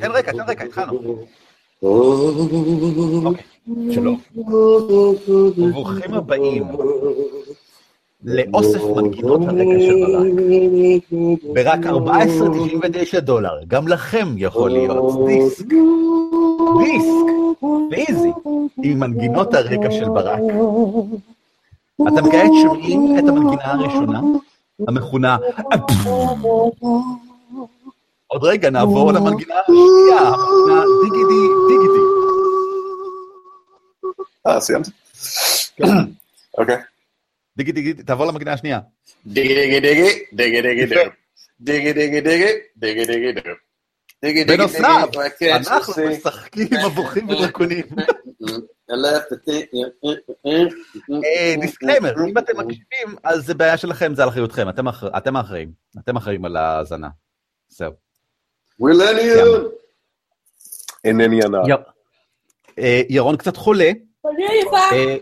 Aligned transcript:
תן 0.00 0.10
רקע, 0.10 0.32
תן 0.32 0.40
רקע, 0.48 0.64
התחלנו. 0.64 1.16
אוקיי, 3.24 3.44
שלום. 3.90 4.20
וברוכים 5.28 6.14
הבאים 6.14 6.64
לאוסף 8.24 8.80
מנגינות 8.96 9.40
הרקע 9.42 9.80
של 9.80 9.94
ברק. 10.06 10.26
ברק 11.54 11.86
14.99 13.16 13.20
דולר, 13.20 13.64
גם 13.68 13.88
לכם 13.88 14.28
יכול 14.36 14.70
להיות 14.70 15.26
דיסק. 15.26 15.66
דיסק, 16.78 17.62
ואיזי, 17.90 18.32
עם 18.82 18.98
מנגינות 18.98 19.54
הרקע 19.54 19.90
של 19.90 20.08
ברק. 20.08 20.40
אתם 22.08 22.30
כעת 22.30 22.50
שומעים 22.62 23.18
את 23.18 23.24
המנגינה 23.28 23.72
הראשונה, 23.72 24.20
המכונה... 24.88 25.36
עוד 28.34 28.44
רגע 28.44 28.70
נעבור 28.70 29.12
למנגינה 29.12 29.54
השנייה, 29.60 30.18
המנגינה 30.18 30.84
דיגידי 31.04 31.48
דיגידי. 31.68 32.04
אה, 34.46 34.60
סיימת? 34.60 34.86
אוקיי. 36.58 36.76
דיגי 37.56 37.72
דיגי, 37.72 37.94
תעבור 37.94 38.26
למנגינה 38.26 38.52
השנייה. 38.52 38.80
דיגי 39.26 39.54
דיגי 39.54 39.80
דיגי, 39.80 40.08
דיגי 40.32 40.62
דיגי 40.62 40.86
דיגי, 40.86 41.04
דיגי 41.60 41.92
דיגי 41.92 42.20
דיגי, 42.20 42.52
דיגי 42.76 43.04
דיגי 43.06 43.32
דיגי. 44.44 44.44
בנוסף, 44.44 45.08
אנחנו 45.56 45.94
משחקים 46.10 46.68
מבוכים 46.86 47.28
ודרקונים. 47.28 47.84
אה, 51.24 51.54
disclaimer, 51.60 52.14
אם 52.28 52.38
אתם 52.38 52.52
מקשיבים, 52.58 53.16
אז 53.24 53.46
זה 53.46 53.54
בעיה 53.54 53.76
שלכם, 53.76 54.14
זה 54.14 54.22
על 54.22 54.28
אחריותכם, 54.28 54.68
אתם 54.68 54.88
האחר- 54.88 55.16
אתם 55.18 55.36
האחראים. 55.36 55.72
אתם 55.98 56.16
האחראים 56.16 56.44
על 56.44 56.56
ההאזנה. 56.56 57.08
זהו. 57.68 58.03
ווילניום! 58.80 59.68
אינני 61.04 61.44
הנער. 61.44 61.68
יר- 61.68 61.76
אה, 62.78 63.00
ירון 63.08 63.36
קצת 63.36 63.56
חולה. 63.56 63.90
אה, 64.92 65.16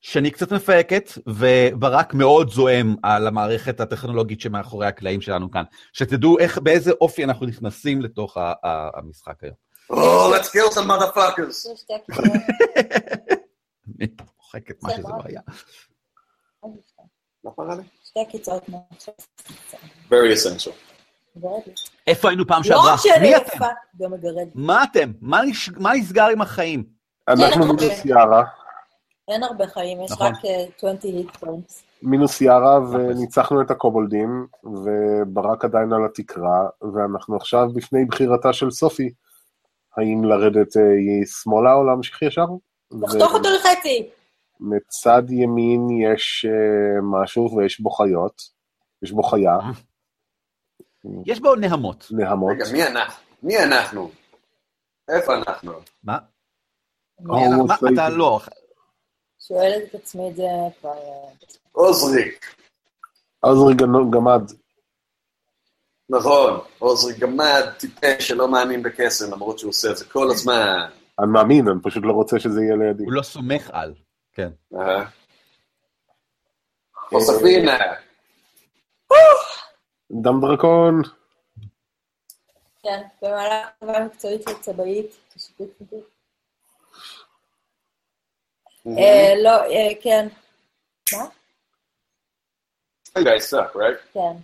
שני 0.00 0.30
קצת 0.30 0.52
מפהקת, 0.52 1.10
וברק 1.26 2.14
מאוד 2.14 2.50
זועם 2.50 2.96
על 3.02 3.26
המערכת 3.26 3.80
הטכנולוגית 3.80 4.40
שמאחורי 4.40 4.86
הקלעים 4.86 5.20
שלנו 5.20 5.50
כאן. 5.50 5.62
שתדעו 5.92 6.38
איך, 6.38 6.58
באיזה 6.58 6.92
אופי 7.00 7.24
אנחנו 7.24 7.46
נכנסים 7.46 8.02
לתוך 8.02 8.36
ה- 8.36 8.52
ה- 8.64 8.88
המשחק 8.98 9.44
היום. 9.44 9.54
Oh, 9.92 10.34
let's 10.34 10.46
kill 10.46 10.74
some 10.74 10.86
motherfuckers. 10.88 11.68
אני 14.00 14.06
מוחקת 14.38 14.82
מה 14.82 14.90
שזה 14.92 15.02
לא 15.02 15.14
היה. 15.24 15.40
לי? 17.58 17.82
שתי 18.04 18.20
קיצות 18.30 18.68
מעכשיו. 18.68 19.14
Very 20.10 20.34
essential. 20.36 20.89
איפה 22.06 22.28
היינו 22.28 22.46
פעם 22.46 22.62
לא 22.64 22.96
שעברה? 22.96 22.96
מי 23.20 23.36
אתם? 23.36 23.58
מה 24.54 24.84
אתם? 24.84 25.12
מה 25.78 25.92
נסגר 25.94 26.26
עם 26.26 26.40
החיים? 26.40 26.84
אנחנו 27.28 27.66
מינוס 27.66 28.04
יערה, 28.04 28.44
אין 29.30 29.42
הרבה 29.42 29.66
חיים, 29.66 30.00
יש 30.00 30.10
נכון. 30.12 30.26
רק 30.26 30.44
אה, 30.44 30.64
20 30.76 30.96
hit 31.02 31.36
points. 31.36 31.82
מינוס 32.02 32.40
יערה, 32.40 32.80
וניצחנו 32.90 33.62
את 33.62 33.70
הקובולדים, 33.70 34.46
וברק 34.64 35.64
עדיין 35.64 35.92
על 35.92 36.04
התקרה, 36.04 36.68
ואנחנו 36.94 37.36
עכשיו 37.36 37.68
בפני 37.74 38.04
בחירתה 38.04 38.52
של 38.52 38.70
סופי, 38.70 39.10
האם 39.96 40.24
לרדת 40.24 40.76
אה, 40.76 41.26
שמאלה 41.26 41.74
או 41.74 41.84
להמשיך 41.84 42.22
ישר? 42.22 42.46
לחתוך 42.90 43.34
אותו 43.34 43.48
לחצי. 43.48 44.08
מצד 44.60 45.22
ימין 45.30 45.88
יש 45.90 46.46
אה, 46.48 47.00
משהו 47.02 47.56
ויש 47.56 47.80
בו 47.80 47.90
חיות, 47.90 48.42
יש 49.02 49.12
בו 49.12 49.22
חיה, 49.22 49.58
יש 51.26 51.40
בו 51.40 51.54
נהמות. 51.54 52.06
נהמות. 52.10 52.52
רגע, 52.54 52.64
מי 52.72 52.86
אנחנו? 52.86 53.22
מי 53.42 53.58
אנחנו? 53.64 54.10
איפה 55.08 55.34
אנחנו? 55.34 55.72
מה? 56.04 56.18
מה-. 57.20 57.74
אתה 57.94 58.08
לא. 58.08 58.40
שואלת 59.38 59.82
את 59.90 59.94
עצמי 59.94 60.30
את 60.30 60.36
זה 60.36 60.42
כבר... 60.80 60.90
אה, 60.90 61.30
עוזריק. 61.72 62.54
עוזרי 63.40 63.74
גנו- 63.74 64.10
גמד, 64.10 64.42
נכון, 66.12 66.60
עוזריק 66.78 67.18
גמד, 67.18 67.62
טיפש 67.78 68.28
שלא 68.28 68.48
מאמין 68.52 68.82
בקסם, 68.82 69.32
למרות 69.32 69.58
שהוא 69.58 69.68
עושה 69.68 69.90
את 69.90 69.96
זה 69.96 70.04
כל 70.04 70.30
הזמן. 70.30 70.88
אני 71.18 71.26
מאמין, 71.32 71.68
אני 71.68 71.78
פשוט 71.82 72.02
לא 72.06 72.12
רוצה 72.12 72.38
שזה 72.38 72.60
יהיה 72.62 72.76
לידי. 72.76 73.04
הוא 73.04 73.12
לא 73.12 73.22
סומך 73.22 73.70
על. 73.72 73.94
כן. 74.32 74.48
אהה. 74.76 75.08
חוספינה. 77.08 77.78
דם 80.10 80.40
דרקון, 80.40 81.02
כן, 82.82 83.02
במהלך 83.22 83.66
חוויה 83.78 84.04
מקצועית 84.04 84.42
של 84.48 84.54
צבאית, 84.60 85.06
כשיפוט 85.34 85.68
חידוד. 85.78 86.00
אה, 88.98 89.34
לא, 89.42 89.50
אה, 89.64 89.88
כן. 90.02 90.28
מה? 91.12 91.24
כן. 94.12 94.36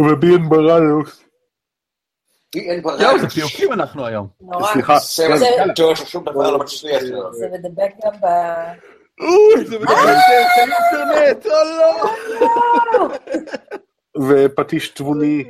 ובי 0.00 0.26
אין 0.32 0.48
בראיוס. 0.48 1.22
אין 2.54 2.82
זהו. 2.98 3.18
זה 3.20 3.28
פיוקים 3.28 3.72
אנחנו 3.72 4.06
היום. 4.06 4.28
נורא. 4.40 4.72
סליחה, 4.72 4.98
זה- 5.38 5.46
לא 7.50 7.58
מדבק 7.58 7.90
גם 8.04 8.12
ב... 8.20 8.24
אוי, 9.20 9.66
זה 9.66 9.78
מדבר 9.78 9.94
אינטרנט, 10.08 11.46
או 11.46 11.50
לא. 11.52 13.08
ופטיש 14.16 14.88
תבוני, 14.88 15.44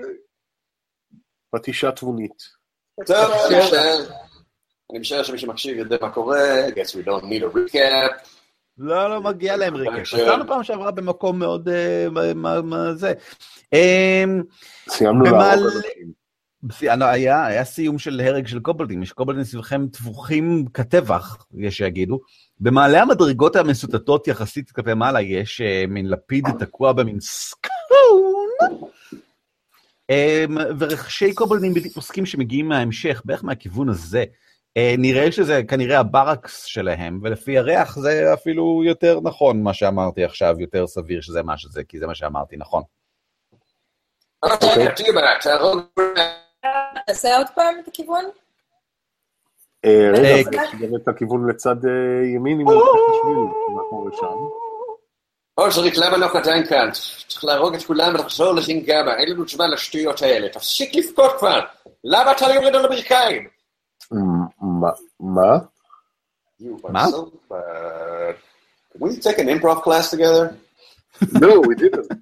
פטישה 1.55 1.93
תבונית. 1.93 2.43
טוב, 3.07 3.17
אני 3.51 3.59
משער- 3.59 4.11
אני 4.91 4.99
משער 4.99 5.23
שמי 5.23 5.39
שמקשיב 5.39 5.79
יודע 5.79 5.97
מה 6.01 6.11
קורה, 6.11 6.39
I 6.69 6.71
guess 6.71 6.95
we 6.95 7.07
don't 7.07 7.23
need 7.25 7.43
a 7.43 7.57
recap. 7.57 8.29
לא, 8.79 9.11
לא 9.11 9.21
מגיע 9.21 9.57
להם 9.57 9.75
ריקט. 9.77 9.93
בהקשר. 9.93 10.17
נסענו 10.17 10.47
פעם 10.47 10.63
שעברה 10.65 10.91
במקום 10.91 11.39
מאוד... 11.39 11.69
אה, 11.69 12.07
מה- 12.35 12.95
זה. 12.95 13.13
אמ, 13.73 14.43
סיימנו 14.89 15.25
להרוג 15.25 15.43
אנשים. 15.77 16.13
בסי- 16.63 16.89
אה, 16.91 17.11
היה, 17.11 17.65
סיום 17.65 17.99
של 17.99 18.21
הרג 18.25 18.47
של 18.47 18.61
קובלדים, 18.61 19.03
יש 19.03 19.13
קובלדים 19.13 19.45
סביבכם 19.45 19.87
טבוחים 19.89 20.65
כטבח, 20.75 21.47
יש 21.59 21.77
שיגידו. 21.77 22.21
במעלה 22.61 23.03
המדרגות 23.03 23.57
המסוטטות 23.57 24.29
יחסית 24.29 24.71
כלפי 24.71 24.95
מעלה 24.95 25.21
יש 25.21 25.61
אה, 25.61 25.85
מין 25.89 26.11
לפיד 26.11 26.45
תקוע 26.59 26.93
במין 26.93 27.15
אה, 27.17 27.21
ורכשי 30.79 31.35
קובלדים 31.35 31.75
בלתי 31.75 31.91
פוסקים 31.91 32.27
שמגיעים 32.27 32.69
מההמשך, 32.69 33.23
בערך 33.25 33.45
מהכיוון 33.45 33.89
הזה. 33.89 34.25
אה, 34.77 34.95
נראה 34.99 35.33
שזה 35.33 35.63
כנראה 35.69 35.99
הברקס 35.99 36.65
שלהם, 36.65 37.21
ולפי 37.23 37.59
הריח 37.59 37.99
זה 37.99 38.35
אפילו 38.35 38.83
יותר 38.85 39.21
נכון 39.23 39.63
מה 39.63 39.75
שאמרתי 39.75 40.25
עכשיו, 40.25 40.55
יותר 40.59 40.87
סביר 40.87 41.21
שזה 41.21 41.43
מה 41.43 41.59
שזה, 41.59 41.85
כי 41.85 41.99
זה 41.99 42.07
מה 42.07 42.15
שאמרתי, 42.15 42.57
נכון. 42.57 42.83
אוקיי, 44.43 44.87
תהרוג... 45.43 45.81
תעשה 47.07 47.37
עוד 47.37 47.47
פעם 47.55 47.75
את 47.83 47.89
הכיוון? 47.89 48.25
אה, 49.85 50.11
רגע, 50.15 50.59
אה, 50.59 50.65
גם 50.81 50.97
את 50.97 51.09
הכיוון 51.09 51.51
לצד 51.51 51.87
אה, 51.87 52.27
ימין, 52.35 52.61
אם 52.61 52.69
אני 52.69 52.79
חושב, 52.79 53.75
מה 53.75 53.83
קורה 53.91 54.11
שם? 54.17 54.68
עוזריק, 55.63 55.97
למה 55.97 56.17
לא 56.17 56.27
עדיין 56.35 56.67
כאן? 56.67 56.89
צריך 57.29 57.45
להרוג 57.45 57.75
את 57.75 57.83
כולם 57.83 58.15
ולחזור 58.15 58.53
לחינגמה, 58.55 59.15
אין 59.17 59.29
לנו 59.31 59.49
זמן 59.49 59.71
לשטויות 59.71 60.23
האלה. 60.23 60.49
תפסיק 60.49 60.95
לבכות 60.95 61.31
כבר! 61.39 61.61
למה 62.05 62.33
אתה 62.33 62.49
לא 62.49 62.53
יורד 62.55 62.75
על 62.75 62.85
הברכיים? 62.85 63.49
מ- 64.13 64.81
מה- 64.81 64.91
מה? 65.21 65.59
You 66.61 66.87
are 66.87 66.93
מה? 66.93 67.05
so 67.05 67.31
bad. 67.51 68.35
Can 68.93 69.01
we 69.01 69.17
take 69.17 69.39
an 69.39 69.49
improv 69.49 69.83
class 69.83 70.11
together? 70.11 70.55
No, 71.23 71.61
we 71.69 71.75
didn't. 71.75 72.07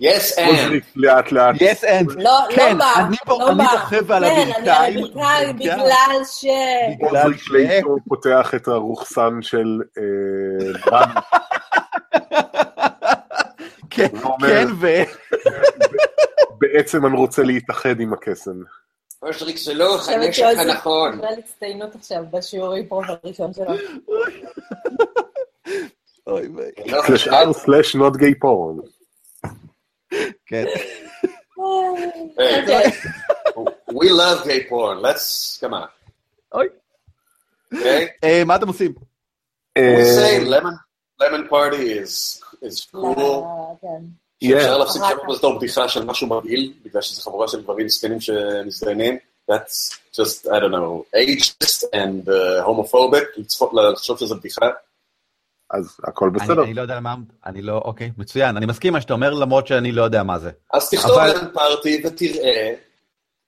Yes, 0.00 0.38
and. 0.38 0.46
עוזריק, 0.46 0.84
לאט 0.96 1.32
לאט. 1.32 1.54
yes 1.54 1.82
and 1.82 2.14
לא, 2.16 2.38
כן, 2.50 2.72
לא 2.72 2.78
בא. 2.78 2.92
אני 2.96 3.16
לא 3.28 3.48
אני 3.48 3.58
בא. 3.58 3.72
רוכב 3.72 4.12
על 4.12 4.24
כן, 4.24 4.30
אני 4.30 4.42
על 4.42 4.50
הברכיים. 4.50 5.04
הברכיים 5.04 5.48
כן. 5.48 5.56
בגלל 5.56 6.24
ש... 6.24 6.46
בגלל 7.00 7.34
ש... 7.34 7.50
לאיטו 7.50 7.96
פותח 8.08 8.54
את 8.56 8.68
הרוחסן 8.68 9.42
של 9.42 9.80
אה, 9.98 10.02
בן, 10.90 11.20
כן, 13.90 14.08
כן, 14.40 14.66
ו... 14.80 14.86
בעצם 16.58 17.06
אני 17.06 17.16
רוצה 17.16 17.42
להתאחד 17.42 18.00
עם 18.00 18.12
הקסם. 18.12 18.62
עוזריק, 19.20 19.56
זה 19.56 19.74
לא 19.74 19.96
חושבת 19.98 20.14
הנשק 20.14 20.32
שעוזריק 20.32 20.68
הנכון. 20.68 21.12
קיבל 21.12 21.38
הצטיינות 21.38 21.94
עכשיו 21.94 22.24
בשיעור 22.30 22.74
אימפרוב 22.74 23.04
הראשון 23.24 23.52
שלו. 23.52 23.66
אוי 26.26 26.48
ויי. 26.48 26.70
זה 26.86 26.96
לא 26.96 27.02
סלש 27.02 27.22
חשוב. 27.22 27.34
r 27.34 27.52
סלש 27.52 27.96
not 30.50 30.66
gay 30.66 30.66
porn. 31.56 32.10
כן. 32.26 32.38
אוקיי. 32.66 32.90
We 33.90 34.08
love 34.10 34.44
gay 34.44 34.68
porn. 34.70 35.02
Let's, 35.02 35.58
come 35.60 35.72
on. 35.72 35.88
אוי. 36.54 36.66
Okay? 37.74 38.08
אה, 38.24 38.42
מה 38.46 38.56
אתם 38.56 38.68
עושים? 38.68 38.94
We 39.78 39.82
say 39.82 40.18
אה, 40.18 40.38
lemon, 40.58 40.74
lemon 41.22 41.50
party 41.50 42.04
is, 42.04 42.42
is 42.64 42.86
cool. 42.92 43.18
לא, 43.20 43.44
כן. 43.80 44.04
שאפשר 44.44 44.78
להפסיק 44.78 45.02
לשמוע 45.02 45.36
בתור 45.36 45.56
בדיחה 45.58 45.88
של 45.88 46.04
משהו 46.04 46.26
מגעיל, 46.26 46.72
בגלל 46.84 47.02
שזו 47.02 47.22
חבורה 47.22 47.48
של 47.48 47.62
גברים 47.62 47.88
זקנים 47.88 48.20
שמזדיינים. 48.20 49.18
That's 49.50 49.98
just, 50.12 50.46
I 50.46 50.58
don't 50.60 50.72
know, 50.72 51.04
ageist 51.16 51.84
and 51.94 52.28
uh, 52.28 52.66
homophobic, 52.66 53.26
לצפות- 53.40 53.72
לחשוב 53.92 54.18
שזו 54.18 54.36
בדיחה. 54.36 54.66
אז 55.70 55.96
הכל 56.04 56.28
אני, 56.28 56.38
בסדר. 56.38 56.62
אני 56.64 56.74
לא 56.74 56.82
יודע 56.82 57.00
מה, 57.00 57.14
אני 57.46 57.62
לא, 57.62 57.82
אוקיי, 57.84 58.10
מצוין, 58.18 58.56
אני 58.56 58.66
מסכים 58.66 58.88
עם 58.88 58.94
מה 58.94 59.00
שאתה 59.00 59.12
אומר, 59.12 59.34
למרות 59.34 59.66
שאני 59.66 59.92
לא 59.92 60.02
יודע 60.02 60.22
מה 60.22 60.38
זה. 60.38 60.50
אז 60.72 60.90
תכתוב 60.90 61.18
אבל- 61.18 61.26
להם 61.32 61.46
פארטי 61.54 62.02
ותראה, 62.06 62.74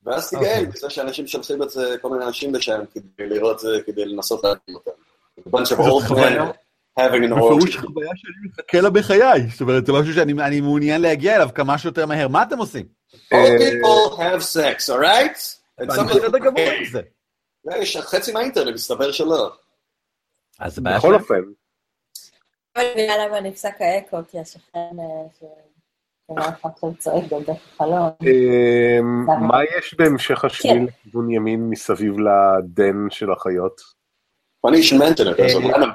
ואז 0.03 0.31
תגאל 0.31 0.41
אוקיי. 0.43 0.67
בזה 0.67 0.91
שאנשים 0.91 1.27
שולחים 1.27 1.63
את 1.63 1.71
זה, 1.71 1.97
כל 2.03 2.11
מיני 2.11 2.25
אנשים 2.25 2.55
לשם 2.55 2.81
כדי 2.95 3.29
לראות 3.29 3.55
את 3.57 3.61
זה, 3.61 3.79
כדי 3.87 4.05
לנסות 4.05 4.45
להגיד 4.45 4.75
אותם. 4.75 4.91
A 5.41 5.43
bunch 5.57 5.63
of 5.63 5.83
זאת 5.83 6.03
old 6.03 6.07
חוויה- 6.09 6.51
men 6.51 7.01
having 7.01 7.25
an 7.31 7.35
בפירוש 7.35 7.77
orgy. 7.77 7.81
חוויה 7.81 8.11
שאני 8.17 8.49
מחכה 8.49 8.81
לה 8.81 8.91
בחיי, 8.91 9.47
זאת 9.53 9.61
אומרת, 9.61 9.87
זה 9.87 9.93
משהו 9.93 10.15
שאני 10.15 10.33
אני 10.33 10.61
מעוניין 10.61 11.01
להגיע 11.01 11.37
אליו 11.37 11.49
כמה 11.55 11.79
שיותר 11.79 12.07
מהר. 12.07 12.29
מה 12.29 12.43
אתם 12.43 12.59
עושים? 12.59 12.87
All 13.15 13.37
people 13.61 14.17
have 14.19 14.43
sex, 14.57 14.93
alright? 14.95 15.39
בסדר 15.87 16.39
גמור 16.39 16.61
עם 16.79 16.85
זה. 16.93 17.01
יש 17.81 17.97
חצי 17.97 18.33
מהאינטרנט, 18.33 18.75
מסתבר 18.75 19.13
שלא. 19.13 19.53
אז 20.59 20.75
זה 20.75 20.81
בעיה 20.81 20.99
בכל. 20.99 21.15
אופן, 21.15 21.35
אני 21.35 21.43
מבינה 22.79 23.27
למה 23.27 23.41
נפסק 23.41 23.81
האקו, 23.81 24.19
כי 24.29 24.39
השכן 24.39 24.99
אה, 24.99 25.27
ש... 25.39 25.45
שומע 26.31 26.47
אותך 26.47 26.67
עכשיו 26.67 26.95
צועק 26.99 27.25
דרך 27.47 27.59
החלון. 27.75 28.11
אמ, 28.23 29.27
מה 29.49 29.59
יש 29.79 29.95
בהמשך 29.95 30.45
השביל 30.45 30.73
כן. 30.73 30.85
לכיוון 30.85 31.31
ימין 31.31 31.71
מסביב 31.71 32.15
לדן 32.19 33.07
של 33.11 33.33
החיות? 33.33 33.81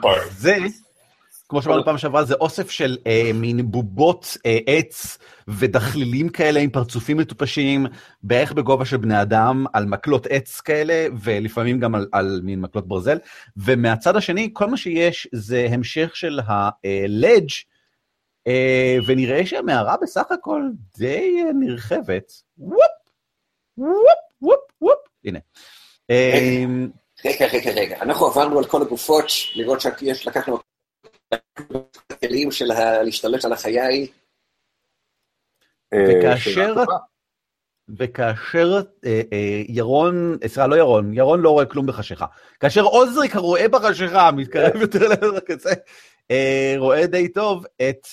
אה. 0.05 0.29
זה, 0.29 0.55
כמו 1.49 1.61
שאמרנו 1.61 1.85
פעם 1.85 1.97
שעברה, 1.97 2.23
זה 2.23 2.35
אוסף 2.35 2.69
של 2.69 2.97
אה, 3.07 3.31
מין 3.33 3.71
בובות 3.71 4.37
אה, 4.45 4.57
עץ 4.67 5.17
ודחלילים 5.47 6.29
כאלה 6.29 6.59
עם 6.59 6.69
פרצופים 6.69 7.17
מטופשים, 7.17 7.85
בערך 8.23 8.51
בגובה 8.51 8.85
של 8.85 8.97
בני 8.97 9.21
אדם, 9.21 9.65
על 9.73 9.85
מקלות 9.85 10.27
עץ 10.29 10.61
כאלה, 10.61 11.07
ולפעמים 11.21 11.79
גם 11.79 11.95
על, 11.95 12.07
על 12.11 12.41
מין 12.43 12.61
מקלות 12.61 12.87
ברזל. 12.87 13.17
ומהצד 13.57 14.15
השני, 14.15 14.49
כל 14.53 14.65
מה 14.65 14.77
שיש 14.77 15.27
זה 15.31 15.67
המשך 15.71 16.15
של 16.15 16.39
הלדג', 16.47 17.49
אה, 18.47 18.97
ונראה 19.05 19.45
שהמערה 19.45 19.95
בסך 20.01 20.31
הכל 20.31 20.61
די 20.97 21.43
אה, 21.45 21.53
נרחבת. 21.53 22.31
וופ, 22.57 22.79
וופ, 23.77 23.97
וופ, 24.41 24.59
וופ, 24.81 24.99
הנה. 25.25 25.39
אה, 26.09 26.65
רגע, 27.25 27.45
רגע, 27.53 27.71
רגע, 27.71 28.01
אנחנו 28.01 28.25
עברנו 28.25 28.57
על 28.57 28.65
כל 28.65 28.81
הגופות, 28.81 29.25
לראות 29.55 29.81
שיש, 29.81 30.27
לקחנו 30.27 30.57
כלים 32.19 32.51
של 32.51 32.65
להשתלט 33.03 33.45
על 33.45 33.53
החיי. 33.53 34.07
אה, 35.93 35.99
וכאשר- 36.09 36.73
טובה. 36.75 36.97
וכאשר 37.97 38.81
אה, 39.05 39.21
אה, 39.33 39.61
ירון, 39.67 40.37
אה, 40.43 40.47
סליחה, 40.47 40.67
לא 40.67 40.75
ירון, 40.75 41.13
ירון 41.13 41.41
לא 41.41 41.49
רואה 41.49 41.65
כלום 41.65 41.85
בחשיכה. 41.85 42.25
כאשר 42.59 42.81
עוזריק 42.83 43.35
הרואה 43.35 43.67
בחשיכה, 43.67 44.31
מתקרב 44.31 44.75
יותר 44.81 45.07
לעבר 45.07 45.35
הקצה, 45.37 45.69
אה, 46.31 46.73
רואה 46.77 47.07
די 47.07 47.27
טוב 47.29 47.65
את... 47.89 48.07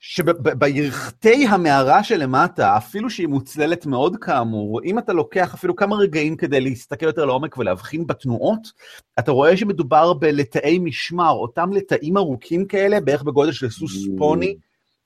שבירכתי 0.00 1.46
המערה 1.46 2.04
שלמטה, 2.04 2.76
אפילו 2.76 3.10
שהיא 3.10 3.26
מוצללת 3.26 3.86
מאוד 3.86 4.16
כאמור, 4.16 4.80
אם 4.84 4.98
אתה 4.98 5.12
לוקח 5.12 5.54
אפילו 5.54 5.76
כמה 5.76 5.96
רגעים 5.96 6.36
כדי 6.36 6.60
להסתכל 6.60 7.06
יותר 7.06 7.24
לעומק 7.24 7.58
ולהבחין 7.58 8.06
בתנועות, 8.06 8.72
אתה 9.18 9.32
רואה 9.32 9.56
שמדובר 9.56 10.12
בלטאי 10.12 10.78
משמר, 10.78 11.30
אותם 11.30 11.72
לטאים 11.72 12.16
ארוכים 12.16 12.66
כאלה, 12.66 13.00
בערך 13.00 13.22
בגודל 13.22 13.52
של 13.52 13.70
סוס 13.70 14.06
Mm. 14.06 14.18
פוני, 14.18 14.56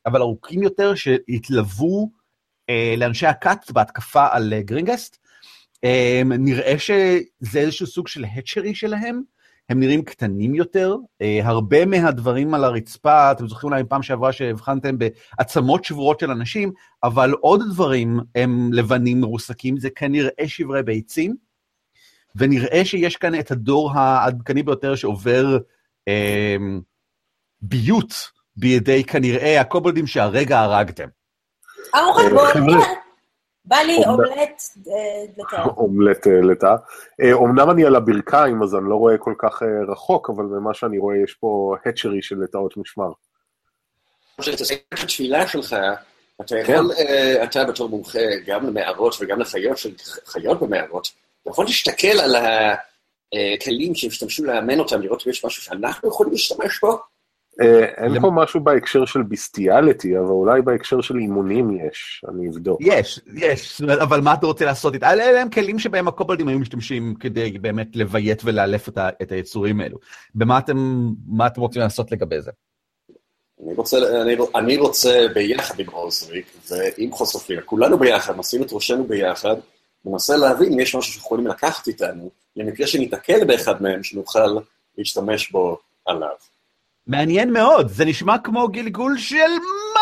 אבל 0.07 0.21
ארוכים 0.21 0.63
יותר, 0.63 0.95
שהתלוו 0.95 2.11
אה, 2.71 2.95
לאנשי 2.97 3.27
הכת 3.27 3.71
בהתקפה 3.71 4.27
על 4.31 4.53
אה, 4.53 4.63
גרינגסט. 4.63 5.19
אה, 5.85 6.23
נראה 6.25 6.75
שזה 6.79 7.59
איזשהו 7.59 7.87
סוג 7.87 8.09
של 8.09 8.25
התשרי 8.25 8.75
שלהם, 8.75 9.23
הם 9.69 9.81
נראים 9.81 10.03
קטנים 10.03 10.55
יותר, 10.55 10.97
אה, 11.23 11.41
הרבה 11.45 11.87
מהדברים 11.87 12.55
על 12.55 12.65
הרצפה, 12.65 13.33
אתם 13.33 13.49
זוכרים 13.49 13.73
אולי 13.73 13.85
פעם 13.89 14.03
שעברה 14.03 14.33
שהבחנתם 14.33 14.97
בעצמות 14.99 15.85
שבורות 15.85 16.21
של 16.21 16.31
אנשים, 16.31 16.73
אבל 17.03 17.33
עוד 17.41 17.61
דברים 17.73 18.21
הם 18.35 18.73
לבנים 18.73 19.21
מרוסקים, 19.21 19.77
זה 19.77 19.91
כנראה 19.91 20.49
שברי 20.49 20.83
ביצים, 20.83 21.37
ונראה 22.37 22.85
שיש 22.85 23.17
כאן 23.17 23.39
את 23.39 23.51
הדור 23.51 23.93
העדכני 23.93 24.63
ביותר 24.63 24.95
שעובר 24.95 25.59
אה, 26.09 26.57
ביות 27.63 28.15
בידי 28.57 29.05
כנראה 29.05 29.61
הקובלדים 29.61 30.07
שהרגע 30.07 30.61
הרגתם. 30.61 31.09
ארוחת 31.95 32.25
אה, 32.25 32.31
בוקר, 32.31 32.53
חבר'ה. 32.53 33.04
בא 33.65 33.77
לי 33.77 33.97
אומלט 34.07 34.63
אה, 34.89 35.25
לתאר. 35.39 35.65
אומלט 35.85 36.27
אה, 36.27 36.41
לטאה. 36.41 36.77
אה, 37.23 37.33
אומנם 37.33 37.71
אני 37.71 37.85
על 37.85 37.97
הברכיים, 37.97 38.63
אז 38.63 38.75
אני 38.75 38.89
לא 38.89 38.95
רואה 38.95 39.19
כל 39.19 39.35
כך 39.39 39.63
אה, 39.63 39.93
רחוק, 39.93 40.31
אבל 40.31 40.45
ממה 40.45 40.75
שאני 40.75 40.99
רואה 40.99 41.17
יש 41.17 41.35
פה 41.35 41.77
התשרי 41.87 42.23
של 42.23 42.37
לטאות 42.43 42.77
משמר. 42.77 43.13
כשתסיים 44.41 44.79
את 44.95 44.99
התפילה 44.99 45.49
שלך, 45.49 45.77
אתה 46.41 46.55
כן. 46.67 46.73
יכול, 46.73 46.93
אה, 46.93 47.45
אתה 47.45 47.65
בתור 47.65 47.89
מומחה 47.89 48.19
גם 48.47 48.67
למערות 48.67 49.17
וגם 49.21 49.41
לחיות 49.41 49.79
של 49.79 49.95
חיות 50.27 50.61
במערות, 50.61 51.09
אתה 51.43 51.51
יכול 51.51 51.65
להסתכל 51.65 52.21
על 52.21 52.37
הכלים 52.37 53.95
שהשתמשו 53.95 54.45
לאמן 54.45 54.79
אותם, 54.79 55.03
לראות 55.03 55.23
אם 55.27 55.31
יש 55.31 55.45
משהו 55.45 55.63
שאנחנו 55.63 56.09
יכולים 56.09 56.33
להשתמש 56.33 56.81
בו. 56.81 57.14
אה, 57.61 57.85
אין 58.05 58.13
למ- 58.13 58.21
פה 58.21 58.31
משהו 58.35 58.61
בהקשר 58.61 59.05
של 59.05 59.23
ביסטיאליטי, 59.23 60.19
אבל 60.19 60.27
אולי 60.29 60.63
בהקשר 60.63 61.01
של 61.01 61.17
אימונים 61.17 61.71
יש, 61.89 62.25
אני 62.29 62.49
אבדוק. 62.49 62.81
יש, 62.83 63.21
יש, 63.35 63.83
אבל 63.83 64.21
מה 64.21 64.35
אתה 64.35 64.47
רוצה 64.47 64.65
לעשות 64.65 64.95
איתה? 64.95 65.13
אלה 65.13 65.41
הם 65.41 65.51
כלים 65.51 65.79
שבהם 65.79 66.09
הקובלדים 66.09 66.49
היו 66.49 66.59
משתמשים 66.59 67.15
כדי 67.21 67.59
באמת 67.59 67.97
לביית 67.97 68.43
ולאלף 68.45 68.89
את, 68.89 68.99
ה, 68.99 69.09
את 69.23 69.33
היצורים 69.33 69.81
האלו. 69.81 69.99
במה 70.35 70.59
אתם, 70.59 71.09
מה 71.27 71.47
אתם 71.47 71.61
רוצים 71.61 71.83
לעשות 71.83 72.13
לגבי 72.13 72.41
זה? 72.41 72.51
אני 73.65 73.75
רוצה, 73.75 74.23
אני, 74.23 74.37
אני 74.55 74.77
רוצה 74.77 75.27
ביחד 75.35 75.79
עם 75.81 75.87
עוזריק 75.91 76.47
ועם 76.71 77.13
חוסופיה, 77.13 77.61
כולנו 77.63 77.99
ביחד, 77.99 78.39
נשים 78.39 78.63
את 78.63 78.73
ראשנו 78.73 79.05
ביחד, 79.05 79.57
ננסה 80.05 80.37
להבין 80.37 80.73
אם 80.73 80.81
יש 80.81 80.95
משהו 80.95 81.13
שיכולים 81.13 81.47
לקחת 81.47 81.89
איתנו, 81.89 82.31
למקרה 82.57 82.87
שניתקל 82.87 83.45
באחד 83.45 83.83
מהם, 83.83 84.03
שנוכל 84.03 84.59
להשתמש 84.99 85.51
בו 85.51 85.79
עליו. 86.07 86.29
מעניין 87.07 87.53
מאוד, 87.53 87.89
זה 87.89 88.05
נשמע 88.05 88.39
כמו 88.39 88.69
גלגול 88.69 89.19
של 89.19 89.37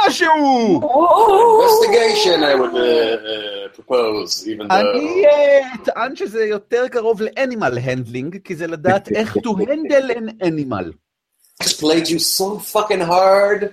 משהו! 0.06 0.80
investigation 0.80 2.42
I 2.42 2.54
would 2.54 2.74
uh, 2.74 2.78
uh, 2.78 3.76
propose, 3.76 4.46
even 4.46 4.68
though... 4.68 4.74
אני 4.74 5.24
אה, 5.26 5.74
אטען 5.74 6.16
שזה 6.16 6.44
יותר 6.44 6.88
קרוב 6.88 7.22
ל 7.22 7.30
animal 7.30 7.78
handling, 7.82 8.36
כי 8.44 8.56
זה 8.56 8.66
לדעת 8.66 9.08
איך 9.08 9.36
to 9.36 9.50
handle 9.50 10.10
an 10.10 10.44
animal. 10.44 10.92
just 11.62 11.80
played 11.80 12.08
you 12.08 12.18
so 12.18 12.58
fucking 12.74 13.00
hard. 13.00 13.64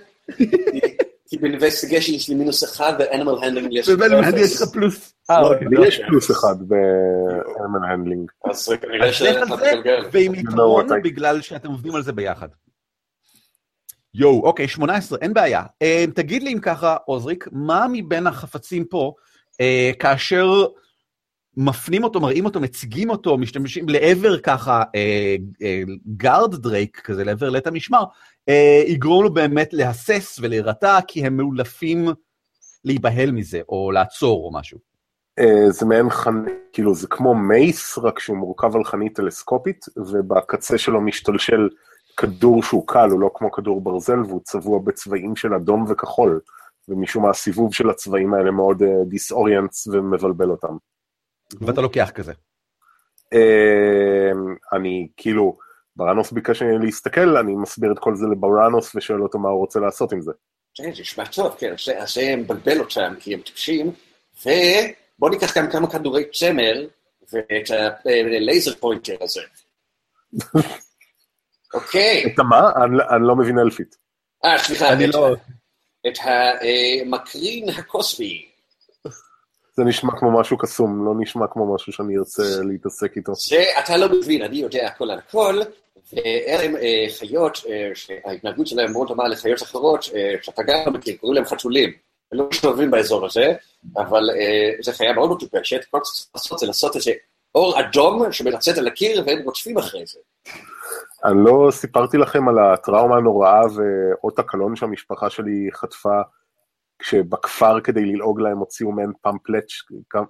כי 1.30 1.38
ב 1.38 1.43
investigation 1.43 2.14
יש 2.14 2.30
לי 2.30 2.36
מינוס 2.36 2.64
אחד, 2.64 2.94
ו 3.00 3.05
animal 3.05 3.36
handling 3.44 3.74
יש 3.74 3.90
לי 3.90 3.96
יש 4.42 4.62
לך. 4.62 4.70
פלוס. 4.74 5.14
אה, 5.30 5.42
לא, 5.42 5.54
אוקיי. 5.54 5.68
לי 5.72 5.88
יש 5.88 6.02
פלוס 6.08 6.32
אחד 6.32 6.56
באלמן 6.60 7.92
הנדלינג. 7.92 8.32
אז 8.50 8.70
כנראה 8.82 9.08
אז 9.08 9.12
לך 9.12 9.18
שאתה 9.18 9.46
מתגלגל. 9.46 10.02
know 10.12 10.40
יתרון 10.40 10.88
בגלל 11.04 11.42
שאתם 11.42 11.70
עובדים 11.70 11.96
על 11.96 12.04
זה 12.04 12.12
ביחד. 12.12 12.48
יואו, 14.14 14.44
אוקיי, 14.44 14.68
18, 14.68 15.20
אין 15.22 15.34
בעיה. 15.34 15.64
אה, 15.82 16.06
תגיד 16.16 16.44
לי 16.44 16.54
אם 16.54 16.60
ככה, 16.60 16.98
עוזריק, 17.06 17.48
מה 17.52 17.86
מבין 17.92 18.28
החפצים 18.28 18.86
פה, 18.86 19.14
אה, 19.62 19.92
כאשר 20.00 20.66
מפנים 21.58 22.04
אותו, 22.04 22.20
מראים 22.20 22.46
אותו, 22.46 22.60
מציגים 22.60 23.10
אותו, 23.10 23.38
משתמשים 23.38 23.90
לעבר 23.90 24.40
ככה 24.40 24.84
אה, 24.96 25.36
אה, 25.62 25.82
guard 26.18 26.56
drake 26.56 27.02
כזה, 27.02 27.24
לעבר 27.24 27.50
לית 27.50 27.68
המשמר, 27.68 28.04
יגרום 28.88 29.24
לו 29.24 29.34
באמת 29.34 29.74
להסס 29.74 30.40
ולהירתע, 30.42 31.00
כי 31.08 31.26
הם 31.26 31.38
מאולפים 31.38 32.08
להיבהל 32.86 33.32
מזה, 33.32 33.62
או 33.70 33.92
לעצור 33.92 34.46
או 34.46 34.60
משהו. 34.60 34.78
זה 35.70 35.86
מעין 35.86 36.10
חנית, 36.10 36.54
כאילו 36.74 36.94
זה 36.94 37.08
כמו 37.08 37.36
mace, 37.36 37.98
רק 37.98 38.20
שהוא 38.20 38.38
מורכב 38.38 38.76
על 38.76 38.84
חנית 38.84 39.16
טלסקופית, 39.16 39.86
ובקצה 39.98 40.78
שלו 40.78 41.02
משתלשל 41.02 41.70
כדור 42.20 42.64
שהוא 42.64 42.88
קל, 42.88 43.10
הוא 43.12 43.20
לא 43.20 43.32
כמו 43.36 43.52
כדור 43.52 43.82
ברזל, 43.82 44.20
והוא 44.28 44.42
צבוע 44.44 44.80
בצבעים 44.84 45.36
של 45.36 45.54
אדום 45.54 45.86
וכחול, 45.90 46.40
ומשום 46.88 47.24
מה 47.24 47.30
הסיבוב 47.30 47.74
של 47.74 47.90
הצבעים 47.90 48.34
האלה 48.34 48.52
מאוד 48.52 48.84
disorients 49.08 49.88
ומבלבל 49.88 50.50
אותם. 50.50 50.78
ואתה 51.62 51.82
לוקח 51.82 52.12
כזה. 52.16 52.34
אה, 53.34 54.32
אני 54.74 55.08
כאילו, 55.18 55.58
בראנוס 55.96 56.32
ביקש 56.32 56.62
ממני 56.62 56.86
להסתכל, 56.86 57.38
אני 57.38 57.56
מסביר 57.56 57.92
את 57.92 58.00
כל 58.00 58.16
זה 58.16 58.26
לבראנוס 58.32 58.96
ושואל 58.96 59.22
אותו 59.22 59.40
מה 59.40 59.50
הוא 59.50 59.60
רוצה 59.60 59.80
לעשות 59.80 60.12
עם 60.14 60.22
זה. 60.22 60.32
כן, 60.76 60.84
זה 60.96 61.02
נשמע 61.02 61.26
טוב, 61.26 61.56
כן, 61.60 61.74
זה- 61.86 62.00
אז 62.02 62.14
זה 62.14 62.36
מבלבל 62.38 62.80
אותם, 62.80 63.14
כי 63.20 63.34
הם 63.34 63.42
טיפשים, 63.42 63.92
ובואו 64.42 65.32
ניקח 65.32 65.58
גם 65.58 65.70
כמה 65.72 65.90
כדורי 65.92 66.24
צמר, 66.34 66.88
ואת 67.34 67.70
ה 68.06 68.17
laser 68.17 68.76
pointer 68.80 69.16
הזה. 69.22 69.42
אוקיי, 71.74 72.24
את 72.34 72.40
המה? 72.40 72.72
אני, 72.84 72.98
אני 73.16 73.28
לא 73.28 73.36
מבין 73.36 73.60
אלפית. 73.60 73.96
אה, 74.46 74.58
סליחה, 74.58 74.94
אני 74.94 75.08
לא... 75.08 75.36
את 76.08 76.18
המקרין 77.06 77.70
הקוסמי. 77.70 78.46
זה 79.80 79.84
נשמע 79.84 80.20
כמו 80.20 80.40
משהו 80.40 80.58
קסום, 80.58 81.06
לא 81.06 81.14
נשמע 81.18 81.46
כמו 81.48 81.76
משהו 81.76 81.94
שאני 81.94 82.18
ארצה 82.18 82.44
להתעסק 82.64 83.18
איתו. 83.18 83.32
זה 83.36 83.64
אתה 83.80 83.98
לא 83.98 84.10
מבין, 84.10 84.42
אני 84.42 84.58
יודע 84.58 84.88
הכל 84.88 85.12
על 85.12 85.20
הכל, 85.20 85.60
ואלה 86.14 86.64
הם 86.64 86.76
אה, 86.76 87.06
חיות 87.18 87.58
אה, 87.70 87.92
שההתנהגות 87.94 88.68
שלהם 88.68 88.92
מאוד 88.92 89.08
דומה 89.08 89.28
לחיות 89.28 89.64
אחרות, 89.64 90.10
אה, 90.16 90.36
שאתה 90.42 90.64
גם 90.64 90.80
לא 90.86 90.92
מכיר, 90.92 91.16
קוראים 91.18 91.36
להם 91.36 91.46
חתולים. 91.46 91.94
הם 92.32 92.40
לא 92.40 92.48
מסתובבים 92.52 92.92
באזור 92.92 93.26
הזה, 93.26 93.54
אבל 93.98 94.30
אה, 94.30 94.72
זו 94.82 94.92
חיה 94.92 95.14
מאוד 95.14 95.32
מטופשת, 95.32 95.86
כל 95.92 96.00
שצריך 96.04 96.30
לעשות 96.36 96.60
זה 96.60 96.68
לעשות 96.68 96.96
איזה 96.96 97.12
אור 97.56 97.80
אדום 97.80 98.32
שמלצאת 98.32 98.78
על 98.78 98.88
הקיר 98.88 99.24
והם 99.26 99.42
רודפים 99.44 99.78
אחרי 99.78 100.06
זה. 100.06 100.20
אני 101.26 101.44
לא 101.46 101.72
סיפרתי 101.72 102.18
לכם 102.18 102.50
על 102.50 102.60
הטראומה 102.60 103.16
הנוראה 103.16 103.62
ואות 103.76 104.40
הקלון 104.40 104.76
שהמשפחה 104.76 105.30
שלי 105.30 105.70
חטפה, 105.74 106.22
כשבכפר 107.00 107.82
כדי 107.82 108.06
ללעוג 108.06 108.42
להם 108.42 108.58
הוציאו 108.58 108.92
מעין 108.92 109.12
פמפלט, 109.22 109.66
אה, 110.16 110.22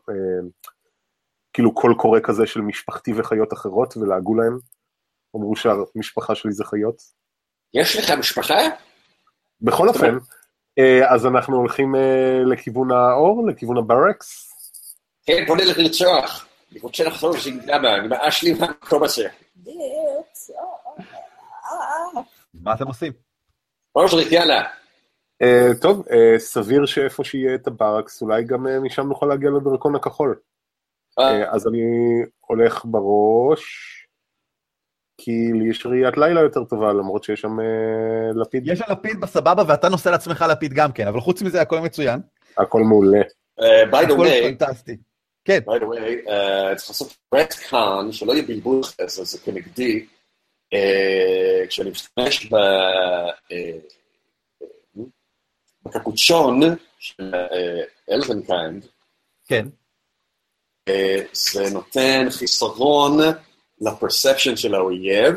כאילו 1.54 1.74
קול 1.74 1.96
קורא 1.98 2.20
כזה 2.24 2.48
של 2.48 2.62
משפחתי 2.62 3.14
וחיות 3.14 3.54
אחרות, 3.54 3.98
ולעגו 3.98 4.36
להם. 4.36 4.58
אמרו 5.36 5.56
שהמשפחה 5.56 6.36
שלי 6.36 6.52
זה 6.52 6.64
חיות. 6.64 6.96
יש 7.74 7.96
לך 7.96 8.12
משפחה? 8.12 8.60
בכל 9.62 9.88
אופן, 9.88 10.18
אה, 10.80 11.14
אז 11.14 11.26
אנחנו 11.26 11.58
הולכים 11.58 11.96
אה, 11.96 12.44
לכיוון 12.46 12.92
האור, 12.92 13.48
לכיוון 13.48 13.78
הברקס. 13.78 14.50
כן, 15.26 15.44
בוא 15.48 15.58
נלך 15.58 15.78
לרצוח. 15.78 16.46
אני 16.72 16.80
רוצה 16.80 17.04
לחזור 17.04 17.36
לזינגדמה, 17.36 17.96
אני 17.96 18.08
מאש 18.08 18.44
לי 18.44 18.54
מהמקום 18.54 19.04
הזה. 19.04 19.28
אה. 21.66 22.22
מה 22.54 22.74
אתם 22.74 22.88
עושים? 22.88 23.14
עוזריק, 23.92 24.32
יאללה. 24.32 24.64
אה, 25.42 25.70
טוב, 25.82 26.04
אה, 26.12 26.40
סביר 26.40 26.86
שאיפה 26.86 27.24
שיהיה 27.24 27.56
את 27.56 27.68
הברקס, 27.68 28.22
אולי 28.22 28.44
גם 28.44 28.68
אה, 28.68 28.80
משם 28.80 29.08
נוכל 29.08 29.26
להגיע 29.26 29.50
לדרכון 29.50 29.96
הכחול. 29.96 30.36
אז 31.52 31.68
אני 31.68 31.82
הולך 32.40 32.86
בראש, 32.86 33.64
כי 35.18 35.32
לי 35.54 35.70
יש 35.70 35.86
ראיית 35.86 36.18
לילה 36.18 36.42
יותר 36.42 36.64
טובה, 36.64 36.94
למרות 36.94 37.24
שיש 37.24 37.42
שם 37.42 37.58
לפיד. 38.36 38.68
יש 38.68 38.82
לפיד 38.90 39.22
בסבבה 39.22 39.64
ואתה 39.68 39.90
נושא 39.90 40.10
לעצמך 40.10 40.46
לפיד 40.52 40.74
גם 40.74 40.92
כן, 40.92 41.08
אבל 41.08 41.20
חוץ 41.20 41.42
מזה 41.42 41.62
הכל 41.62 41.80
מצוין. 41.80 42.20
הכל 42.58 42.82
מעולה. 42.82 43.22
by 43.60 44.06
the 44.08 44.14
הכל 44.14 44.26
way, 44.26 44.44
פנטסטי. 44.44 44.98
כן, 45.46 45.60
by 45.66 45.80
the 45.80 45.84
way, 45.84 46.30
אה, 46.30 46.76
צריך 46.76 46.90
לעשות 46.90 47.18
רטקאן, 47.34 48.12
שלא 48.12 48.34
יהיה 48.34 48.44
בלבול 48.48 48.82
אחרי 48.82 49.10
זה, 49.10 49.24
זה 49.24 49.38
כנגדי. 49.38 50.06
אה, 50.74 51.68
כשאני 51.68 51.90
משתמש 51.90 52.46
ב... 52.46 52.56
אה, 53.52 53.80
בקפוצ'ון 55.86 56.60
של 57.00 57.32
elvenkind, 58.12 58.86
כן. 59.46 59.68
אה, 60.90 61.24
זה 61.34 61.70
נותן 61.74 62.28
חיסרון 62.30 63.18
ל 63.82 63.88
perception 63.88 64.56
של 64.56 64.76
האויב, 64.76 65.36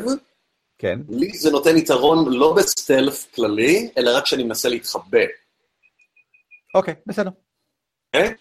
כן. 0.77 0.99
לי 1.09 1.37
זה 1.37 1.51
נותן 1.51 1.77
יתרון 1.77 2.33
לא 2.33 2.53
ב 2.57 2.67
stealth 2.67 3.35
כללי, 3.35 3.89
אלא 3.97 4.17
רק 4.17 4.23
כשאני 4.23 4.43
מנסה 4.43 4.69
להתחבא. 4.69 5.19
אוקיי, 6.75 6.93
בסדר. 7.05 7.29
אוקיי? 8.13 8.33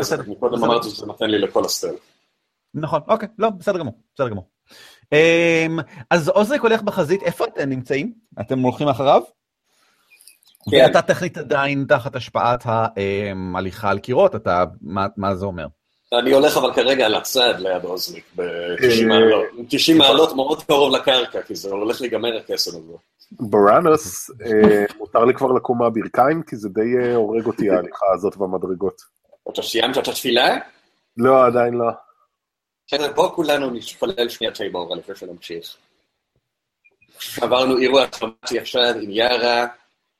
בסדר, 0.00 0.22
קודם 0.40 0.52
בסדר. 0.52 0.66
אמרתי 0.66 0.90
שזה 0.90 1.06
נותן 1.06 1.30
לי 1.30 1.38
לכל 1.38 1.64
ה 1.64 1.68
stealth. 1.68 2.00
נכון, 2.74 3.00
אוקיי, 3.08 3.28
לא, 3.38 3.50
בסדר 3.50 3.78
גמור, 3.78 3.94
בסדר 4.14 4.28
גמור. 4.28 4.48
אמ, 5.12 5.78
אז 6.10 6.28
עוזריק 6.28 6.62
הולך 6.62 6.82
בחזית, 6.82 7.22
איפה 7.22 7.44
אתם 7.44 7.68
נמצאים? 7.68 8.12
אתם 8.40 8.58
הולכים 8.58 8.88
אחריו? 8.88 9.22
כן. 10.70 10.76
ואתה 10.86 11.02
טכנית 11.02 11.38
עדיין 11.38 11.84
תחת 11.88 12.16
השפעת 12.16 12.64
ההליכה 12.66 13.90
על 13.90 13.98
קירות, 13.98 14.34
אתה, 14.34 14.64
מה, 14.82 15.06
מה 15.16 15.34
זה 15.34 15.46
אומר? 15.46 15.66
אני 16.12 16.32
הולך 16.32 16.56
אבל 16.56 16.72
כרגע 16.72 17.06
על 17.06 17.14
הצד 17.14 17.54
ליד 17.58 17.84
עוזריק, 17.84 18.24
ב-90 18.36 19.02
אה, 19.02 19.06
מעלות. 19.06 19.44
90 19.68 19.98
מעלות 19.98 20.36
מאוד 20.36 20.62
קרוב 20.62 20.94
לקרקע, 20.94 21.42
כי 21.42 21.54
זה 21.54 21.70
הולך 21.70 22.00
להיגמר 22.00 22.36
הקסם 22.36 22.70
הזה. 22.70 22.92
בראנוס, 23.32 24.30
אה, 24.30 24.84
מותר 24.98 25.24
לי 25.24 25.34
כבר 25.34 25.52
לקום 25.52 25.78
מהברכיים, 25.78 26.42
כי 26.42 26.56
זה 26.56 26.68
די 26.68 26.80
אה, 27.02 27.14
הורג 27.14 27.46
אותי 27.46 27.70
ההליכה 27.70 28.06
הזאת 28.14 28.36
במדרגות. 28.36 29.02
אתה 29.52 29.62
סיימת 29.62 29.98
את 29.98 30.08
התפילה? 30.08 30.56
לא, 31.16 31.46
עדיין 31.46 31.74
לא. 31.74 31.90
בסדר, 32.92 33.12
בואו 33.12 33.32
כולנו 33.32 33.70
נתפלל 33.70 34.28
שנייה 34.28 34.52
טייבור 34.52 34.96
לפני 34.96 35.14
שנמשיך. 35.14 35.76
עברנו 37.40 37.78
אירוע 37.78 38.06
טראומטי 38.06 38.58
עכשיו 38.58 38.94
עם 39.02 39.10
יארה, 39.10 39.66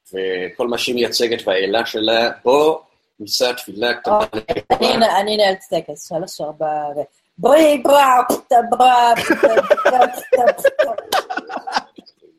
וכל 0.08 0.68
מה 0.68 0.78
שהיא 0.78 0.94
מייצגת 0.94 1.46
והאלה 1.46 1.86
שלה, 1.86 2.30
בואו 2.44 2.82
נישא 3.20 3.52
תפילה 3.52 3.94
קטנה. 3.94 4.18
אני 4.70 4.94
אני 4.94 5.34
אנהל 5.34 5.54
את 5.54 5.58
הטקס, 5.72 6.08
שלוש 6.08 6.40
ארבע, 6.40 6.66
ו... 6.66 7.00
בואי 7.38 7.78
ברא, 7.78 8.22
פטה 8.28 8.56
ברא, 8.70 9.14
פטה 9.14 9.48
פטה 10.56 10.92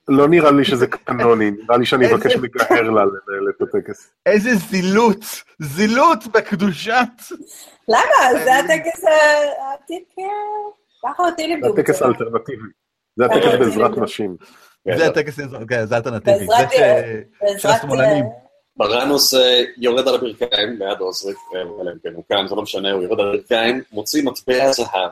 לא 0.07 0.27
נראה 0.27 0.51
לי 0.51 0.65
שזה 0.65 0.87
קנוני, 0.87 1.51
נראה 1.51 1.77
לי 1.77 1.85
שאני 1.85 2.13
אבקש 2.13 2.35
מגהר 2.35 2.81
לה 2.81 3.03
לנהל 3.05 3.49
את 3.49 3.61
הטקס. 3.61 4.09
איזה 4.25 4.49
זילות, 4.55 5.25
זילות 5.59 6.27
בקדושת. 6.27 7.07
למה? 7.87 8.43
זה 8.43 8.55
הטקס 8.59 9.03
העתיד, 9.03 10.03
כן. 10.15 10.23
ככה 11.03 11.23
אותי 11.23 11.41
זה 11.41 11.47
לימדו. 11.47 11.73
הטקס 11.73 11.95
בצבא. 11.95 12.05
האלטרנטיבי. 12.07 12.63
זה 13.15 13.25
הטקס 13.25 13.45
בעזרת 13.59 13.97
נשים. 13.97 14.35
זה 14.97 15.07
הטקס, 15.07 15.39
כן, 15.69 15.85
זה 15.85 15.95
אלטרנטיבי. 15.97 16.39
זה 16.39 16.45
בעזרת- 16.45 16.71
ש- 16.71 16.75
של 16.75 17.23
בעזרת, 17.41 17.75
השמאלנים. 17.75 18.23
אה, 18.23 18.29
בראנוס 18.77 19.33
אה, 19.33 19.63
יורד 19.77 20.07
על 20.07 20.15
הברכיים 20.15 20.69
ליד 20.79 20.99
עוזריק, 20.99 21.37
אלא 21.55 21.91
אם 21.91 21.97
כן 22.03 22.13
הוא 22.13 22.23
כאן, 22.29 22.47
זה 22.47 22.55
לא 22.55 22.61
משנה, 22.61 22.91
הוא 22.91 23.03
יורד 23.03 23.19
על 23.19 23.27
הברכיים, 23.29 23.81
מוציא 23.91 24.23
מטבע 24.23 24.71
זהב. 24.71 25.11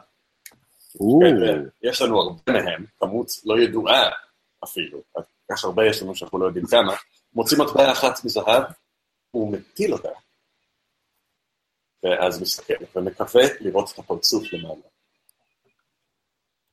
כן, 1.21 1.43
אה, 1.43 1.55
יש 1.83 2.01
לנו 2.01 2.19
הרבה 2.21 2.41
מהם, 2.47 2.85
כמות 2.99 3.27
לא 3.45 3.59
ידועה 3.59 4.09
אפילו, 4.63 4.99
כך 5.51 5.63
הרבה 5.63 5.85
יש 5.85 6.01
לנו 6.03 6.15
שאנחנו 6.15 6.39
לא 6.39 6.45
יודעים 6.45 6.65
כמה, 6.65 6.93
מוציא 7.33 7.57
מטבע 7.57 7.91
אחת 7.91 8.25
מזהב, 8.25 8.63
הוא 9.31 9.51
מטיל 9.53 9.93
אותה. 9.93 10.09
ואז 12.03 12.41
מסתכל, 12.41 12.73
ומקווה 12.95 13.43
לראות 13.59 13.91
את 13.93 13.99
הפרצוף 13.99 14.43
למעלה. 14.53 14.81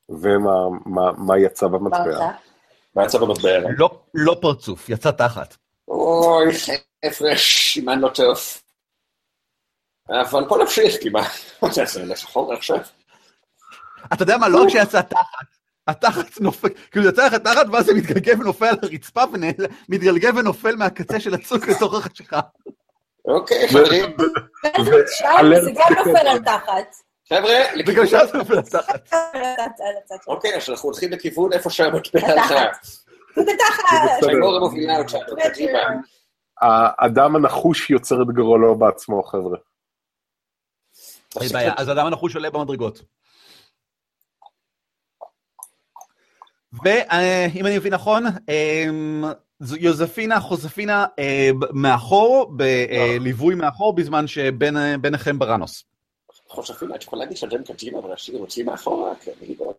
ומה 0.09 0.51
מה- 0.85 1.11
מה 1.17 1.39
יצא 1.45 1.67
במטבע? 1.67 2.31
מה 2.95 3.05
יצא 3.05 3.17
במטבע? 3.19 3.69
לא- 3.77 3.99
לא 4.13 4.35
פרצוף, 4.41 4.89
יצא 4.89 5.11
תחת. 5.11 5.55
אוי, 5.87 6.45
חבר'ה, 7.05 7.31
סימן 7.73 7.99
לא 7.99 8.09
טוב. 8.15 8.37
אבל 10.09 10.45
בוא 10.47 10.57
נמשיך, 10.57 10.95
כי 11.01 11.09
מה, 11.09 11.21
מה 11.61 11.71
זה, 11.71 11.85
זה 11.85 12.03
נלך 12.03 12.23
אחורה 12.23 12.55
עכשיו? 12.57 12.77
אתה 14.13 14.23
יודע 14.23 14.37
מה, 14.37 14.47
לא 14.49 14.63
רק 14.63 14.69
שיצא 14.69 15.01
תחת, 15.01 15.47
התחת 15.87 16.41
נופל, 16.41 16.67
כאילו 16.91 17.09
יצא 17.09 17.27
לך 17.27 17.33
תחת 17.33 17.65
ואז 17.71 17.85
זה 17.85 17.93
מתגלגל 17.93 18.41
ונופל 18.41 18.65
על 18.65 18.77
הרצפה 18.83 19.23
ומתגלגל 19.89 20.37
ונופל 20.39 20.75
מהקצה 20.75 21.19
של 21.19 21.33
הצוק 21.33 21.67
לתוך 21.67 21.93
החשיכה. 21.93 22.39
אוקיי, 23.27 23.67
חברים, 23.67 24.17
זה 25.63 25.71
גם 25.71 25.93
נופל 25.97 26.27
על 26.27 26.39
תחת. 26.39 26.95
חבר'ה, 27.29 27.53
וגם 27.73 27.77
לכיוון... 27.79 28.07
שם 28.07 28.17
זה 28.31 28.37
נופל 28.37 28.53
לתחת. 28.53 29.13
על 29.13 29.41
הצד- 29.41 29.61
על 29.79 29.95
הצד 30.03 30.15
שלו. 30.25 30.33
אוקיי, 30.35 30.55
אז 30.55 30.69
אנחנו 30.69 30.89
הולכים 30.89 31.11
לכיוון 31.11 31.53
איפה 31.53 31.69
שהמטבע 31.69 32.19
הלכה. 32.27 32.53
תחת. 32.55 32.87
בסדר. 33.37 33.53
שהגמורה 34.21 34.59
מובילה 34.59 34.97
אותנו, 34.97 35.37
קדימה. 35.43 35.79
האדם 36.61 37.35
הנחוש 37.35 37.89
יוצר 37.89 38.15
את 38.21 38.27
גורלו 38.35 38.75
בעצמו, 38.79 39.23
חבר'ה. 39.23 39.57
אין 41.41 41.49
בעיה, 41.53 41.73
אז 41.77 41.89
אדם 41.89 42.05
הנחוש 42.05 42.35
עולה 42.35 42.49
במדרגות. 42.49 43.01
ואם 46.83 47.65
אני 47.65 47.77
מבין 47.77 47.93
נכון, 47.93 48.23
אמ, 48.49 49.23
יוזפינה, 49.79 50.39
חוזפינה 50.39 51.05
אה, 51.19 51.49
מאחור, 51.73 52.51
בליווי 52.51 53.55
מאחור, 53.55 53.93
בזמן 53.93 54.27
שביניכם 54.27 55.39
בראנוס. 55.39 55.83
חושבים, 56.49 56.95
את 56.95 57.03
יכולה 57.03 57.23
להגיד 57.23 57.37
שאתם 57.37 57.63
קדימה 57.63 58.05
ולהשאיר 58.05 58.39
אותי 58.39 58.63
מאחורה? 58.63 59.15
כי 59.15 59.29
אני 59.41 59.55
לא 59.59 59.73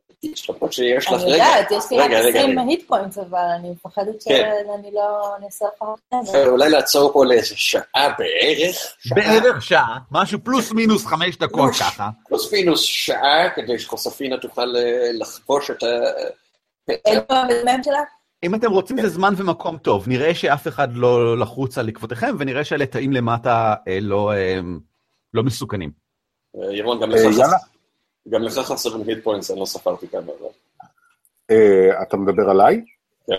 למרות 0.48 0.72
שיש 0.72 1.06
לך... 1.06 1.12
אני 1.12 1.22
רגע, 1.22 1.34
יודעת, 1.34 1.70
יש 1.70 1.90
לי 1.90 1.98
רק 1.98 2.10
רגע, 2.10 2.18
רגע, 2.18 2.38
20 2.40 2.58
רגע. 2.58 2.68
hit 2.68 2.88
points, 2.88 3.18
אבל 3.18 3.38
אני 3.38 3.70
מפחדת 3.70 4.22
כן. 4.24 4.50
שאני 4.64 4.94
לא... 4.94 5.36
אני 5.36 5.46
אעשה 5.46 5.64
לך... 5.64 5.88
אה, 6.34 6.46
אולי 6.46 6.70
לעצור 6.70 7.12
פה 7.12 7.24
לאיזה 7.24 7.56
שעה 7.56 8.08
בערך? 8.18 8.76
בערך 9.14 9.62
שעה, 9.62 9.98
משהו 10.10 10.38
פלוס 10.44 10.72
מינוס 10.72 11.06
חמש 11.06 11.36
דקות 11.36 11.60
פלוס. 11.60 11.80
ככה. 11.80 12.08
פלוס 12.28 12.52
מינוס 12.52 12.80
שעה, 12.80 13.50
כדי 13.54 13.78
שחוספינה 13.78 14.36
תוכל 14.36 14.76
אה, 14.76 15.10
לחבוש 15.12 15.70
את 15.70 15.82
ה... 15.82 15.86
אין 16.88 17.20
פה 17.28 17.34
המ"מ 17.34 17.82
שלה? 17.82 18.02
אם 18.42 18.54
אתם 18.54 18.70
רוצים 18.70 19.00
זה 19.00 19.08
זמן 19.08 19.34
ומקום 19.36 19.78
טוב, 19.78 20.08
נראה 20.08 20.34
שאף 20.34 20.68
אחד 20.68 20.88
לא 20.94 21.38
לחוץ 21.38 21.78
על 21.78 21.88
עקבותיכם, 21.88 22.36
ונראה 22.38 22.64
שהלטאים 22.64 23.12
למטה 23.12 23.74
אה, 23.88 23.98
לא, 24.00 24.32
אה, 24.32 24.58
לא 25.34 25.42
מסוכנים. 25.42 25.90
אה, 26.56 26.74
ירון, 26.74 27.00
גם 27.00 27.10
לך. 27.10 27.18
חסר- 28.52 28.62
חסרים 28.62 29.08
היט 29.08 29.24
פוינטס, 29.24 29.50
אני 29.50 29.60
לא 29.60 29.64
ספרתי 29.64 30.08
כמה. 30.08 30.32
אה, 31.50 32.02
אתה 32.02 32.16
מדבר 32.16 32.50
עליי? 32.50 32.84
כן. 33.26 33.34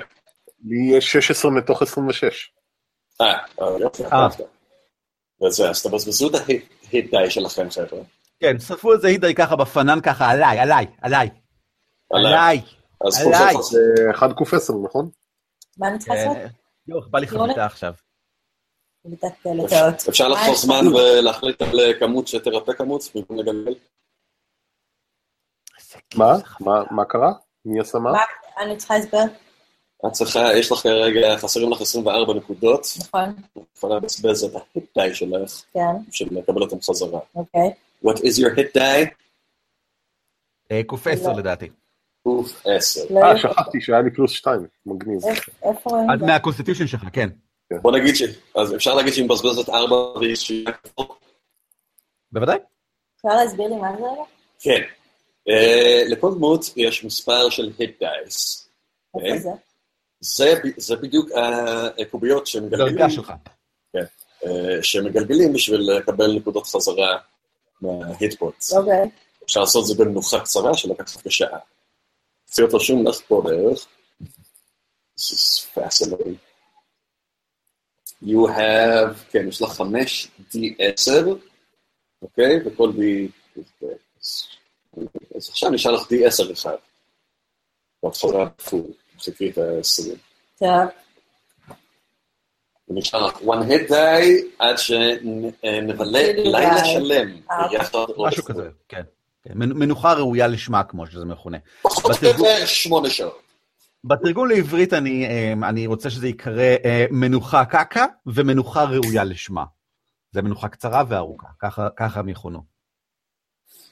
לי 0.65 0.97
יש 0.97 1.11
16 1.11 1.51
מתוך 1.51 1.81
26. 1.81 2.51
אה, 3.21 3.27
אה, 3.61 3.77
יופי. 3.79 4.03
וזה, 5.45 5.69
אז 5.69 5.83
תבזבזו 5.83 6.29
את 6.29 6.33
ההיט 6.35 7.11
די 7.11 7.29
שלכם, 7.29 7.69
חבר'ה. 7.69 7.99
כן, 8.39 8.59
שרפו 8.59 8.93
איזה 8.93 9.07
הידי 9.07 9.35
ככה 9.35 9.55
בפנן 9.55 10.01
ככה, 10.01 10.29
עליי, 10.31 10.59
עליי, 10.59 10.85
עליי, 11.01 11.29
עליי. 12.13 12.61
אז. 13.07 13.23
כולכם 13.23 13.43
חוזרים. 13.53 13.83
זה 13.95 14.11
1 14.11 14.29
קוף 14.37 14.53
10, 14.53 14.73
נכון? 14.85 15.09
מה 15.77 15.87
אני 15.87 15.97
צריכה 15.99 16.15
לעשות? 16.15 16.37
אה, 16.37 16.47
יואו, 16.87 17.01
בא 17.09 17.19
לי 17.19 17.27
חביתה 17.27 17.65
עכשיו. 17.65 17.93
אפשר 20.09 20.27
לחזור 20.27 20.55
זמן 20.55 20.87
ולהחליט 20.87 21.61
על 21.61 21.79
אה, 21.79 21.99
כמות 21.99 22.27
שתרפא 22.27 22.73
כמות 22.73 23.01
במקום 23.15 23.39
לגלגל? 23.39 23.75
מה? 26.15 26.33
מה- 26.59 26.83
מה 26.91 27.05
קרה? 27.05 27.31
מי 27.65 27.79
עשה 27.79 27.99
מה? 27.99 28.11
אני 28.57 28.77
צריכה 28.77 28.95
הסבר, 28.95 29.23
את 30.07 30.11
צריכה, 30.11 30.39
יש 30.59 30.71
לך 30.71 30.77
כרגע, 30.77 31.37
חסרים 31.37 31.71
לך 31.71 31.81
24 31.81 32.33
נקודות, 32.33 32.85
נכון? 32.99 33.29
את 33.57 33.63
יכולה 33.77 33.95
לבזבז 33.95 34.43
את 34.43 34.51
ההיט 34.55 34.97
די 34.97 35.15
שלך 35.15 35.63
כן, 35.73 35.79
בשביל 36.09 36.39
לקבל 36.39 36.61
אותם 36.61 36.81
חזרה. 36.81 37.19
אוקיי. 37.35 37.73
What 38.05 38.17
is 38.17 38.41
your 38.41 38.55
hit 38.55 38.77
die? 38.77 39.13
אה, 40.71 40.81
10 41.11 41.29
לא. 41.31 41.37
לדעתי. 41.37 41.69
אוף 42.37 42.61
10. 42.65 43.01
לא 43.09 43.19
אה. 43.19 43.37
שכחתי 43.37 43.81
שהיה 43.81 44.01
לי 44.01 44.11
פלוס 44.11 44.31
2. 44.31 44.67
מגניב. 44.85 45.19
עד? 46.09 46.23
מה 46.23 46.32
constitution 46.32 46.87
שלך, 46.87 47.03
כן. 47.13 47.29
בוא 47.81 47.91
נגיד 47.91 48.15
ש... 48.15 48.23
אז 48.55 48.75
אפשר 48.75 48.95
להגיד 48.95 49.13
שהיא 49.13 49.25
מבזבזת 49.25 49.69
4 49.69 49.95
והיא 49.95 50.65
ב 50.83 50.88
full? 50.88 51.15
בוודאי. 52.31 52.57
אפשר 53.15 53.29
להסביר 53.29 53.67
לי 53.67 53.75
מה 53.75 53.91
זה 53.97 54.03
רגע? 54.03 54.23
כן. 54.59 54.81
אה, 55.49 56.03
לכל 56.07 56.31
דמות 56.35 56.65
יש 56.75 57.05
מספר 57.05 57.49
של 57.49 57.71
hit 57.77 58.03
dice. 58.03 58.67
איפה 59.15 59.27
אוקיי. 59.27 59.39
זה? 59.39 59.49
זה, 60.77 60.95
בדיוק 60.95 61.29
הקוביות 62.01 62.47
שמגלגלים, 62.47 62.95
דרגה 62.95 63.09
שלך. 63.09 63.33
אה, 64.45 64.83
שמגלגלים 64.83 65.53
בשביל 65.53 65.81
לקבל 65.81 66.35
נקודות 66.35 66.67
חזרה 66.67 67.17
מההיטפוינטס. 67.81 68.73
אוקיי. 68.73 69.09
אפשר 69.45 69.59
לעשות 69.59 69.81
את 69.81 69.87
זה 69.87 70.03
במנוחה 70.03 70.39
קצרה 70.39 70.73
שלקחת 70.73 71.27
כשעה. 71.27 71.59
אותו 72.61 72.79
שום 72.79 73.07
לך 73.07 73.21
פה 73.27 73.41
בערך. 73.45 73.87
This 75.19 75.33
is 75.33 75.77
fascinating. 75.77 76.37
You 78.23 78.47
have, 78.47 79.31
כן, 79.31 79.47
יש 79.47 79.61
לך 79.61 79.69
חמש 79.69 80.27
D10, 80.51 81.11
אוקיי? 82.21 82.59
וכל 82.65 82.89
D... 82.89 83.01
אז 85.35 85.49
עכשיו 85.49 85.69
נשאר 85.69 85.91
לך 85.91 86.01
D10 86.01 86.53
אחד. 86.53 86.75
בהתחלה 88.03 88.49
פול, 88.49 88.83
חיכי 89.19 89.49
את 89.49 89.57
ה-20. 89.57 90.17
טוב. 90.59 90.69
ונשאר 92.89 93.25
לך 93.27 93.37
one 93.37 93.69
hit 93.69 93.89
die 93.89 94.45
עד 94.59 94.77
שנבלה 94.77 96.33
לילה 96.33 96.85
שלם 96.85 97.41
אה, 97.51 97.67
ביחד. 97.67 97.99
משהו 98.17 98.43
כזה, 98.43 98.69
כן. 98.87 99.03
כן, 99.43 99.53
מנ- 99.55 99.73
מנוחה 99.73 100.13
ראויה 100.13 100.47
לשמה, 100.47 100.83
כמו 100.83 101.07
שזה 101.07 101.25
מכונה. 101.25 101.57
פחות 101.81 102.05
או 102.05 102.09
בתרגום- 102.09 102.45
יותר 102.45 102.65
שמונה 102.65 103.09
שעות. 103.09 103.41
בתרגום 104.03 104.47
לעברית 104.49 104.93
אני, 104.93 105.25
אה, 105.25 105.69
אני 105.69 105.87
רוצה 105.87 106.09
שזה 106.09 106.27
ייקרא 106.27 106.75
אה, 106.85 107.05
מנוחה 107.11 107.65
קקה 107.65 108.05
ומנוחה 108.25 108.83
ראויה 108.83 109.23
לשמה. 109.23 109.63
זה 110.31 110.41
מנוחה 110.41 110.67
קצרה 110.69 111.03
וארוכה, 111.07 111.47
ככה, 111.59 111.87
ככה 111.95 112.19
הם 112.19 112.29
יכונו. 112.29 112.63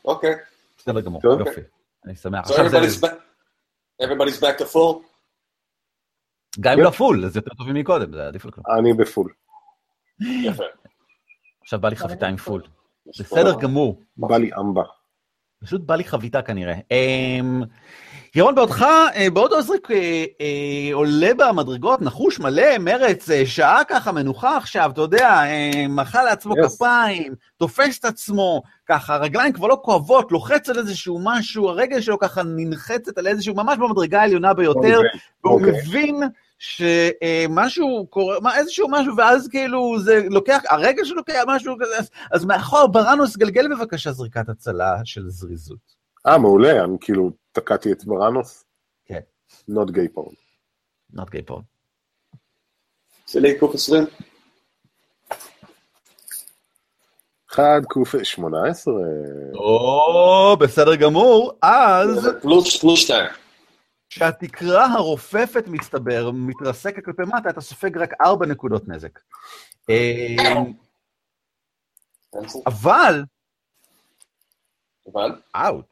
אוקיי. 0.05 0.35
בסדר 0.77 1.01
גמור, 1.01 1.21
טוב. 1.21 1.39
יופי. 1.39 1.61
אני 2.05 2.15
שמח. 2.15 2.47
So 2.47 2.49
עכשיו 2.49 2.69
זה, 2.69 2.77
everybody's 2.79 3.01
back, 3.03 3.13
everybody's 4.03 4.41
back 4.41 4.59
to 4.61 4.73
full? 4.73 5.03
גם 6.59 6.73
אם 6.77 6.83
לא 6.83 6.89
full, 6.89 7.27
זה 7.29 7.39
יותר 7.39 7.51
טוב 7.57 7.71
מקודם, 7.71 8.13
זה 8.13 8.27
עדיף 8.27 8.45
לכלום. 8.45 8.65
אני 8.79 8.93
ב 8.93 9.00
full. 9.00 9.33
יפה. 10.43 10.63
עכשיו 11.61 11.79
בא 11.79 11.89
לי 11.89 11.95
חביתה 11.95 12.27
עם 12.27 12.37
פול. 12.37 12.61
בסדר 13.19 13.59
גמור. 13.61 14.01
בא 14.17 14.37
לי 14.37 14.49
אמבה. 14.59 14.83
פשוט 15.63 15.81
בא 15.81 15.95
לי 15.95 16.03
חביתה 16.03 16.41
כנראה. 16.41 16.75
אמ, 16.91 17.61
ירון, 18.35 18.55
בעודך, 18.55 18.85
אה, 19.15 19.29
בעוד 19.33 19.51
עוזריק 19.53 19.91
אה, 19.91 20.25
אה, 20.41 20.93
עולה 20.93 21.29
במדרגות, 21.37 22.01
נחוש 22.01 22.39
מלא, 22.39 22.77
מרץ, 22.79 23.29
אה, 23.29 23.45
שעה 23.45 23.81
ככה, 23.87 24.11
מנוחה 24.11 24.57
עכשיו, 24.57 24.91
אתה 24.93 25.01
יודע, 25.01 25.29
אה, 25.29 25.87
מחא 25.89 26.17
לעצמו 26.17 26.53
Yes. 26.53 26.69
כפיים, 26.75 27.35
תופס 27.57 27.99
את 27.99 28.05
עצמו, 28.05 28.61
ככה, 28.89 29.15
הרגליים 29.15 29.53
כבר 29.53 29.67
לא 29.67 29.77
כואבות, 29.83 30.31
לוחץ 30.31 30.69
על 30.69 30.77
איזשהו 30.77 31.19
משהו, 31.23 31.69
הרגל 31.69 32.01
שלו 32.01 32.19
ככה 32.19 32.41
ננחצת 32.43 33.17
על 33.17 33.27
איזשהו, 33.27 33.55
ממש 33.55 33.77
במדרגה 33.77 34.21
העליונה 34.21 34.53
ביותר, 34.53 34.99
והוא 35.43 35.59
אוקיי. 35.59 35.71
מבין 35.71 36.23
שמשהו 36.59 38.07
קורה, 38.09 38.39
מה, 38.39 38.57
איזשהו 38.57 38.87
משהו, 38.89 39.17
ואז 39.17 39.47
כאילו 39.47 39.99
זה 39.99 40.23
לוקח, 40.29 40.61
הרגל 40.69 41.05
שלו 41.05 41.15
לוקח 41.15 41.43
משהו 41.47 41.75
כזה, 41.79 41.97
אז, 41.97 42.09
אז 42.31 42.45
מאחור, 42.45 42.87
בראנוס, 42.87 43.37
גלגל 43.37 43.75
בבקשה 43.75 44.11
זריקת 44.11 44.49
הצלה 44.49 44.95
של 45.03 45.29
זריזות. 45.29 45.95
אה, 46.27 46.37
מעולה, 46.37 46.83
אני 46.83 46.97
כאילו 47.01 47.31
תקעתי 47.51 47.91
את 47.91 48.05
בראנוס. 48.05 48.63
כן. 49.05 49.19
not 49.71 49.89
gay 49.89 50.17
porn. 50.17 50.35
not 51.15 51.25
gay 51.25 51.51
porn. 51.51 51.61
עושה 53.25 53.39
לי 53.39 53.59
קוף 53.59 53.75
20? 53.75 54.03
1 57.51 57.63
קוף 57.87 58.15
18. 58.23 58.93
או, 59.55 60.57
בסדר 60.59 60.95
גמור, 60.95 61.53
אז 61.61 62.29
פלוס 62.41 62.81
פלוס 62.81 62.99
2. 62.99 63.29
כשהתקרה 64.17 64.85
הרופפת 64.85 65.67
מסתבר, 65.67 66.31
מתרסקת 66.33 67.05
כלפי 67.05 67.21
מטה, 67.21 67.49
אתה 67.49 67.61
סופג 67.61 67.97
רק 67.97 68.13
ארבע 68.21 68.45
נקודות 68.45 68.87
נזק. 68.87 69.19
אה, 69.89 70.35
אבל, 72.65 73.23
אבל? 75.11 75.31
אאוץ', 75.55 75.85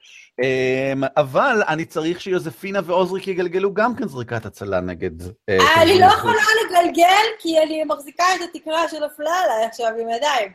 אה, 0.43 0.93
אבל 1.17 1.63
אני 1.67 1.85
צריך 1.85 2.21
שיוזפינה 2.21 2.79
ועוזריק 2.85 3.27
יגלגלו 3.27 3.73
גם 3.73 3.95
כן 3.95 4.07
זריקת 4.07 4.45
הצלה 4.45 4.81
נגד... 4.81 5.21
אה, 5.21 5.27
אה, 5.49 5.81
אני 5.81 5.99
לא. 5.99 6.05
יכולה 6.05 6.41
לגלגל, 6.65 7.25
כי 7.39 7.59
אני 7.63 7.83
מחזיקה 7.83 8.23
את 8.35 8.49
התקרה 8.49 8.89
שנפלה 8.89 9.33
עליי 9.43 9.65
עכשיו 9.65 9.87
עם 9.87 10.09
ידיים. 10.09 10.51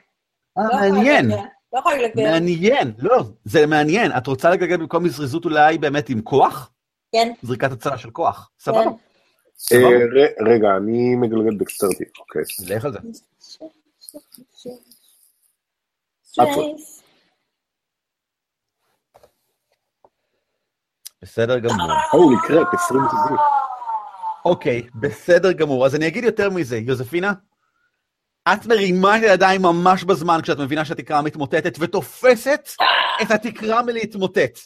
אה, 0.58 0.62
לא 0.62 0.74
מעניין, 0.74 1.26
לגלגל. 1.26 1.42
לא 1.72 1.78
יכולה 1.78 1.96
לגלגל. 1.96 2.30
מעניין, 2.30 2.92
לא, 2.98 3.22
זה 3.44 3.66
מעניין. 3.66 4.12
את 4.16 4.26
רוצה 4.26 4.50
לגלגל 4.50 4.76
במקום 4.76 5.04
מזריזות 5.04 5.44
אולי 5.44 5.78
באמת 5.78 6.08
עם 6.08 6.20
כוח? 6.22 6.70
כן, 7.12 7.32
זריקת 7.42 7.72
הצלה 7.72 7.98
של 7.98 8.10
כוח, 8.10 8.50
סבבה. 8.58 8.84
כן. 8.84 8.90
סבבה. 9.56 9.82
אה, 9.82 9.88
ר- 9.88 10.50
רגע, 10.52 10.68
אני 10.76 11.16
מגלגל 11.16 11.56
דקסטרטי, 11.58 12.04
אוקיי. 12.18 12.42
לך 12.76 12.84
על 12.84 12.92
זה. 12.92 12.98
בסדר 21.22 21.58
גמור. 21.58 21.92
הולי 22.12 22.36
קרפ, 22.48 22.74
20 22.74 23.00
טבעי. 23.10 23.38
אוקיי, 24.44 24.82
בסדר 25.00 25.52
גמור. 25.52 25.86
אז 25.86 25.94
אני 25.94 26.06
אגיד 26.08 26.24
יותר 26.24 26.50
מזה, 26.50 26.76
יוזפינה, 26.78 27.32
את 28.48 28.66
מרימה 28.66 29.18
את 29.18 29.22
הידיים 29.22 29.62
ממש 29.62 30.04
בזמן 30.04 30.38
כשאת 30.42 30.58
מבינה 30.58 30.84
שהתקרה 30.84 31.22
מתמוטטת, 31.22 31.74
ותופסת 31.80 32.68
את 33.22 33.30
התקרה 33.30 33.82
מלהתמוטט. 33.82 34.58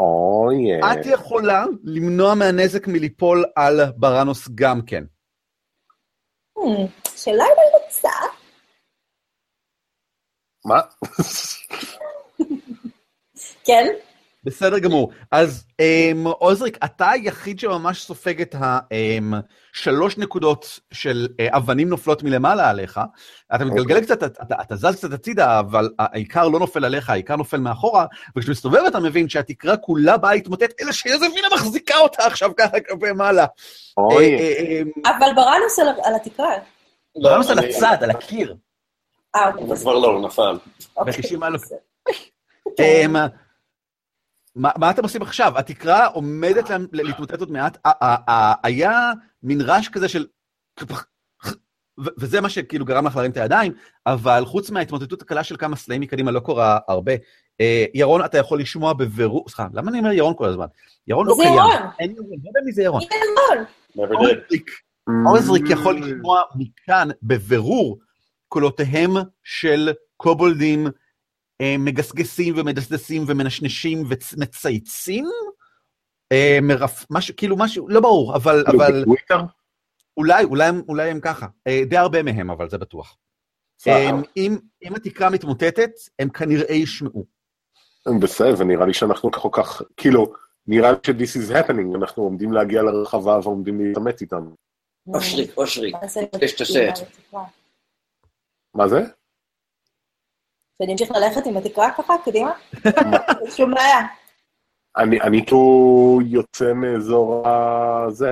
אוי, 0.00 0.80
את 0.80 1.06
יכולה 1.06 1.64
למנוע 1.84 2.34
מהנזק 2.34 2.86
מליפול 2.86 3.44
על 3.56 3.80
בראנוס 3.96 4.48
גם 4.54 4.80
כן. 4.86 5.04
Hmm, 6.58 7.08
שאלה 7.16 7.44
אם 7.44 7.56
אני 7.60 7.84
רוצה. 7.84 8.10
מה? 10.64 10.80
כן? 13.64 13.86
בסדר 14.44 14.78
גמור. 14.78 15.10
אז 15.30 15.64
אמ, 15.80 16.26
עוזריק, 16.26 16.78
אתה 16.84 17.10
היחיד 17.10 17.58
שממש 17.60 18.02
סופג 18.02 18.40
את 18.40 18.54
השלוש 19.74 20.18
נקודות 20.18 20.80
של 20.92 21.28
אה, 21.40 21.56
אבנים 21.56 21.88
נופלות 21.88 22.22
מלמעלה 22.22 22.70
עליך. 22.70 23.00
אתה 23.54 23.64
מתגלגל 23.64 24.00
קצת, 24.00 24.22
אתה, 24.24 24.62
אתה, 24.62 24.76
זז 24.76 24.96
קצת 24.96 25.12
הצידה, 25.12 25.58
אבל 25.60 25.90
העיקר 25.98 26.48
לא 26.48 26.58
נופל 26.58 26.84
עליך, 26.84 27.10
העיקר 27.10 27.36
נופל 27.36 27.56
מאחורה, 27.56 28.06
וכשאתה 28.36 28.52
מסתובב 28.52 28.82
אתה 28.88 29.00
מבין 29.00 29.28
שהתקרה 29.28 29.76
כולה 29.76 30.16
באה 30.16 30.32
להתמוטט, 30.34 30.72
אלא 30.82 30.92
שיוזפינה 30.92 31.48
מחזיקה 31.54 31.96
אותה 31.98 32.26
עכשיו 32.26 32.50
ככה 32.56 32.80
כלפי 32.80 33.12
מעלה. 33.12 33.46
אוי, 33.96 34.34
אה, 34.34 34.40
אה, 34.40 34.80
אמ, 34.82 34.90
אבל 35.06 35.28
בראנוס 35.36 35.78
על- 35.78 35.88
על 36.04 36.14
התקרה. 36.14 36.50
בראנוס 37.22 37.50
על 37.50 37.58
אני- 37.58 37.68
הצד, 37.76 37.96
על 38.02 38.10
הקיר. 38.10 38.56
אה, 39.36 39.48
אוקיי. 39.50 39.76
כבר 39.76 39.94
לא, 39.94 40.06
הוא 40.10 40.26
נפל. 40.26 40.58
אוקיי. 40.96 41.12
ב-90 41.12 41.36
מעלות. 41.38 41.60
כן. 42.76 42.84
אמ, 43.04 43.16
מה 44.56 44.70
מה 44.78 44.90
אתם 44.90 45.02
עושים 45.02 45.22
עכשיו? 45.22 45.58
התקרה 45.58 46.06
עומדת 46.06 46.70
לה- 46.70 46.76
להתמוטט 46.92 47.40
עוד 47.40 47.50
מעט. 47.50 47.78
היה 48.64 49.12
מין 49.42 49.60
רעש 49.60 49.88
כזה 49.88 50.08
של... 50.08 50.26
וזה 52.18 52.40
מה 52.40 52.48
שכאילו 52.48 52.84
גרם 52.84 53.06
לך 53.06 53.16
להרים 53.16 53.30
את 53.30 53.36
הידיים, 53.36 53.72
אבל 54.06 54.44
חוץ 54.46 54.70
מההתמוטטות 54.70 55.22
הקלה 55.22 55.44
של 55.44 55.56
כמה 55.56 55.76
סלעים 55.76 56.00
מקדימה 56.00 56.30
לא 56.30 56.40
קורה 56.40 56.78
הרבה. 56.88 57.12
אה, 57.60 57.84
ירון, 57.94 58.24
אתה 58.24 58.38
יכול 58.38 58.60
לשמוע 58.60 58.92
בבירור, 58.92 59.44
סליחה, 59.48 59.66
למה 59.74 59.90
אני 59.90 59.98
אומר 59.98 60.12
ירון 60.12 60.34
כל 60.36 60.44
הזמן? 60.48 60.66
ירון 61.06 61.26
לא 61.26 61.34
זה 61.34 61.42
קיים. 61.42 61.54
ירון. 61.54 61.70
אין 61.98 62.10
ירון, 62.10 62.26
לא 62.30 62.48
יודע 62.48 62.60
מי 62.64 62.72
זה 62.72 62.82
ירון. 62.82 63.00
ירון. 63.96 64.30
עוזריק, 65.26 65.64
יכול 65.70 66.00
לשמוע 66.00 66.42
מכאן 66.56 67.08
בבירור 67.22 67.98
קולותיהם 68.48 69.10
של 69.44 69.92
קובולדים 70.16 70.86
מגסגסים 71.78 72.54
ומדסדסים 72.58 73.24
ומנשנשים 73.26 74.02
ומצייצים. 74.08 75.24
אה, 76.32 76.58
מרף, 76.62 77.06
משהו, 77.10 77.34
כאילו 77.36 77.56
משהו, 77.58 77.88
לא 77.88 78.00
ברור, 78.00 78.36
אבל, 78.36 78.62
כאילו 78.66 78.84
אבל? 78.84 79.04
אולי, 80.16 80.44
אולי, 80.44 80.64
הם- 80.64 80.82
אולי 80.88 81.10
הם 81.10 81.20
ככה. 81.20 81.46
אה, 81.66 81.82
די 81.88 81.96
הרבה 81.96 82.22
מהם, 82.22 82.50
אבל 82.50 82.68
זה 82.68 82.78
בטוח. 82.78 83.16
אה, 83.88 84.10
אם, 84.36 84.56
אם 84.82 84.94
התקרה 84.94 85.30
מתמוטטת, 85.30 85.90
הם 86.18 86.28
כנראה 86.28 86.74
ישמעו. 86.74 87.24
בסדר, 88.22 88.54
ונראה 88.58 88.86
לי 88.86 88.94
שאנחנו 88.94 89.30
כל 89.32 89.48
כך, 89.52 89.82
כאילו, 89.96 90.32
נראה 90.66 90.92
לי 90.92 90.96
ש-this 91.06 91.40
is 91.40 91.54
happening, 91.54 91.96
אנחנו 91.96 92.22
עומדים 92.22 92.52
להגיע 92.52 92.82
לרחבה 92.82 93.38
ועומדים 93.42 93.80
להתעמת 93.80 94.20
איתם. 94.20 94.48
אושרי, 95.06 95.46
אושרי? 95.56 95.92
יש 96.42 96.54
את 96.54 96.60
הסט. 96.60 97.06
מה 98.74 98.88
זה? 98.88 99.00
שאני 100.80 100.92
אמשיך 100.92 101.10
ללכת 101.10 101.46
עם 101.46 101.56
התקרה 101.56 101.90
ככה, 101.98 102.14
קדימה? 102.24 102.52
שום 103.56 103.74
בעיה. 103.74 103.98
אני, 104.96 105.20
אני 105.20 105.46
פה 105.46 106.18
יוצא 106.26 106.72
מאזור 106.72 107.48
הזה. 107.48 108.30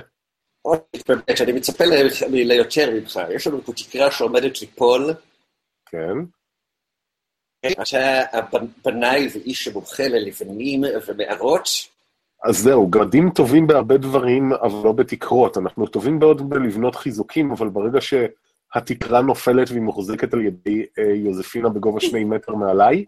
אני 1.41 1.53
מצפה 1.53 1.85
ליותר 2.29 2.91
ממך. 2.91 3.21
יש 3.31 3.47
לנו 3.47 3.63
פה 3.63 3.73
תקרה 3.73 4.11
שעומדת 4.11 4.61
ליפול. 4.61 5.15
כן. 5.87 6.15
אתה 7.67 7.83
הבנאי 8.33 9.29
ואיש 9.35 9.65
שמומחה 9.65 10.09
ללבנים 10.09 10.81
ומערות. 11.09 11.69
אז 12.45 12.59
זהו, 12.59 12.87
גרדים 12.87 13.31
טובים 13.31 13.67
בהרבה 13.67 13.97
דברים, 13.97 14.53
אבל 14.53 14.85
לא 14.85 14.93
בתקרות. 14.93 15.59
אנחנו 15.59 15.87
טובים 15.87 16.19
מאוד 16.19 16.51
בלבנות 16.51 16.95
חיזוקים, 16.95 17.53
אבל 17.53 17.69
ברגע 17.69 18.01
שהתקרה 18.75 19.23
נופלת 19.23 19.71
והיא 19.71 19.83
מוחזקת 19.83 20.35
על 20.35 20.47
ידי 20.47 20.87
אה, 20.99 21.15
יוזפינה 21.15 21.69
בגובה 21.69 22.01
שני 22.01 22.25
מטר 22.25 22.55
מעליי, 22.55 23.05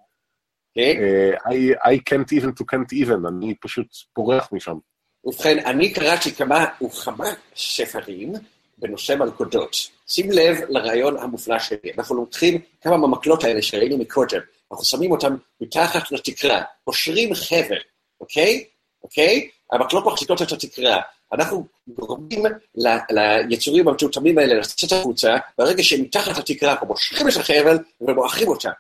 כן? 0.74 0.94
אה, 1.02 1.36
I, 1.36 1.76
I 1.76 1.98
can't 2.10 2.40
even 2.40 2.60
to 2.60 2.64
can't 2.64 3.06
even, 3.06 3.28
אני 3.28 3.54
פשוט 3.54 3.86
פורח 4.14 4.48
משם. 4.52 4.76
ובכן, 5.24 5.58
אני 5.66 5.92
קראתי 5.92 6.32
כמה 6.32 6.66
וכמה 6.82 7.26
ספרים 7.56 8.32
בנושא 8.78 9.12
מלכודות. 9.12 9.76
שים 10.06 10.30
לב 10.30 10.56
לרעיון 10.68 11.16
המופלא 11.16 11.58
שלי. 11.58 11.92
אנחנו 11.98 12.16
לוקחים 12.16 12.60
כמה 12.80 12.96
מהמקלות 12.96 13.44
האלה 13.44 13.62
שראינו 13.62 13.98
מקודם, 13.98 14.40
אנחנו 14.72 14.84
שמים 14.84 15.10
אותם 15.10 15.36
מתחת 15.60 16.12
לתקרה, 16.12 16.62
קושרים 16.84 17.34
חבל, 17.34 17.78
אוקיי? 18.20 18.64
אוקיי? 19.02 19.48
המקלות 19.72 20.06
מחזיקות 20.06 20.42
את 20.42 20.52
התקרה. 20.52 21.00
אנחנו 21.32 21.66
גורמים 21.88 22.46
ל- 22.74 23.14
ליצורים 23.48 23.88
המטומטמים 23.88 24.38
האלה 24.38 24.54
לצאת 24.54 24.92
החוצה, 24.92 25.36
ברגע 25.58 25.82
שהם 25.82 26.02
מתחת 26.02 26.38
לתקרה, 26.38 26.72
אנחנו 26.72 26.86
מושכים 26.86 27.28
את 27.28 27.36
החבל 27.36 27.78
ומועכים 28.00 28.48
אותם. 28.48 28.70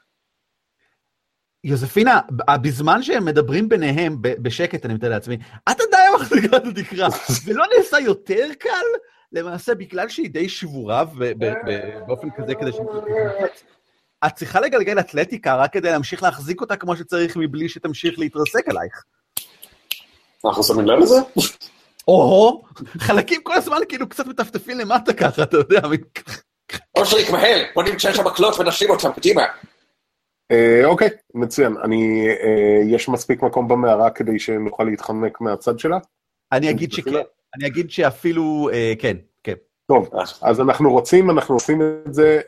יוזפינה, 1.64 2.20
בזמן 2.62 3.02
שהם 3.02 3.24
מדברים 3.24 3.68
ביניהם 3.68 4.16
בשקט, 4.20 4.84
אני 4.84 4.94
מתאר 4.94 5.08
לעצמי, 5.08 5.36
את 5.70 5.76
עדיין 5.88 6.14
מחזיקה 6.14 6.56
את 6.56 6.66
התקרה. 6.66 7.08
זה 7.44 7.54
לא 7.54 7.64
נעשה 7.76 7.98
יותר 7.98 8.46
קל? 8.58 8.68
למעשה, 9.32 9.74
בגלל 9.74 10.08
שהיא 10.08 10.30
די 10.30 10.48
שבורה 10.48 11.04
באופן 12.06 12.28
כזה 12.36 12.54
כדי 12.54 12.72
שהיא 12.72 12.84
תתמוטט, 12.86 13.62
את 14.26 14.32
צריכה 14.34 14.60
לגלגל 14.60 15.00
אתלטיקה 15.00 15.56
רק 15.56 15.72
כדי 15.72 15.90
להמשיך 15.90 16.22
להחזיק 16.22 16.60
אותה 16.60 16.76
כמו 16.76 16.96
שצריך 16.96 17.36
מבלי 17.36 17.68
שתמשיך 17.68 18.18
להתרסק 18.18 18.68
עלייך. 18.68 19.04
אנחנו 20.44 20.62
שמים 20.62 20.86
לב 20.86 20.98
לזה? 20.98 21.14
או, 22.10 22.62
חלקים 22.98 23.40
כל 23.42 23.52
הזמן 23.52 23.76
כאילו 23.88 24.08
קצת 24.08 24.26
מטפטפים 24.26 24.78
למטה 24.78 25.12
ככה, 25.12 25.42
אתה 25.42 25.56
יודע. 25.56 25.80
אושריק, 26.96 27.30
מהר, 27.30 27.62
בוא 27.74 27.82
נמצא 27.82 28.10
את 28.10 28.18
המקלות 28.18 28.58
ונשים 28.58 28.90
אותם, 28.90 29.12
קדימה. 29.12 29.42
אה, 30.50 30.84
אוקיי, 30.84 31.08
מצוין. 31.34 31.76
אני, 31.84 32.28
אה, 32.28 32.82
יש 32.86 33.08
מספיק 33.08 33.42
מקום 33.42 33.68
במערה 33.68 34.10
כדי 34.10 34.38
שנוכל 34.38 34.84
להתחמק 34.84 35.40
מהצד 35.40 35.78
שלה? 35.78 35.98
אני 36.52 36.70
אגיד 36.70 36.92
שכן, 36.92 37.10
אני 37.56 37.66
אגיד 37.66 37.90
שאפילו, 37.90 38.68
אה, 38.72 38.92
כן, 38.98 39.16
כן. 39.42 39.54
טוב, 39.86 40.10
אז 40.42 40.60
אנחנו 40.60 40.92
רוצים, 40.92 41.30
אנחנו 41.30 41.54
עושים 41.54 41.82
את 41.82 42.14
זה, 42.14 42.40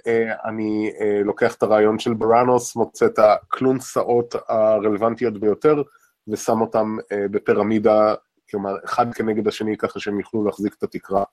אני 0.44 0.92
לוקח 1.24 1.54
את 1.54 1.62
הרעיון 1.62 1.98
של 1.98 2.14
בראנוס, 2.14 2.76
מוצא 2.76 3.06
את 3.06 3.18
הכלונסאות 3.18 4.34
הרלוונטיות 4.48 5.40
ביותר, 5.40 5.82
ושם 6.28 6.60
אותם 6.60 6.96
אה, 7.12 7.28
בפירמידה, 7.30 8.14
כלומר, 8.52 8.72
אחד 8.84 9.14
כנגד 9.14 9.48
השני, 9.48 9.76
ככה 9.76 10.00
שהם 10.00 10.20
יוכלו 10.20 10.44
להחזיק 10.44 10.74
את 10.78 10.82
התקרה, 10.82 11.24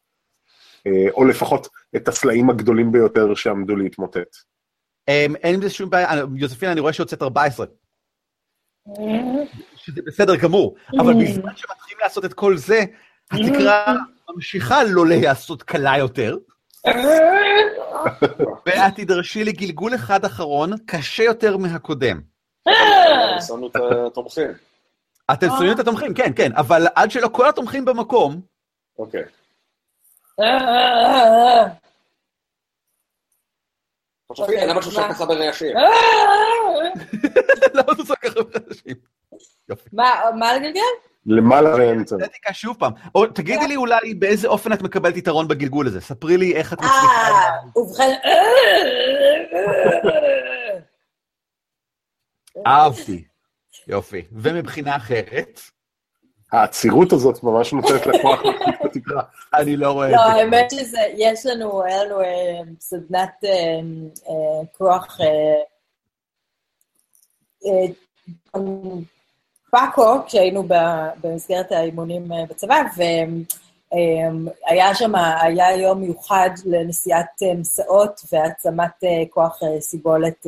אה, 0.87 1.11
או 1.11 1.25
לפחות 1.25 1.67
את 1.95 2.07
הסלעים 2.07 2.49
הגדולים 2.49 2.91
ביותר 2.91 3.35
שעמדו 3.35 3.75
להתמוטט. 3.75 4.35
אמ, 5.07 5.35
אין 5.35 5.55
עם 5.55 5.61
זה 5.61 5.69
שום 5.69 5.89
בעיה, 5.89 6.09
אני- 6.13 6.21
יוזפינה, 6.35 6.71
אני 6.71 6.79
רואה 6.81 6.93
שהוצאת 6.93 7.21
14, 7.21 7.65
שזה 9.75 10.01
בסדר 10.05 10.35
גמור, 10.35 10.75
אבל 10.99 11.13
בזמן 11.13 11.55
שמתחילים 11.55 11.97
לעשות 12.01 12.25
את 12.25 12.33
כל 12.33 12.57
זה, 12.57 12.79
התקרה 13.31 13.93
ממשיכה 14.35 14.83
לא 14.83 15.07
להיעשות 15.07 15.63
קלה 15.63 15.97
יותר, 15.97 16.37
ואת 18.65 18.95
תדרשי 18.95 19.43
לגלגול 19.43 19.95
אחד 19.95 20.25
אחרון, 20.25 20.71
קשה 20.85 21.23
יותר 21.23 21.57
מהקודם. 21.57 22.21
שמנו 23.47 23.67
את 23.67 23.75
התומכים. 24.07 24.47
אתם 25.33 25.47
שמים 25.57 25.71
את 25.71 25.79
התומכים, 25.79 26.13
כן, 26.13 26.31
כן, 26.35 26.51
אבל 26.55 26.87
עד 26.95 27.11
שלא 27.11 27.27
כל 27.27 27.49
התומכים 27.49 27.85
במקום, 27.85 28.41
אוקיי. 28.99 29.23
למה 34.39 34.79
את 34.79 34.85
עושה 34.85 35.01
מה? 35.01 35.13
ככה 35.13 35.25
ברעשים? 35.25 35.77
למה 37.73 37.93
את 37.93 37.99
עושה 37.99 38.15
ככה 38.15 38.43
בחדשים? 38.43 38.95
יופי. 39.69 39.89
מה, 39.93 40.21
מה 40.39 40.53
לגלגל? 40.53 40.81
למעלה 41.25 41.75
ואמצע. 41.75 42.15
אתלטיקה 42.15 42.53
שוב 42.53 42.77
פעם. 42.79 42.91
או 43.15 43.25
תגידי 43.27 43.67
לי 43.67 43.75
אולי 43.75 44.13
באיזה 44.13 44.47
אופן 44.47 44.73
את 44.73 44.81
מקבלת 44.81 45.17
יתרון 45.17 45.47
בגלגול 45.47 45.87
הזה. 45.87 46.01
ספרי 46.01 46.37
לי 46.37 46.55
איך 46.55 46.73
את 46.73 46.77
מצליחה. 46.77 46.97
אה, 46.97 47.77
ובכן... 47.77 48.13
אהבתי. 52.67 53.23
יופי. 53.89 54.21
ומבחינה 54.31 54.95
אחרת, 54.95 55.59
העצירות 56.51 57.13
הזאת 57.13 57.43
ממש 57.43 57.73
נותנת 57.73 58.07
לכוח 58.07 58.45
להחזיק 58.45 58.79
את 58.81 58.85
התקרה. 58.85 59.21
אני 59.53 59.77
לא 59.77 59.91
רואה 59.91 60.07
את 60.07 60.11
לא, 60.11 60.17
זה. 60.17 60.23
האמת 60.23 60.71
שזה, 60.71 60.99
יש 61.17 61.45
לנו, 61.45 61.83
היה 61.83 62.03
לנו 62.03 62.21
אה, 62.21 62.59
סדנת 62.79 63.43
אה, 63.43 63.79
אה, 64.29 64.65
כוח 64.77 65.17
פאקו, 69.71 70.25
כשהיינו 70.25 70.63
ב- 70.63 71.09
במסגרת 71.21 71.71
האימונים 71.71 72.31
בצבא, 72.49 72.81
והיה 72.97 74.95
שם, 74.95 75.15
היה 75.15 75.75
יום 75.75 76.01
מיוחד 76.01 76.49
לנסיעת 76.65 77.41
מסעות 77.59 78.21
והעצמת 78.31 79.03
כוח 79.29 79.59
סיבולת 79.79 80.45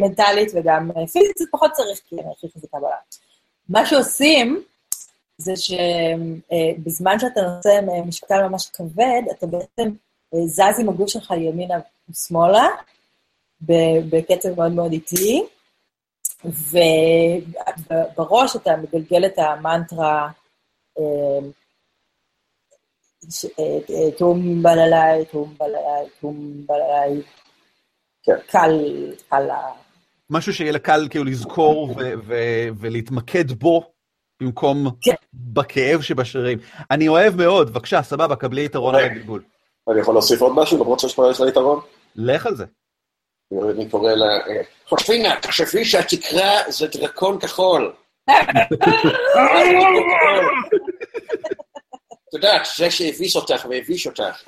מנטלית 0.00 0.52
וגם 0.54 0.90
אה, 0.90 1.06
פיזית, 1.06 1.38
זה 1.38 1.44
פחות 1.50 1.72
צריך, 1.72 2.00
כי 2.08 2.16
אני 2.20 2.30
הכי 2.32 2.46
חזקה 2.54 2.78
בעולם. 2.80 2.96
מה 3.68 3.86
שעושים, 3.86 4.62
זה 5.38 5.52
שבזמן 5.56 7.18
שאתה 7.18 7.40
נושא 7.42 7.80
משקל 8.06 8.48
ממש 8.48 8.70
כבד, 8.70 9.22
אתה 9.30 9.46
בעצם 9.46 9.90
אה, 10.34 10.46
זז 10.46 10.80
עם 10.80 10.88
הגוף 10.88 11.08
שלך 11.08 11.30
ימינה 11.30 11.78
ושמאלה, 12.10 12.68
בקצב 14.10 14.54
מאוד 14.56 14.72
מאוד 14.72 14.92
איטי, 14.92 15.42
ובראש 18.16 18.56
אתה 18.56 18.76
מגלגל 18.76 19.26
את 19.26 19.38
המנטרה, 19.38 20.30
אה, 20.98 21.04
אה, 23.58 23.78
אה, 23.90 24.10
תום 24.18 24.62
בללי, 24.62 25.24
תום 25.30 25.54
בללי, 25.58 26.08
תום 26.20 26.66
בללי. 26.66 27.22
קל, 28.24 28.70
קל 29.28 29.50
ה... 29.50 29.56
משהו 30.30 30.54
שיהיה 30.54 30.72
לה 30.72 30.78
קל 30.78 31.06
כאילו 31.10 31.24
לזכור 31.24 31.90
ו- 31.90 32.12
ו- 32.26 32.68
ולהתמקד 32.80 33.52
בו, 33.52 33.90
במקום 34.42 34.90
כן. 35.00 35.14
בכאב 35.34 36.00
שבשרירים. 36.02 36.58
אני 36.90 37.08
אוהב 37.08 37.36
מאוד, 37.36 37.70
בבקשה, 37.70 38.02
סבבה, 38.02 38.36
קבלי 38.36 38.64
יתרון 38.64 38.94
על 38.94 39.04
הגלגול. 39.04 39.42
אני 39.90 40.00
יכול 40.00 40.14
להוסיף 40.14 40.40
עוד 40.40 40.52
משהו, 40.54 40.78
למרות 40.78 41.00
שיש 41.00 41.14
פה 41.14 41.48
יתרון? 41.48 41.80
לך 42.16 42.46
על 42.46 42.56
זה. 42.56 42.64
אני 43.70 43.90
קורא 43.90 44.12
לה... 44.12 44.26
אה, 44.26 44.62
חושפינה, 44.88 45.40
תחשבי 45.40 45.84
שהתקרה 45.84 46.50
זה 46.68 46.86
דרקון 46.86 47.40
כחול. 47.40 47.92
את 52.34 52.44
יודעת, 52.44 52.68
זה 52.76 52.90
שהביס 52.90 53.36
אותך 53.36 53.66
והביש 53.70 54.06
אותך. 54.06 54.42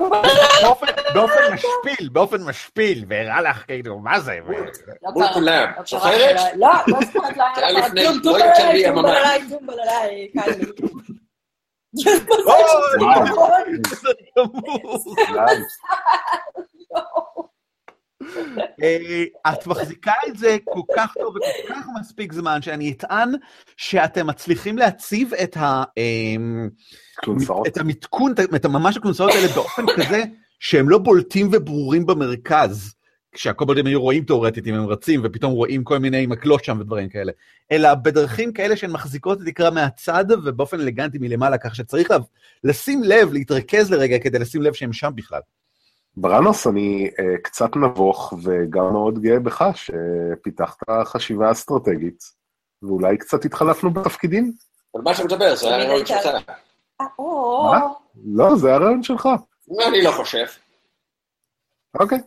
באופן- 0.62 0.87
באופן 1.14 1.55
משפיל, 1.55 2.09
באופן 2.12 2.42
משפיל, 2.42 3.05
והראה 3.09 3.40
לך 3.42 3.64
כאילו, 3.66 3.99
מה 3.99 4.20
זה? 4.20 4.38
ו- 4.46 4.53
לא 4.53 4.59
מול 5.12 5.25
קרה- 5.25 5.35
כולם. 5.35 5.66
לא 5.68 5.75
קרה 5.75 5.85
זוכרת? 5.87 6.38
שלה- 6.38 6.57
לא, 6.57 6.68
לא 6.88 6.99
זוכרת, 7.07 7.37
לא 7.37 7.44
זה 7.57 7.66
היה 7.66 7.79
היה 7.79 7.87
לפני- 7.88 8.03
כלום, 8.05 8.16
לא 8.16 8.22
טום 8.22 8.37
יותר 8.38 8.51
בללי, 8.66 8.90
מיממה. 8.90 9.03
טום 9.03 9.03
בללי, 9.03 9.51
טום 9.51 9.66
בללי, 9.66 10.29
קל 10.35 10.51
לי. 10.51 10.66
את 19.47 19.67
מחזיקה 19.67 20.12
את 20.27 20.39
זה 20.39 20.57
כל 20.65 20.81
כך 20.97 21.15
טוב 21.15 21.37
וכל 21.37 21.75
כך 21.75 21.87
מספיק 22.01 22.33
זמן, 22.33 22.62
שאני 22.62 22.93
אטען 22.93 23.33
שאתם 23.77 24.27
מצליחים 24.27 24.79
להציב 24.79 25.35
את 25.35 25.57
ה... 25.57 25.85
אמ. 25.97 26.69
את 27.67 27.77
המתקון, 27.77 28.35
את 28.57 28.67
ממש 28.67 28.97
הכלונסאות 28.97 29.31
האלה 29.31 29.49
באופן 29.55 29.83
כזה 29.97 30.23
שהם 30.61 30.89
לא 30.89 30.99
בולטים 30.99 31.49
וברורים 31.53 32.07
במרכז, 32.07 32.95
כשהקובלדים 33.33 33.87
היו 33.87 34.01
רואים 34.01 34.25
תאורטית 34.25 34.67
אם 34.67 34.75
הם 34.75 34.87
רצים, 34.87 35.21
ופתאום 35.25 35.53
רואים 35.53 35.85
כל 35.85 35.99
מיני 35.99 36.27
מקלות 36.27 36.65
שם 36.65 36.79
ודברים 36.81 37.09
כאלה, 37.09 37.33
אלא 37.73 37.95
בדרכים 37.95 38.53
כאלה 38.53 38.77
שהן 38.77 38.91
מחזיקות 38.91 39.43
את 39.43 39.47
התקרה 39.47 39.71
מהצד 39.71 40.25
ובאופן 40.31 40.81
אלגנטי 40.81 41.19
מלמעלה, 41.19 41.59
כך 41.59 41.75
שצריך 41.75 42.09
לשים 42.65 43.03
לב, 43.05 43.33
להתרכז 43.33 43.91
לרגע 43.91 44.19
כדי 44.19 44.39
לשים 44.39 44.62
לב 44.62 44.73
שהם 44.73 44.93
שם 44.93 45.11
בכלל. 45.15 45.41
בראנוס, 46.16 46.66
אני 46.66 47.11
אה, 47.18 47.38
קצת 47.42 47.76
נבוך 47.76 48.35
וגם 48.42 48.92
מאוד 48.92 49.18
גאה 49.18 49.40
בך 49.40 49.64
שפיתחת 49.74 50.79
חשיבה 51.05 51.52
אסטרטגית, 51.52 52.24
ואולי 52.83 53.18
קצת 53.18 53.44
התחלפנו 53.44 53.90
בתפקידים? 53.90 54.52
על 54.94 55.02
מה 55.02 55.14
שאתה 55.14 55.26
מדבר, 55.26 55.55
זה 55.55 55.66
אני 55.66 55.74
הרעיון 55.74 55.94
ראיתי 55.94 56.12
שלך. 56.22 56.50
אה, 57.00 57.07
מה? 57.70 57.81
לא, 58.24 58.57
זה 58.57 58.74
הרעיון 58.74 59.02
שלך. 59.02 59.29
אני 59.88 60.02
לא 60.02 60.11
חושב. 60.11 60.44
אוקיי. 62.00 62.18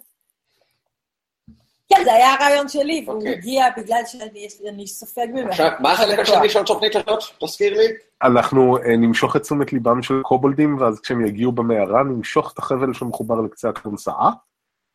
כן, 1.93 2.01
זה 2.03 2.13
היה 2.13 2.33
הרעיון 2.33 2.67
שלי, 2.69 3.03
והוא 3.07 3.17
אוקיי. 3.17 3.31
הגיע 3.33 3.65
בגלל 3.77 4.01
שאני 4.05 4.47
אני 4.69 4.87
סופג 4.87 5.27
ממנו. 5.33 5.49
עכשיו, 5.49 5.71
מה 5.79 5.91
החלק 5.91 6.19
השני 6.19 6.49
של 6.49 6.59
התוכנית 6.59 6.95
הזאת? 6.95 7.19
תזכיר 7.43 7.77
לי. 7.77 7.87
אנחנו 8.23 8.77
אה, 8.77 8.97
נמשוך 8.97 9.35
את 9.35 9.41
תשומת 9.41 9.73
ליבם 9.73 10.01
של 10.03 10.21
קובולדים, 10.21 10.77
ואז 10.79 10.99
כשהם 10.99 11.25
יגיעו 11.25 11.51
במערה, 11.51 12.03
נמשוך 12.03 12.53
את 12.53 12.59
החבל 12.59 12.93
שמחובר 12.93 13.41
לקצה 13.41 13.69
הכלונסאה. 13.69 14.29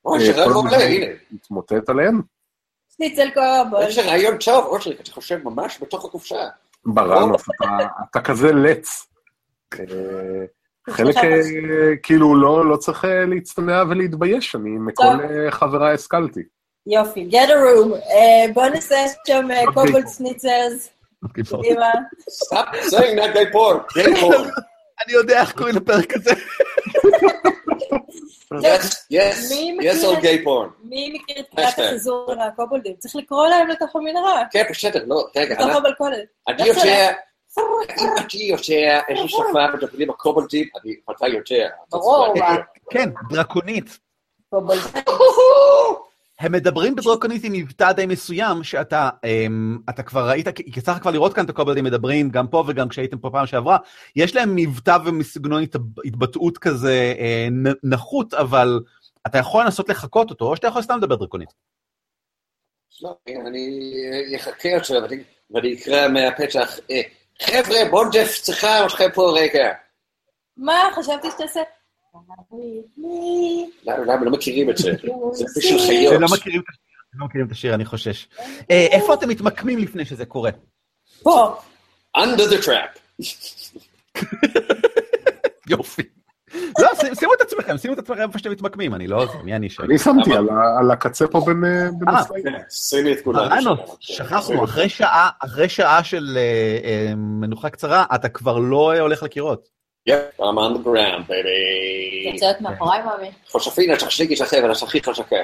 אוי, 0.04 0.18
אה, 0.20 0.24
שרעיון 0.26 0.52
כל 0.52 0.58
מעולה, 0.62 0.84
הנה. 0.84 1.06
נתמוטט 1.32 1.88
עליהם. 1.88 2.20
שניצל 2.96 3.28
קובול. 3.34 3.82
איזה 3.82 4.02
רעיון 4.02 4.38
טוב, 4.38 4.64
אושריק, 4.66 5.00
אתה 5.00 5.10
חושב 5.10 5.38
ממש 5.44 5.78
בתוך 5.82 6.04
הקופסה. 6.04 6.36
בראנוס, 6.86 7.42
אתה- 7.56 7.78
אתה 8.10 8.20
כזה 8.20 8.52
לץ. 8.52 9.06
אה, 9.74 9.84
חלק 10.90 11.14
כאילו 12.02 12.36
לא 12.36 12.68
לא 12.68 12.76
צריך 12.76 13.04
להצטנע 13.28 13.82
ולהתבייש, 13.90 14.56
אני 14.56 14.70
מכל 14.70 15.04
חבריי 15.50 15.94
השכלתי. 15.94 16.40
יופי, 16.86 17.28
get 17.30 17.46
a 17.48 17.52
room. 17.52 17.94
אה, 18.10 18.52
בוא 18.54 18.66
נעשה 18.66 18.96
שם. 19.26 19.48
קובול 19.74 20.06
סניצרס. 20.06 20.88
קדימה. 21.34 21.92
Stop 22.44 22.74
saying 22.90 23.16
that 23.18 23.34
gay 23.36 23.52
porn, 23.54 23.98
gay 23.98 24.20
porn. 24.20 24.60
אני 25.04 25.12
יודע 25.12 25.40
איך 25.40 25.52
קוראים 25.52 25.76
לפרק 25.76 26.12
הזה. 26.16 26.30
Yes, 28.54 28.84
yes, 29.12 29.36
מי 29.50 29.78
yes 29.80 29.94
מכיר 29.96 30.10
all 30.12 30.18
את- 30.18 30.22
gay 30.22 30.44
porn. 30.46 30.68
מי 30.84 31.12
מכיר 31.14 31.40
את 31.40 31.54
קריאת. 31.56 31.78
החיזור 31.78 32.34
לקובולדים? 32.48 32.94
צריך 32.98 33.16
לקרוא 33.16 33.46
להם 33.46 33.68
לתוך 33.68 33.96
המנהרה, 33.96 34.42
כן, 34.50 34.64
בסדר, 34.70 35.04
לא, 35.06 35.26
רגע, 35.36 35.54
לתוך 35.54 35.76
המלכודת. 35.76 36.18
אני 36.48 36.62
איך 36.70 36.78
זה 36.78 36.86
יודע, 36.88 37.12
אם 38.00 38.08
אתה 38.14 38.36
יודע 38.36 39.00
איזו 39.08 39.28
שפה 39.28 39.66
מדברים 39.74 40.10
הקובלטים, 40.10 40.68
אני, 40.84 40.94
אתה 41.10 41.26
יודע. 41.26 41.68
ברור? 41.90 42.34
כן, 42.90 43.10
דרקונית. 43.30 43.98
קובולדים. 44.50 44.90
הם 46.40 46.52
מדברים 46.52 46.94
בדרקונית 46.94 47.44
עם 47.44 47.52
מבטא 47.52 47.92
די 47.92 48.06
מסוים, 48.06 48.64
שאתה 48.64 49.10
אמ, 49.24 49.78
אתה 49.90 50.02
כבר 50.02 50.28
ראית, 50.28 50.48
כי 50.72 50.80
צריך 50.80 50.98
כבר 50.98 51.10
לראות 51.10 51.34
כאן 51.34 51.44
את 51.44 51.50
הקובלדים 51.50 51.84
מדברים, 51.84 52.30
גם 52.30 52.48
פה 52.48 52.64
וגם 52.66 52.88
כשהייתם 52.88 53.18
פה 53.18 53.30
פעם 53.32 53.46
שעברה, 53.46 53.76
יש 54.16 54.34
להם 54.36 54.56
מבטא 54.56 54.98
ומסגנון 55.04 55.62
הת- 55.62 55.76
התבטאות 56.04 56.58
כזה 56.58 57.14
אה, 57.18 57.48
נחות, 57.82 58.34
אבל 58.34 58.80
אתה 59.26 59.38
יכול 59.38 59.64
לנסות 59.64 59.88
לחקות 59.88 60.30
אותו, 60.30 60.44
או 60.44 60.56
שאתה 60.56 60.66
יכול 60.68 60.82
סתם 60.82 60.98
לדבר 60.98 61.14
דרקונית. 61.16 61.48
לא, 63.02 63.16
אני 63.46 64.36
אחכה 64.36 64.68
עכשיו 64.76 65.02
ואני- 65.50 65.74
אקרא 65.74 66.08
מהפתח. 66.08 66.78
אה, 66.90 67.00
חבר'ה, 67.42 67.78
בונדף 67.90 68.38
צריכה 68.42 68.86
אתכם 68.86 69.08
פה 69.14 69.32
רגע. 69.40 69.72
מה, 70.56 70.88
חשבתי 70.96 71.28
שתעשה... 71.30 71.60
למה 73.84 73.98
למה 73.98 74.24
לא 74.24 74.30
מכירים 74.30 74.70
את 74.70 74.76
זה? 74.76 74.92
זה 75.32 75.44
אתם 75.44 75.78
חיות. 75.86 76.20
לא 76.20 76.28
מכירים 76.32 76.60
את 76.60 76.68
השיר, 76.68 76.94
אתם 77.10 77.18
לא 77.18 77.26
מכירים 77.26 77.46
את 77.46 77.52
השיר, 77.52 77.74
אני 77.74 77.84
חושש. 77.84 78.28
אה, 78.70 78.86
איפה 78.90 79.14
אתם 79.14 79.28
מתמקמים 79.28 79.78
לפני 79.78 80.04
שזה 80.04 80.26
קורה? 80.26 80.50
פה. 81.22 81.56
Under 82.18 82.50
the 82.50 82.64
trap. 82.64 82.98
יופי. 85.70 86.02
לא, 86.78 86.88
שימו 87.14 87.34
את 87.34 87.40
עצמכם, 87.40 87.78
שימו 87.78 87.94
את 87.94 87.98
עצמכם 87.98 88.20
איפה 88.20 88.38
שאתם 88.38 88.50
מתמקמים, 88.50 88.94
אני 88.94 89.06
לא... 89.06 89.26
זה, 89.26 89.38
מי 89.44 89.56
אני 89.56 89.70
ש... 89.70 89.80
אני 89.80 89.98
שמתי? 89.98 90.30
על 90.80 90.90
הקצה 90.90 91.26
פה 91.26 91.40
בין 91.46 91.64
אה, 91.64 92.14
אה. 92.16 92.24
כן, 92.44 92.58
שימי 92.70 93.12
את 93.12 93.20
כולם. 93.24 93.52
אנו, 93.52 93.76
שם. 94.00 94.14
שכחנו, 94.14 94.64
אחרי 94.64 95.68
שעה, 95.68 96.04
של 96.04 96.36
אה, 96.36 96.78
אה, 96.84 97.14
מנוחה 97.16 97.70
קצרה, 97.70 98.04
אתה 98.14 98.28
כבר 98.28 98.58
לא 98.58 98.92
אה, 98.92 99.00
הולך 99.00 99.22
לקירות. 99.22 99.68
Yep, 100.08 100.34
I'm 100.38 100.58
on 100.58 100.74
the 100.74 100.82
ground, 100.84 101.26
baby. 101.28 102.32
רוצה 102.32 102.46
להיות 102.46 102.60
מאחוריי, 102.60 103.02
מאמי? 103.02 103.30
חושפין, 103.48 103.96
תחזיקי 103.96 104.34
את 104.34 104.40
החבל, 104.40 104.72
את 104.72 104.82
הכי 104.82 105.02
חזקה. 105.02 105.36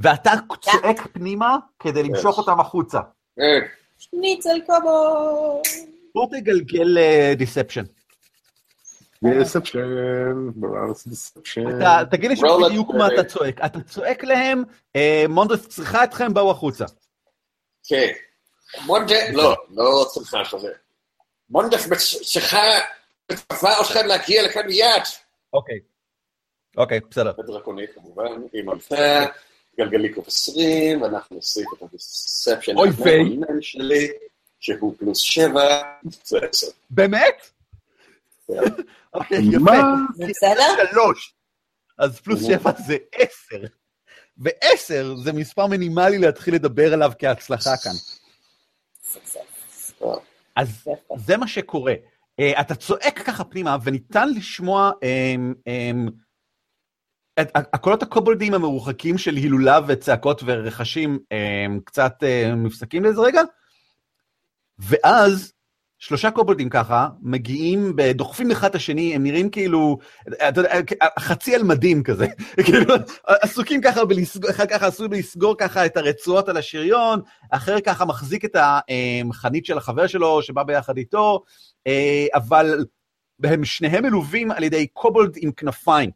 ואתה 0.00 0.32
צועק 0.60 1.06
פנימה 1.12 1.56
כדי 1.78 2.02
למשוך 2.02 2.38
אותם 2.38 2.60
החוצה. 2.60 2.98
אה, 3.40 3.44
שניצל 3.98 4.60
קובול. 4.66 5.62
בוא 6.14 6.26
תגלגל 6.30 6.98
דיספשן. 7.36 7.84
deception, 9.24 10.50
בראנוס 10.54 11.06
deception. 11.06 11.62
תגיד 12.10 12.30
לי 12.30 12.36
Roll 12.36 12.62
it, 12.62 12.68
בדיוק 12.68 12.90
מה. 12.94 13.06
אתה 13.06 13.24
צועק. 13.24 13.60
אתה 13.64 13.80
צועק 13.80 14.24
להם, 14.24 14.64
אה, 14.96 15.24
מונדרס 15.28 15.66
צריכה 15.68 16.04
אתכם, 16.04 16.34
בואו 16.34 16.50
החוצה. 16.50 16.84
כן. 17.84 18.08
לא, 19.32 19.56
לא 19.70 20.06
צריכה 20.12 20.42
כזה. 20.50 20.72
מונדף 21.50 21.86
צריכה, 22.22 22.62
מצווה 23.32 23.80
אתכם 23.80 24.06
להגיע 24.06 24.42
לכאן 24.42 24.66
מיד. 24.66 25.02
אוקיי. 25.52 25.78
אוקיי, 26.76 27.00
בסדר. 27.10 27.32
בדרקונית 27.38 27.90
כמובן, 27.94 28.42
עם 28.52 28.70
אלפה, 28.70 28.96
גלגלי 29.78 30.12
קוף 30.14 30.28
20, 30.28 31.02
ואנחנו 31.02 31.36
נוסיף 31.36 31.66
את 31.72 31.82
ה 31.82 31.91
deception 31.91 32.76
אוי 32.76 32.90
ויי. 32.90 33.36
שלי, 33.60 34.08
שהוא 34.60 34.94
פלוס 34.98 35.18
7, 35.18 35.82
זה 36.24 36.38
10. 36.50 36.66
באמת? 36.90 37.50
אוקיי, 39.14 39.38
יפה. 39.52 39.72
בסדר? 40.28 40.86
שלוש. 40.90 41.34
אז 41.98 42.20
פלוס 42.20 42.46
שבע 42.46 42.70
זה 42.86 42.96
עשר. 43.12 43.64
ועשר 44.38 45.14
זה 45.24 45.32
מספר 45.32 45.66
מינימלי 45.66 46.18
להתחיל 46.18 46.54
לדבר 46.54 46.92
עליו 46.92 47.12
כהצלחה 47.18 47.70
כאן. 47.76 47.92
אז 50.60 50.88
זה 51.16 51.36
מה 51.36 51.48
שקורה. 51.48 51.94
Uh, 52.40 52.60
אתה 52.60 52.74
צועק 52.74 53.22
ככה 53.26 53.44
פנימה, 53.44 53.76
וניתן 53.84 54.28
לשמוע 54.28 54.90
um, 54.90 55.54
um, 55.68 56.10
את 57.40 57.48
הקולות 57.54 58.02
הקובולדיים 58.02 58.54
המרוחקים 58.54 59.18
של 59.18 59.34
הילולה 59.34 59.78
וצעקות 59.86 60.42
ורכשים 60.44 61.18
um, 61.18 61.80
קצת 61.84 62.12
uh, 62.22 62.54
מפסקים 62.54 63.04
לאיזה 63.04 63.20
רגע, 63.20 63.40
ואז 64.78 65.52
שלושה 66.00 66.30
קובולדים 66.30 66.68
ככה 66.68 67.08
מגיעים, 67.22 67.96
דוחפים 68.14 68.50
אחד 68.50 68.68
את 68.68 68.74
השני, 68.74 69.14
הם 69.14 69.22
נראים 69.22 69.50
כאילו, 69.50 69.98
אתה 70.48 70.60
יודע, 70.60 70.74
חצי 71.18 71.54
על 71.54 71.62
מדים 71.62 72.02
כזה, 72.02 72.26
כאילו, 72.66 72.94
עסוקים 73.26 73.80
ככה, 73.80 74.04
בלסגור, 74.04 74.50
אחד 74.50 74.70
ככה 74.70 74.86
עשוי 74.86 75.08
בלסגור 75.08 75.54
ככה 75.58 75.86
את 75.86 75.96
הרצועות 75.96 76.48
על 76.48 76.56
השריון, 76.56 77.20
אחר 77.50 77.80
ככה 77.80 78.04
מחזיק 78.04 78.44
את 78.44 78.56
החנית 79.30 79.66
של 79.66 79.78
החבר 79.78 80.06
שלו 80.06 80.42
שבא 80.42 80.62
ביחד 80.62 80.96
איתו, 80.96 81.42
אה, 81.86 82.26
אבל 82.34 82.84
הם 83.44 83.64
שניהם 83.64 84.04
מלווים 84.04 84.50
על 84.50 84.62
ידי 84.62 84.86
קובולד 84.86 85.32
עם 85.36 85.52
כנפיים, 85.52 86.10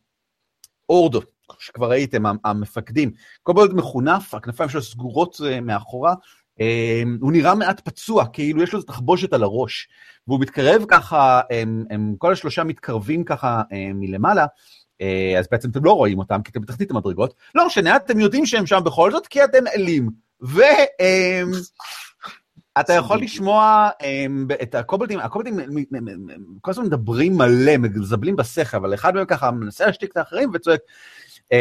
אורדו, 0.89 1.21
שכבר 1.59 1.91
ראיתם, 1.91 2.23
המפקדים. 2.45 3.13
קובולד 3.43 3.75
מחונף, 3.75 4.35
הכנפיים 4.35 4.69
שלו 4.69 4.83
סגורות 4.83 5.41
אה, 5.45 5.61
מאחורה, 5.61 6.15
הוא 7.21 7.33
נראה 7.33 7.55
מעט 7.55 7.81
פצוע, 7.81 8.27
כאילו 8.27 8.63
יש 8.63 8.73
לו 8.73 8.79
איזו 8.79 8.87
תחבושת 8.87 9.33
על 9.33 9.43
הראש, 9.43 9.89
והוא 10.29 10.41
מתקרב 10.41 10.85
ככה, 10.89 11.41
הם, 11.51 11.85
הם 11.91 12.15
כל 12.19 12.33
השלושה 12.33 12.65
מתקרבים 12.65 13.25
ככה 13.25 13.63
אה, 13.73 13.91
מלמעלה, 13.95 14.47
אה, 15.01 15.35
אז 15.39 15.47
בעצם 15.51 15.71
אתם 15.71 15.85
לא 15.85 15.93
רואים 15.93 16.19
אותם, 16.19 16.43
כי 16.43 16.51
אתם 16.51 16.61
בתחתית 16.61 16.91
המדרגות. 16.91 17.35
לא 17.55 17.67
משנה, 17.67 17.97
אתם 17.97 18.21
יודעים 18.21 18.47
שהם 18.47 18.67
שם 18.67 18.81
בכל 18.85 19.11
זאת, 19.11 19.27
כי 19.27 19.45
אתם 19.45 19.67
אלים. 19.67 20.11
ו... 20.43 20.61
אה, 21.01 21.43
אתה 22.81 22.93
יכול 22.93 23.21
לשמוע 23.21 23.91
um, 24.03 24.55
את 24.63 24.75
הקובלדים, 24.75 25.19
הקובלדים 25.19 25.61
כל 26.61 26.71
הזמן 26.71 26.85
מדברים 26.85 27.37
מלא, 27.37 27.77
מזבלים 27.77 28.37
בשכל, 28.37 28.77
אבל 28.77 28.95
אחד 28.95 29.15
מהם 29.15 29.27
ככה 29.27 29.51
מנסה 29.51 29.87
להשתיק 29.87 30.13
את 30.13 30.17
האחרים 30.17 30.51
וצועק, 30.55 30.81
מה 31.51 31.57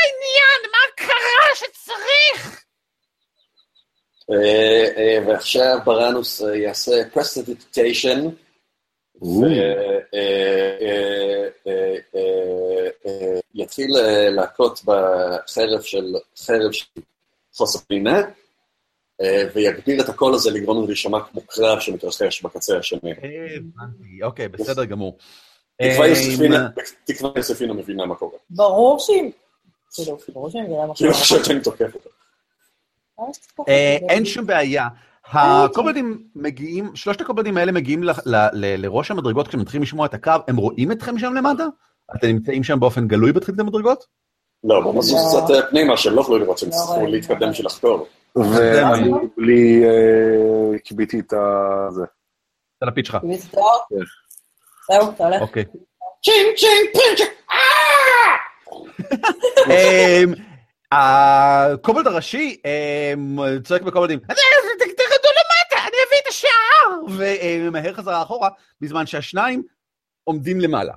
העניין? 0.00 0.60
מה 0.72 0.96
קרה 0.96 1.54
שצריך? 1.54 2.60
אה, 4.32 4.88
אה, 4.96 5.18
ועכשיו 5.26 5.78
בראנוס 5.84 6.42
אה, 6.42 6.56
יעשה 6.56 6.92
prestidigitation, 7.12 8.28
ויתחיל 13.54 13.90
להכות 14.30 14.80
בחרב 14.84 15.80
של 15.82 16.14
חרב 16.38 16.72
של 16.72 16.86
חוספינה, 17.54 18.22
ויגביר 19.54 20.00
את 20.00 20.08
הקול 20.08 20.34
הזה 20.34 20.50
לגרום 20.50 20.80
לו 20.80 20.86
להישמע 20.86 21.18
כמו 21.24 21.40
קרב 21.40 21.80
שמתרחש 21.80 22.42
בקצה 22.42 22.78
השני. 22.78 23.10
הבנתי, 23.12 24.22
אוקיי, 24.22 24.48
בסדר 24.48 24.84
גמור. 24.84 25.18
תקווה 25.82 26.08
יוספינה- 26.08 26.68
תקווה 27.04 27.30
יוספינה 27.36 27.72
מבינה 27.72 28.06
מה 28.06 28.14
קורה. 28.14 28.38
ברור 28.50 28.98
שהיא... 28.98 29.32
כאילו, 29.94 30.18
ברור 30.32 30.50
שהיא 30.50 30.62
מבינה 30.62 30.86
מה 30.86 30.94
כאילו 30.94 31.10
קורה. 31.12 31.22
חושבת 31.22 31.44
שאני 31.44 31.60
תוקף 31.60 31.94
אותה. 31.94 32.08
אה, 33.68 33.96
אין 34.08 34.24
שום 34.24 34.46
בעיה. 34.46 34.88
הקובלדים 35.32 36.22
מגיעים, 36.34 36.90
שלושת 36.94 37.20
הקובלדים 37.20 37.56
האלה 37.56 37.72
מגיעים 37.72 38.02
ל- 38.02 38.10
ל- 38.10 38.36
ל- 38.52 38.82
לראש 38.82 39.10
המדרגות 39.10 39.48
כשהם 39.48 39.60
מתחילים 39.60 39.82
לשמוע 39.82 40.06
את 40.06 40.14
הקרב, 40.14 40.40
הם 40.48 40.56
רואים 40.56 40.92
אתכם 40.92 41.18
שם 41.18 41.34
למטה? 41.34 41.64
אתם 42.16 42.26
נמצאים 42.26 42.64
שם 42.64 42.80
באופן 42.80 43.08
גלוי 43.08 43.32
בתחילת 43.32 43.58
המדרגות? 43.60 44.04
לא, 44.64 44.80
בוא 44.80 44.94
נזוז 44.94 45.34
לא. 45.34 45.40
קצת 45.44 45.54
אה, 45.54 45.70
פנימה, 45.70 45.96
שהם 45.96 46.14
לא 46.14 46.20
יכולים 46.20 46.42
לראות 46.42 46.58
שהם 46.58 46.68
לא 46.68 46.74
צריכים. 46.74 47.06
להתקדם 47.06 47.50
בשביל 47.50 47.66
לחקור. 47.66 48.06
ואני 48.36 49.10
בלי... 49.36 49.84
אה, 49.84 50.78
כיביתי 50.84 51.20
את 51.20 51.32
ה... 51.32 51.36
זה. 51.90 52.04
זה 52.80 52.86
לפיד 52.86 53.06
שלך. 53.06 53.16
את 53.16 53.54
האור. 53.54 54.02
זהו, 54.90 55.10
אתה 55.14 55.24
הולך. 55.24 55.42
אוקיי. 55.42 55.64
צ'ינג 56.22 56.56
צ'ינג 56.56 56.88
פינצ'ק! 56.92 57.32
הקובלד 60.92 62.06
הראשי 62.06 62.60
אמ, 62.64 63.38
צועק 63.64 63.82
בקובלדים, 63.82 64.18
תרדו 64.96 65.28
למטה, 65.38 65.88
אני 65.88 65.96
אביא 66.08 66.18
את 66.22 66.28
השער! 66.28 67.00
וממהר 67.08 67.94
חזרה 67.94 68.22
אחורה, 68.22 68.48
בזמן 68.80 69.06
שהשניים 69.06 69.62
עומדים 70.24 70.60
למעלה. 70.60 70.92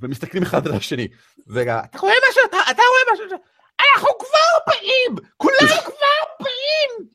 ומסתכלים 0.00 0.42
אחד 0.42 0.66
על 0.66 0.74
השני. 0.74 1.08
אתה 1.84 1.98
רואה 1.98 2.14
משהו? 2.30 2.42
אתה 2.48 2.56
אתה 2.70 2.82
רואה 2.82 3.14
משהו? 3.14 3.38
אנחנו 3.80 4.08
כבר 4.18 4.72
באים! 4.72 5.16
כולנו 5.36 5.82
כבר 5.84 6.44
באים! 6.44 7.08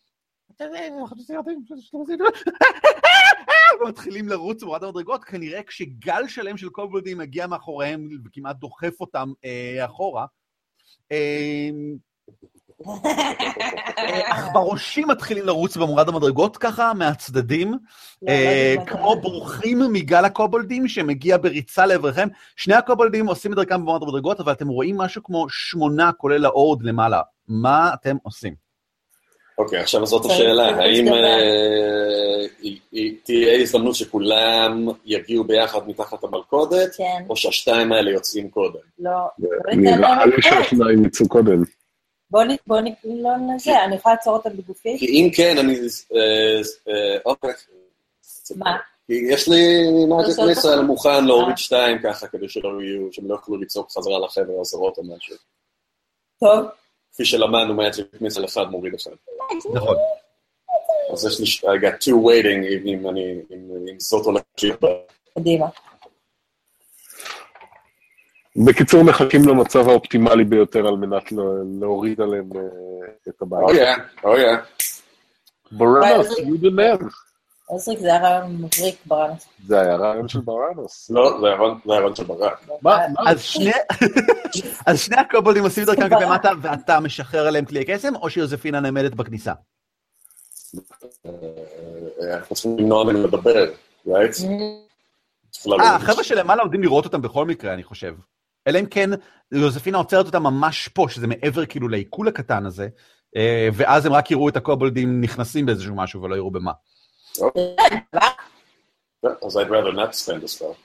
ומתחילים 3.81 4.29
לרוץ 4.29 4.63
במורד 4.63 4.83
המדרגות, 4.83 5.23
כנראה 5.23 5.63
כשגל 5.63 6.27
שלם 6.27 6.57
של 6.57 6.69
קובלדים 6.69 7.17
מגיע 7.17 7.47
מאחוריהם 7.47 8.09
וכמעט 8.25 8.55
דוחף 8.55 9.01
אותם 9.01 9.31
אה, 9.45 9.85
אחורה. 9.85 10.25
אה, 11.11 11.69
אה, 13.97 14.31
עכברושים 14.31 15.07
מתחילים 15.07 15.45
לרוץ 15.45 15.77
במורד 15.77 16.09
המדרגות 16.09 16.57
ככה, 16.57 16.93
מהצדדים, 16.93 17.71
לא, 17.71 17.77
לא 18.21 18.31
אה, 18.31 18.75
כמו. 18.87 19.21
בורחים 19.21 19.79
מגל 19.93 20.25
הקובלדים 20.25 20.87
שמגיע 20.87 21.37
בריצה 21.37 21.85
לעברכם. 21.85 22.27
שני 22.55 22.75
הקובלדים 22.75 23.27
עושים 23.27 23.51
את 23.51 23.57
דרכם 23.57 23.81
במורד 23.81 24.03
המדרגות, 24.03 24.39
אבל 24.39 24.51
אתם 24.51 24.67
רואים 24.67 24.97
משהו 24.97 25.23
כמו 25.23 25.45
שמונה, 25.49 26.11
כולל 26.11 26.45
האורד 26.45 26.83
למעלה. 26.83 27.21
מה 27.47 27.93
אתם 27.93 28.15
עושים? 28.23 28.66
אוקיי, 29.57 29.79
עכשיו 29.79 30.05
זאת 30.05 30.25
השאלה. 30.25 30.67
האם 30.67 31.07
אה, 31.13 32.37
תהיה 33.23 33.61
הזדמנות 33.61 33.95
שכולם 33.95 34.87
יגיעו 35.05 35.43
ביחד 35.43 35.87
מתחת 35.87 36.23
המלכודת, 36.23 36.95
כן, 36.97 37.23
או 37.29 37.35
שהשתיים 37.35 37.91
האלה 37.91 38.11
יוצאים 38.11 38.49
קודם? 38.49 38.79
לא. 38.99 39.11
נראה 39.67 40.25
לי. 40.25 40.41
שהשניים 40.41 41.05
יצאו 41.05 41.27
קודם. 41.27 41.63
בוא 42.31 42.43
נ... 42.43 42.47
בוא 42.67 42.79
נ... 42.79 42.85
לא 43.03 43.37
נזה, 43.37 43.83
אני 43.83 43.95
יכולה 43.95 44.15
לעצור 44.15 44.33
אותם 44.33 44.57
בגופי? 44.57 44.97
כי 44.99 45.05
אם 45.05 45.29
כן, 45.35 45.57
אני... 45.57 45.79
אה, 46.15 46.61
אה, 46.87 47.17
אוקיי. 47.25 47.53
מה? 48.55 48.77
כי 49.07 49.13
יש 49.29 49.49
לי 49.49 49.83
מאג'יק 50.09 50.39
אותו? 50.39 50.83
מוכן 50.83 51.25
להוריד. 51.25 51.57
שתיים 51.57 51.97
ככה, 52.03 52.27
כדי 52.27 52.49
שלא 52.49 52.69
יהיו, 52.81 53.13
שהם 53.13 53.27
לא 53.27 53.33
יוכלו 53.33 53.57
לצעוק 53.57 53.91
חזרה 53.91 54.19
לחבר'ה 54.19 54.61
הזרות 54.61 54.97
או 54.97 55.03
משהו. 55.03 55.35
טוב. 56.39 56.65
כפי 57.13 57.25
שלמדנו, 57.25 57.73
מאג'יק 57.73 58.05
מיסל 58.21 58.45
אחד 58.45 58.63
מוריד 58.71 58.93
אחד. 58.93 59.11
נכון. 59.73 59.95
אז 61.13 61.25
יש 61.25 61.39
לי, 61.39 61.45
ש- 61.45 61.63
I 61.65 61.67
got 61.67 61.93
two 62.03 62.15
waiting, 62.25 62.85
אם- 62.85 63.09
אני, 63.09 63.41
אם 63.51 63.99
זאת 63.99 64.25
הולכת 64.25 64.63
להיות. 64.63 64.79
קדימה. 65.39 65.65
בקיצור, 68.67 69.03
מחכים 69.03 69.41
למצב 69.47 69.89
האופטימלי 69.89 70.43
ביותר 70.43 70.87
על 70.87 70.95
מנת 70.95 71.31
לה- 71.31 71.43
להוריד 71.81 72.21
עליהם 72.21 72.49
אה, 72.55 72.61
את 73.27 73.41
הבית. 73.41 73.63
אוי, 73.63 73.79
אוי, 74.23 74.41
בראנוס, 75.71 76.27
you 76.29 76.61
the 76.61 76.71
man. 76.79 77.05
עוזריק 77.69 77.99
זה 77.99 78.07
היה 78.07 78.21
רעיון 78.21 78.57
מבריק 78.57 78.95
ברנס. 79.05 79.47
זה 79.65 79.81
היה 79.81 79.95
רעיון 79.95 80.27
של 80.27 80.39
בראנוס. 80.39 81.09
לא, 81.09 81.31
זה 81.31 81.41
זה 81.41 81.93
הרעיון 81.93 82.15
של 82.15 82.23
ברק. 82.23 82.67
מה? 82.81 82.97
אז 83.27 83.41
שני, 83.41 83.71
אז 84.87 84.99
שני 84.99 85.15
הקובלדים 85.15 85.63
עושים 85.63 85.83
את 85.83 85.87
דרכם 85.87 86.09
כלפי 86.09 86.25
מטה, 86.25 86.51
ואתה 86.61 86.99
משחרר 86.99 87.47
עליהם 87.47 87.65
כלי 87.65 87.85
קסם, 87.85 88.15
או 88.15 88.29
שיוזפינה 88.29 88.79
נעמדת 88.79 89.13
בכניסה? 89.13 89.53
אה, 91.25 91.31
אנחנו 92.33 92.55
צריכים 92.55 92.77
למנוע 92.77 93.03
ממנו 93.03 93.27
לדבר? 93.27 93.65
צריך 95.49 95.67
לעלות. 95.67 95.85
אה, 95.85 95.95
החבר'ה 95.95 96.23
שלמעלה 96.23 96.61
עומדים 96.61 96.83
לראות 96.83 97.05
אותם 97.05 97.21
בכל 97.21 97.45
מקרה, 97.45 97.73
אני 97.73 97.83
חושב. 97.83 98.15
אלא 98.67 98.79
אם 98.79 98.85
כן, 98.85 99.09
יוזפינה 99.51 99.97
עוצרת 99.97 100.25
אותם 100.25 100.43
ממש 100.43 100.87
פה, 100.87 101.05
שזה 101.09 101.27
מעבר 101.27 101.65
כאילו 101.65 101.87
לעיכול 101.87 102.27
הקטן 102.27 102.65
הזה, 102.65 102.87
אה, 103.35 103.69
ואז 103.73 104.05
הם 104.05 104.13
רק 104.13 104.31
יראו 104.31 104.49
את 104.49 104.57
הקובלדים 104.57 105.21
נכנסים 105.21 105.65
באיזשהו 105.65 105.95
משהו 105.95 106.21
ולא 106.21 106.35
יראו 106.35 106.51
במה. 106.51 106.71
אז 109.45 109.57
I'd 109.57 109.69
rather 109.69 109.93
not 109.93 110.15
spend 110.15 110.43
a 110.43 110.47
spell. 110.47 110.75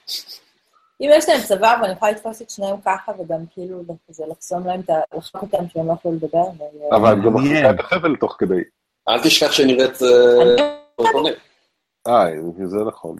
אם 1.00 1.10
יש 1.12 1.28
להם 1.28 1.40
צוואר 1.42 1.74
ואני 1.82 1.92
יכולה 1.92 2.12
לתפוס 2.12 2.42
את 2.42 2.50
שניהם 2.50 2.76
ככה, 2.84 3.12
וגם 3.18 3.38
כאילו 3.50 3.82
כזה 4.08 4.24
לחסום 4.30 4.66
להם 4.66 4.80
את 4.80 4.90
ה... 4.90 5.00
לחוק 5.16 5.42
אותם 5.42 5.68
שהם 5.68 5.86
לא 5.86 5.92
יכולים 5.92 6.18
לדבר. 6.22 6.44
ו- 6.58 6.96
אבל 6.96 7.14
גם. 7.24 7.34
מחזיקה 7.34 7.70
את 7.70 7.80
החבל 7.80 8.16
תוך 8.16 8.36
כדי. 8.38 8.60
אל 9.08 9.22
תשכח 9.22 9.52
שנראית... 9.52 10.02
אני 10.42 10.62
פורטונית. 10.96 11.34
אה, 12.06 12.26
זה 12.64 12.76
נכון. 12.86 13.16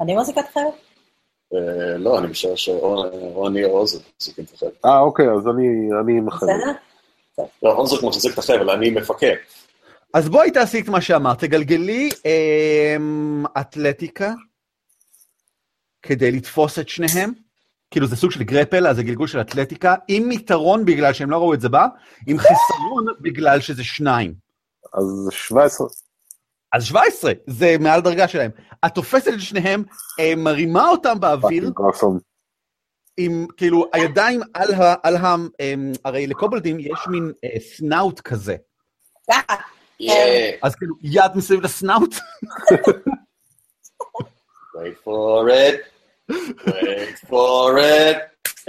אני 0.00 0.16
מחזיקת 0.16 0.44
חבל? 0.52 0.62
אה, 1.54 1.98
לא, 1.98 2.18
אני 2.18 2.26
משער 2.26 2.54
שאו 2.54 3.04
או 3.34 3.48
עוזר 3.66 3.98
מחזיקים 4.16 4.44
את 4.44 4.54
החבל. 4.54 4.70
אה, 4.84 5.00
אוקיי, 5.00 5.26
אז 5.30 5.48
אני 5.48 5.88
אני 6.02 6.18
עם 6.18 6.28
החבל. 6.28 6.52
בסדר? 6.52 6.72
לא, 7.62 7.72
עוזר 7.76 8.06
מחזיק 8.06 8.34
את 8.34 8.38
החבל, 8.38 8.70
אני 8.70 8.90
מפקד. 8.90 9.34
אז 10.14 10.28
בואי 10.28 10.50
תעשי 10.50 10.80
את 10.80 10.88
מה 10.88 11.00
שאמרת, 11.00 11.38
תגלגלי 11.38 12.10
אמ, 12.24 13.44
אתלטיקה 13.60 14.32
כדי 16.02 16.32
לתפוס 16.32 16.78
את 16.78 16.88
שניהם. 16.88 17.32
כאילו 17.90 18.06
זה 18.06 18.16
סוג 18.16 18.30
של 18.30 18.42
גרפל, 18.42 18.86
אז 18.86 18.96
זה 18.96 19.02
גלגול 19.02 19.26
של 19.26 19.40
אתלטיקה, 19.40 19.94
עם 20.08 20.32
יתרון 20.32 20.84
בגלל 20.84 21.12
שהם 21.12 21.30
לא 21.30 21.36
ראו 21.36 21.54
את 21.54 21.60
זה 21.60 21.68
בה, 21.68 21.86
עם 22.26 22.38
חיסרון 22.38 23.06
בגלל 23.20 23.60
שזה 23.60 23.84
שניים. 23.84 24.34
אז 24.94 25.28
17. 25.30 25.86
אז 26.72 26.84
17, 26.84 27.32
זה 27.46 27.76
מעל 27.80 27.98
הדרגה 27.98 28.28
שלהם. 28.28 28.50
את 28.86 28.94
תופסת 28.94 29.28
את 29.34 29.40
שניהם, 29.40 29.84
אה, 30.20 30.32
מרימה 30.36 30.88
אותם 30.88 31.20
באוויר. 31.20 31.70
עם 33.16 33.46
כאילו 33.56 33.84
הידיים 33.92 34.40
על 34.54 34.74
ה... 34.74 34.94
על 35.02 35.16
ה 35.16 35.34
אמ, 35.60 35.92
הרי 36.04 36.26
לקובלדים 36.26 36.80
יש 36.80 37.06
מין 37.08 37.32
אה, 37.44 37.60
סנאוט 37.60 38.20
כזה. 38.20 38.56
ככה. 40.06 40.14
Yeah, 40.14 40.58
אז 40.62 40.74
כאילו 40.74 40.94
יד 41.02 41.30
מסביב 41.34 41.60
לסנאוט, 41.64 42.14
wait 44.76 45.04
for 45.04 45.48
it, 45.50 45.78
wait 46.66 47.28
for 47.30 47.78
it, 47.78 48.18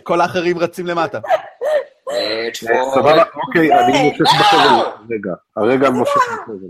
כל 0.04 0.22
האחרים 0.22 0.58
רצים 0.58 0.88
למטה. 0.88 1.20
wait 1.20 2.56
for 2.56 2.94
סבבה. 2.94 3.24
אוקיי, 3.48 3.80
אני 3.80 4.10
מושך 4.10 4.26
בחבל. 4.40 4.92
רגע, 5.16 5.34
הרגע 5.56 5.90
מושך 5.90 6.22
בחבל. 6.44 6.70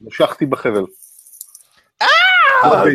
משכתי 0.00 0.46
בחבל. 0.46 0.84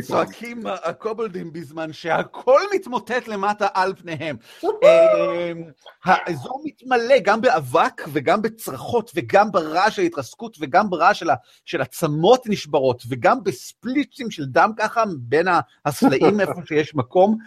צועקים 0.02 0.64
הקובלדים 0.84 1.54
בזמן 1.54 1.94
שהכל 1.94 2.62
מתמוטט 2.76 3.28
למטה 3.28 3.68
על 3.74 3.94
פניהם. 3.96 4.38
אמ, 4.64 5.64
האזור 6.06 6.62
מתמלא 6.66 7.16
גם 7.24 7.42
באבק 7.42 8.02
וגם 8.14 8.42
בצרחות 8.42 9.12
וגם 9.16 9.52
ברעש 9.52 9.96
של 9.96 10.02
ההתרסקות 10.02 10.58
וגם 10.62 10.90
ברעש 10.90 11.24
של 11.66 11.82
עצמות 11.82 12.44
נשברות 12.50 13.04
וגם 13.10 13.44
בספליצים 13.44 14.32
של 14.32 14.46
דם 14.46 14.72
ככה 14.78 15.04
בין 15.20 15.48
הסלעים 15.86 16.40
איפה 16.42 16.62
שיש 16.66 16.96
מקום. 16.96 17.38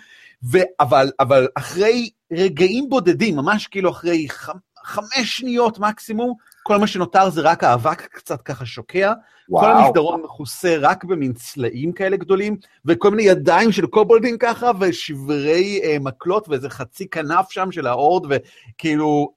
ו- 0.53 0.69
אבל, 0.81 1.11
אבל 1.21 1.49
אחרי 1.55 2.11
רגעים 2.33 2.89
בודדים, 2.89 3.37
ממש 3.37 3.67
כאילו 3.67 3.91
אחרי 3.91 4.29
ח- 4.29 4.51
חמש 4.85 5.39
שניות 5.39 5.79
מקסימום, 5.79 6.35
כל 6.69 6.79
מה 6.79 6.87
שנותר 6.87 7.31
זה 7.31 7.41
רק 7.41 7.65
האבק 7.65 8.01
קצת 8.01 8.43
ככה 8.43 8.67
שוקע. 8.67 9.13
כל 9.13 9.55
וואו. 9.55 9.67
המסדרון 9.67 10.23
מכוסה 10.23 10.77
רק 10.81 11.05
במין 11.05 11.33
סלעים 11.33 11.93
כאלה 11.93 12.17
גדולים, 12.17 12.57
וכל 12.85 13.11
מיני 13.11 13.23
ידיים 13.23 13.73
של 13.73 13.87
קובולדים 13.87 14.39
ככה, 14.39 14.71
ושברי 14.81 15.81
אה, 15.85 15.97
מקלות, 16.01 16.49
ואיזה 16.49 16.71
חצי 16.71 17.09
כנף 17.09 17.51
שם 17.51 17.73
של 17.73 17.87
ה 17.87 17.96
urd, 17.96 18.31
וכאילו, 18.31 19.33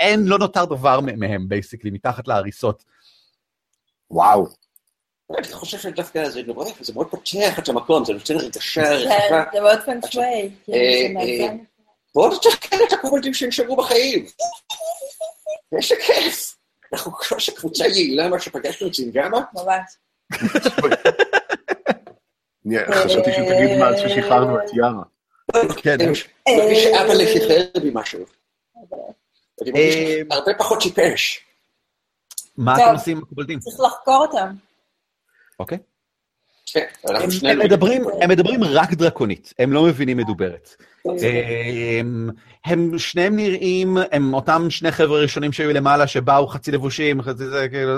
אין, 0.00 0.24
לא 0.24 0.38
נותר 0.38 0.64
דבר 0.64 1.00
מהם, 1.00 1.48
basically, 1.48 1.90
מתחת 1.90 2.28
להריסות. 2.28 2.84
וואו. 4.10 4.46
אני 5.38 5.52
חושב 5.52 5.78
שדווקא 5.78 6.28
זה 6.28 6.42
נורא, 6.42 6.66
זה 6.80 6.92
מאוד 6.92 7.10
פותח 7.10 7.58
את 7.58 7.68
המקום, 7.68 8.04
זה 8.04 8.12
נותן 8.12 8.34
הרגשה 8.34 8.82
כן, 8.82 8.90
רחבה. 8.90 9.44
זה 9.52 9.60
מאוד 9.60 9.78
מאזן. 11.14 11.56
בואו 12.14 12.34
נתחקר 12.34 12.76
את 12.88 12.92
הקומולדים 12.92 13.34
שנשארו 13.34 13.76
בחיים. 13.76 14.26
איזה 15.76 15.94
כיף. 16.06 16.61
אנחנו 16.92 17.12
ממש 17.32 17.50
קבוצה 17.50 17.86
יעילה, 17.86 18.28
מה 18.28 18.40
שפגשנו 18.40 18.88
את 18.88 18.94
זינגמה. 18.94 19.40
ממש. 19.54 19.98
חשבתי 22.90 23.32
שתגיד 23.32 23.78
מאז 23.78 24.00
ששחררנו 24.00 24.58
את 24.58 24.74
יארה. 24.74 25.02
כן. 25.76 25.96
אני 26.00 26.56
מרגיש 26.56 26.84
שאבא 26.84 27.12
לשחרר 27.12 27.82
בי 27.82 27.90
משהו. 27.94 28.24
אני 29.62 29.70
מרגיש 29.70 29.96
אה, 29.96 30.22
הרבה 30.30 30.50
פחות 30.58 30.82
טיפש. 30.82 31.44
מה. 32.56 32.74
אתם 32.74 32.94
עושים 32.94 33.16
עם 33.16 33.22
הקובלדים? 33.22 33.58
צריך 33.58 33.80
לחקור 33.80 34.26
אותם. 34.26 34.54
אוקיי. 35.60 35.78
כן, 36.66 36.84
הם-. 37.08 37.28
הם 37.50 37.58
מדברים, 37.58 38.02
הם 38.22 38.30
מדברים 38.30 38.64
רק 38.64 38.92
דרקונית, 38.92 39.52
הם 39.58 39.72
לא 39.72 39.82
מבינים 39.84 40.16
מדוברת. 40.16 40.76
הם, 42.00 42.30
הם 42.64 42.98
שניהם 42.98 43.36
נראים, 43.36 43.96
הם 44.12 44.34
אותם 44.34 44.66
שני 44.70 44.92
חבר'ה 44.92 45.20
ראשונים 45.20 45.52
שהיו 45.52 45.72
למעלה, 45.72 46.06
שבאו 46.06 46.46
חצי 46.46 46.72
לבושים, 46.72 47.22
חצי 47.22 47.46
זה, 47.46 47.68
כאילו, 47.68 47.96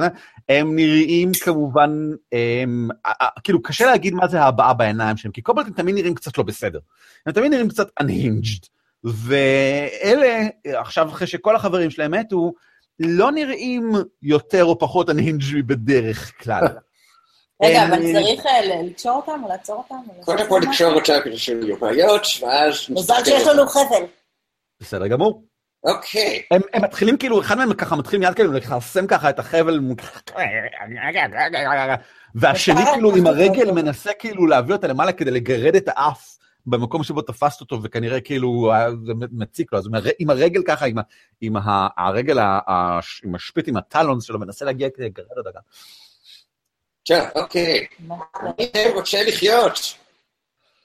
הם 0.48 0.76
נראים 0.76 1.32
כמובן, 1.42 1.90
הם, 2.32 2.88
ה- 3.04 3.40
כאילו, 3.40 3.62
קשה 3.62 3.86
להגיד 3.86 4.14
מה 4.14 4.28
זה 4.28 4.40
ההבעה 4.42 4.74
בעיניים 4.74 5.16
שלהם, 5.16 5.32
כי 5.32 5.42
קובלטים 5.42 5.72
תמיד 5.72 5.94
נראים 5.94 6.14
קצת 6.14 6.38
לא 6.38 6.44
בסדר. 6.44 6.78
הם 7.26 7.32
תמיד 7.32 7.52
נראים 7.52 7.68
קצת 7.68 7.88
unhinged. 8.02 8.68
ואלה, 9.04 10.46
עכשיו 10.64 11.08
אחרי 11.08 11.26
שכל 11.26 11.56
החברים 11.56 11.90
שלהם 11.90 12.10
מתו, 12.10 12.52
לא 13.00 13.32
נראים 13.32 13.92
יותר 14.22 14.64
או 14.64 14.78
פחות 14.78 15.10
unhinged 15.10 15.54
מבדרך 15.54 16.32
כלל. 16.42 16.66
רגע, 17.64 17.86
אבל 17.86 18.12
צריך 18.12 18.46
אה, 18.46 18.82
לקשור 18.82 19.12
אותם 19.12 19.40
או 19.44 19.48
לעצור 19.48 19.76
אותם? 19.76 20.24
קודם 20.24 20.48
כל? 20.48 20.60
לקשור 20.62 20.92
אותה 20.92 21.20
כדי 21.24 21.38
שלא 21.38 21.64
יהיו 21.64 21.76
בעיות, 21.76 22.26
ואז... 22.42 22.86
מזל 22.90 23.24
שיש 23.24 23.46
לנו 23.46 23.66
חבל. 23.66 24.04
בסדר 24.80 25.06
גמור. 25.06 25.42
אוקיי. 25.84 26.42
הם, 26.50 26.60
הם 26.72 26.82
מתחילים 26.84 27.16
כאילו, 27.16 27.40
אחד 27.40 27.58
מהם 27.58 27.74
ככה 27.74 27.96
מתחיל 27.96 28.20
מיד 28.20 28.34
כאילו 28.34 28.52
לכרסם 28.52 29.06
ככה 29.06 29.30
את 29.30 29.38
החבל, 29.38 29.80
והשני 32.34 32.84
כאילו 32.92 33.16
עם 33.16 33.26
הרגל 33.26 33.70
מנסה 33.70 34.10
כאילו 34.18 34.46
להביא 34.46 34.74
אותה 34.74 34.86
למעלה 34.86 35.12
כדי 35.12 35.30
לגרד 35.30 35.76
את 35.76 35.88
האף 35.88 36.38
במקום 36.66 37.02
שבו 37.02 37.22
תפסת 37.22 37.60
אותו, 37.60 37.82
וכנראה 37.82 38.20
כאילו 38.20 38.72
אה, 38.72 38.86
זה 39.06 39.12
מציק 39.32 39.72
לו, 39.72 39.78
אז 39.78 39.88
עם 40.18 40.30
הרגל 40.30 40.62
ככה, 40.66 40.86
עם, 41.40 41.54
הרגל, 41.96 42.38
עם 43.24 43.34
השפיט, 43.34 43.68
עם 43.68 43.76
הטלונס 43.76 44.24
שלו, 44.24 44.38
מנסה 44.38 44.64
להגיע 44.64 44.88
כדי 44.90 45.06
לגרד 45.06 45.46
אותה. 45.46 45.58
טוב, 47.06 47.18
אוקיי. 47.34 47.86
מה? 47.98 48.14
אני 48.42 48.90
רוצה 48.94 49.22
לחיות. 49.22 49.78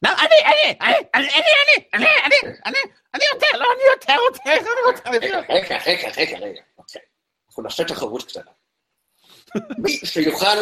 לא, 0.03 0.09
אני, 0.09 0.35
אני, 0.45 0.77
אני, 0.81 0.93
אני, 1.15 1.27
אני, 1.29 1.75
אני, 1.93 2.05
אני, 2.23 2.35
אני, 2.65 2.77
אני 3.13 3.23
יותר, 3.33 3.57
לא, 3.57 3.65
אני 3.75 3.83
יותר 3.91 4.13
רוצה, 4.29 4.53
אני 4.53 4.91
רוצה 4.91 5.09
רגע, 5.09 5.39
רגע, 5.49 5.77
רגע, 5.85 6.09
רגע, 6.17 6.37
רגע. 6.37 6.61
אוקיי. 6.77 7.01
אנחנו 7.47 7.63
נעשה 7.63 7.83
תחרות 7.83 8.23
קטנה. 8.23 8.51
מי 9.77 9.99
שיוכל 10.05 10.55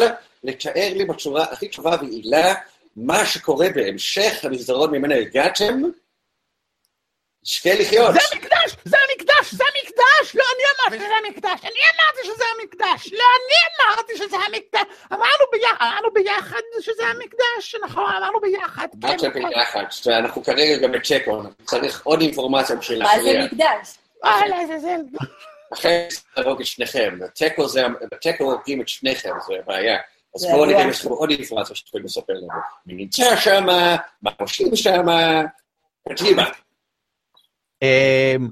לתאר 0.44 0.92
לי 0.94 1.04
בצורה 1.04 1.44
הכי 1.44 1.68
טובה 1.68 1.96
ויעילה 2.00 2.54
מה 2.96 3.26
שקורה 3.26 3.66
בהמשך 3.74 4.44
המסדרון 4.44 4.90
ממנה 4.90 5.14
הגעתם, 5.14 5.82
יזכה 7.48 7.74
לחיות. 7.74 8.14
זה 8.14 8.20
המקדש, 8.32 8.76
זה 8.84 8.96
המקדש, 9.10 9.54
זה 9.54 9.64
המקדש, 9.64 10.36
לא 10.36 10.44
אני 10.54 10.64
אמרתי 10.74 11.04
שזה 11.04 11.14
המקדש, 11.26 11.60
אני 11.64 11.80
אמרתי 11.94 12.24
שזה 12.24 12.44
המקדש, 12.58 13.12
לא 13.12 13.24
אני 13.38 13.56
אמרתי 13.94 14.16
שזה 14.16 14.36
המקדש, 14.36 14.96
אמרנו 15.12 15.44
ביחד, 15.52 15.76
אמרנו 15.80 16.08
ביחד 16.14 16.60
שזה 16.80 17.02
המקדש, 17.06 17.74
נכון, 17.84 18.12
אמרנו 18.16 18.40
ביחד, 18.40 18.88
כן, 19.02 19.08
אמרתם 19.08 19.28
נכון. 19.28 19.50
ביחד, 19.50 19.84
ואנחנו 20.06 20.44
כרגע 20.44 20.76
גם 20.76 20.92
בצ'קו, 20.92 21.42
צריך 21.64 22.00
עוד 22.04 22.20
אינפורמציה 22.20 22.76
בשביל 22.76 23.02
מה 23.02 23.08
זה 23.22 23.32
להכריע. 23.32 23.44
מקדש? 23.44 23.98
אה, 24.24 24.46
לעזאזל. 24.48 25.00
אחרי 25.72 26.08
להרוג 26.36 26.60
את 26.60 26.66
שניכם, 26.66 27.18
בתיקו 27.18 27.68
זה, 27.68 27.82
בתיקו 28.12 28.44
הורגים 28.44 28.80
את 28.80 28.88
שניכם, 28.88 29.30
זה 29.46 29.54
הבעיה. 29.58 29.98
אז 30.34 30.40
זה 30.40 30.48
בואו 30.50 30.64
נראה. 30.64 30.84
אם 30.84 30.90
יש 30.90 31.00
לכם 31.00 31.08
עוד 31.08 31.30
אינפורמציה 31.30 31.76
שאתם 31.76 31.88
יכולים 31.88 32.06
לספר 32.06 32.32
לנו. 32.32 32.48
מי 32.86 32.94
נמצא 32.94 33.36
שמה, 33.36 33.96
מה 34.22 34.30
עושים 34.40 34.76
שמה, 34.76 35.42
קדימה. 36.08 36.50
אמ, 37.82 38.48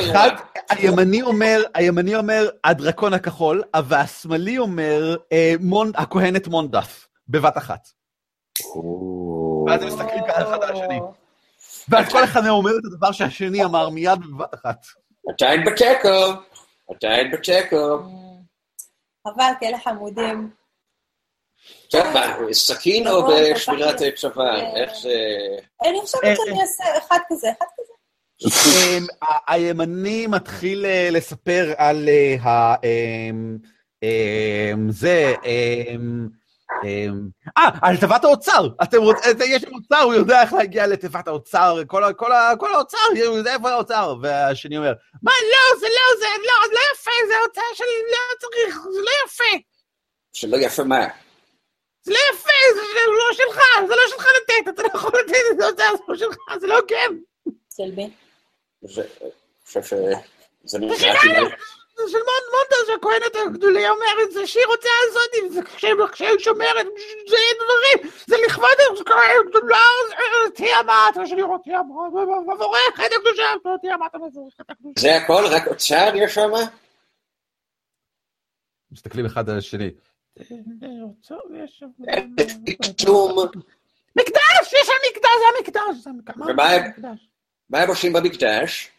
אחד. 0.00 0.30
הימני 0.70 1.22
אומר, 1.22 1.62
הימני 1.74 2.16
אומר 2.16 2.48
הדרקון 2.64 3.14
הכחול, 3.14 3.62
והשמאלי 3.88 4.58
אומר 4.58 5.16
אה, 5.32 5.54
הכהנת 5.94 6.48
מונדף, 6.48 7.08
בבת 7.28 7.56
אחת. 7.56 7.88
ואז 9.66 9.82
הם 9.82 9.88
מסתכלים 9.88 10.24
ככה 10.28 10.42
אחד 10.42 10.62
על 10.62 10.72
השני. 10.72 11.00
ואז 11.88 12.12
כל 12.12 12.24
אחד 12.24 12.40
מהם 12.40 12.50
אומר 12.50 12.70
את 12.70 12.84
הדבר 12.84 13.12
שהשני 13.12 13.64
אמר 13.64 13.88
מיד 13.88 14.18
בבת 14.32 14.54
אחת. 14.54 14.86
עדיין 15.32 15.64
בתיקו, 15.64 16.42
עדיין 16.90 17.32
בתיקו. 17.32 17.98
חבל, 19.28 19.52
כאלה 19.60 19.78
חמודים. 19.78 20.50
טוב, 21.90 22.06
מה, 22.14 22.36
סכין 22.52 23.08
או 23.08 23.20
נכון, 23.20 23.34
בשבירת 23.54 23.98
כך- 23.98 24.20
צבא? 24.20 24.56
איך 24.76 24.92
זה... 25.02 25.14
אני 25.88 26.00
חושבת 26.00 26.24
אה, 26.24 26.36
שאני 26.36 26.60
אעשה 26.62 26.98
אחד 26.98 27.18
כזה, 27.28 27.48
אחד 27.58 27.66
כזה. 27.78 27.92
אמ, 28.46 29.06
הימני 29.48 30.26
מתחיל 30.26 30.86
אה, 30.86 31.08
לספר 31.12 31.72
על 31.76 32.08
אה, 32.08 32.50
ה... 32.50 32.74
אמ, 32.84 33.56
אמ, 34.02 34.90
זה... 34.90 35.34
אה, 35.44 35.94
על 37.82 37.96
תיבת 37.96 38.24
האוצר. 38.24 38.68
אתם 38.82 38.98
רוצים, 39.02 39.32
יש 39.46 39.64
אוצר, 39.64 40.02
הוא 40.04 40.14
יודע 40.14 40.42
איך 40.42 40.52
להגיע 40.52 40.86
לתיבת 40.86 41.28
האוצר, 41.28 41.76
כל 41.88 42.04
האוצר, 42.74 42.98
הוא 43.26 43.36
יודע 43.36 43.54
איפה 43.54 43.70
האוצר. 43.70 44.14
והשני 44.22 44.76
אומר, 44.76 44.92
מה, 45.22 45.32
לא, 45.52 45.80
זה 45.80 45.86
לא, 45.86 46.18
זה 46.18 46.26
לא, 46.26 46.68
זה 46.68 46.74
לא 46.74 46.80
יפה, 46.94 47.10
זה 47.28 47.34
האוצר 47.42 47.74
שלי, 47.74 47.86
לא 48.10 48.38
צריך, 48.40 48.82
זה 48.82 49.00
לא 49.00 49.10
יפה. 49.26 49.64
שלא 50.32 50.56
יפה 50.56 50.84
מה. 50.84 51.06
זה 52.02 52.12
לא 52.12 52.18
יפה, 52.32 52.50
זה 52.74 52.80
לא 53.06 53.34
שלך, 53.34 53.58
זה 53.88 53.94
לא 53.96 54.02
שלך 54.08 54.26
לתת, 54.42 54.68
אתה 54.74 54.82
לא 54.82 54.88
יכול 54.94 55.10
לתת 55.20 55.34
את 55.52 55.56
זה, 55.58 55.66
זה 55.76 55.82
לא 56.08 56.16
שלך, 56.16 56.36
זה 56.60 56.66
לא 56.66 56.78
הוגן. 56.78 57.16
של 57.76 57.90
מי? 57.96 58.10
זה- 58.82 59.02
חושב 59.66 59.82
שזה 59.82 60.78
נראה. 60.78 61.20
כאילו... 61.20 61.46
זה 61.96 62.02
של 62.10 62.18
מונ- 62.18 62.50
מונטה 62.52 62.76
שהכהנת 62.86 63.46
הגדולה 63.46 63.90
אומרת, 63.90 64.32
זה 64.32 64.46
שהיא 64.46 64.64
רוצה 64.66 64.88
לעשות 65.06 65.30
עם 65.42 65.48
זה 65.48 65.60
כשהיא- 66.12 66.38
שומרת, 66.38 66.86
זה 67.28 67.36
דברים, 67.56 68.12
זה 68.26 68.36
לכבוד 68.46 68.68
הכהנת 69.00 69.46
הגדולה, 69.46 69.78
זה 70.08 70.14
תיאמת, 70.54 70.86
מה 71.16 71.26
שאני 71.26 71.42
רוצה, 71.42 71.70
מבורכת 72.54 73.10
הקדושה, 73.16 73.44
תיאמת 73.80 74.14
המבורכת 74.14 74.70
הקדושה. 74.70 75.00
זה 75.00 75.16
הכל? 75.16 75.44
רק 75.50 75.66
אוצר 75.68 76.10
יש 76.16 76.34
שם? 76.34 76.50
מסתכלים 78.92 79.26
אחד 79.26 79.50
על 79.50 79.58
השני. 79.58 79.90
ארצו 80.40 81.34
מקדש! 84.16 84.72
יש 84.72 84.86
שם 84.86 84.92
מקדש! 85.60 85.96
זה 86.02 86.10
המקדש! 86.10 86.36
ומה 87.68 87.78
הם 87.82 87.88
עושים 87.88 88.12
במקדש? 88.12 88.90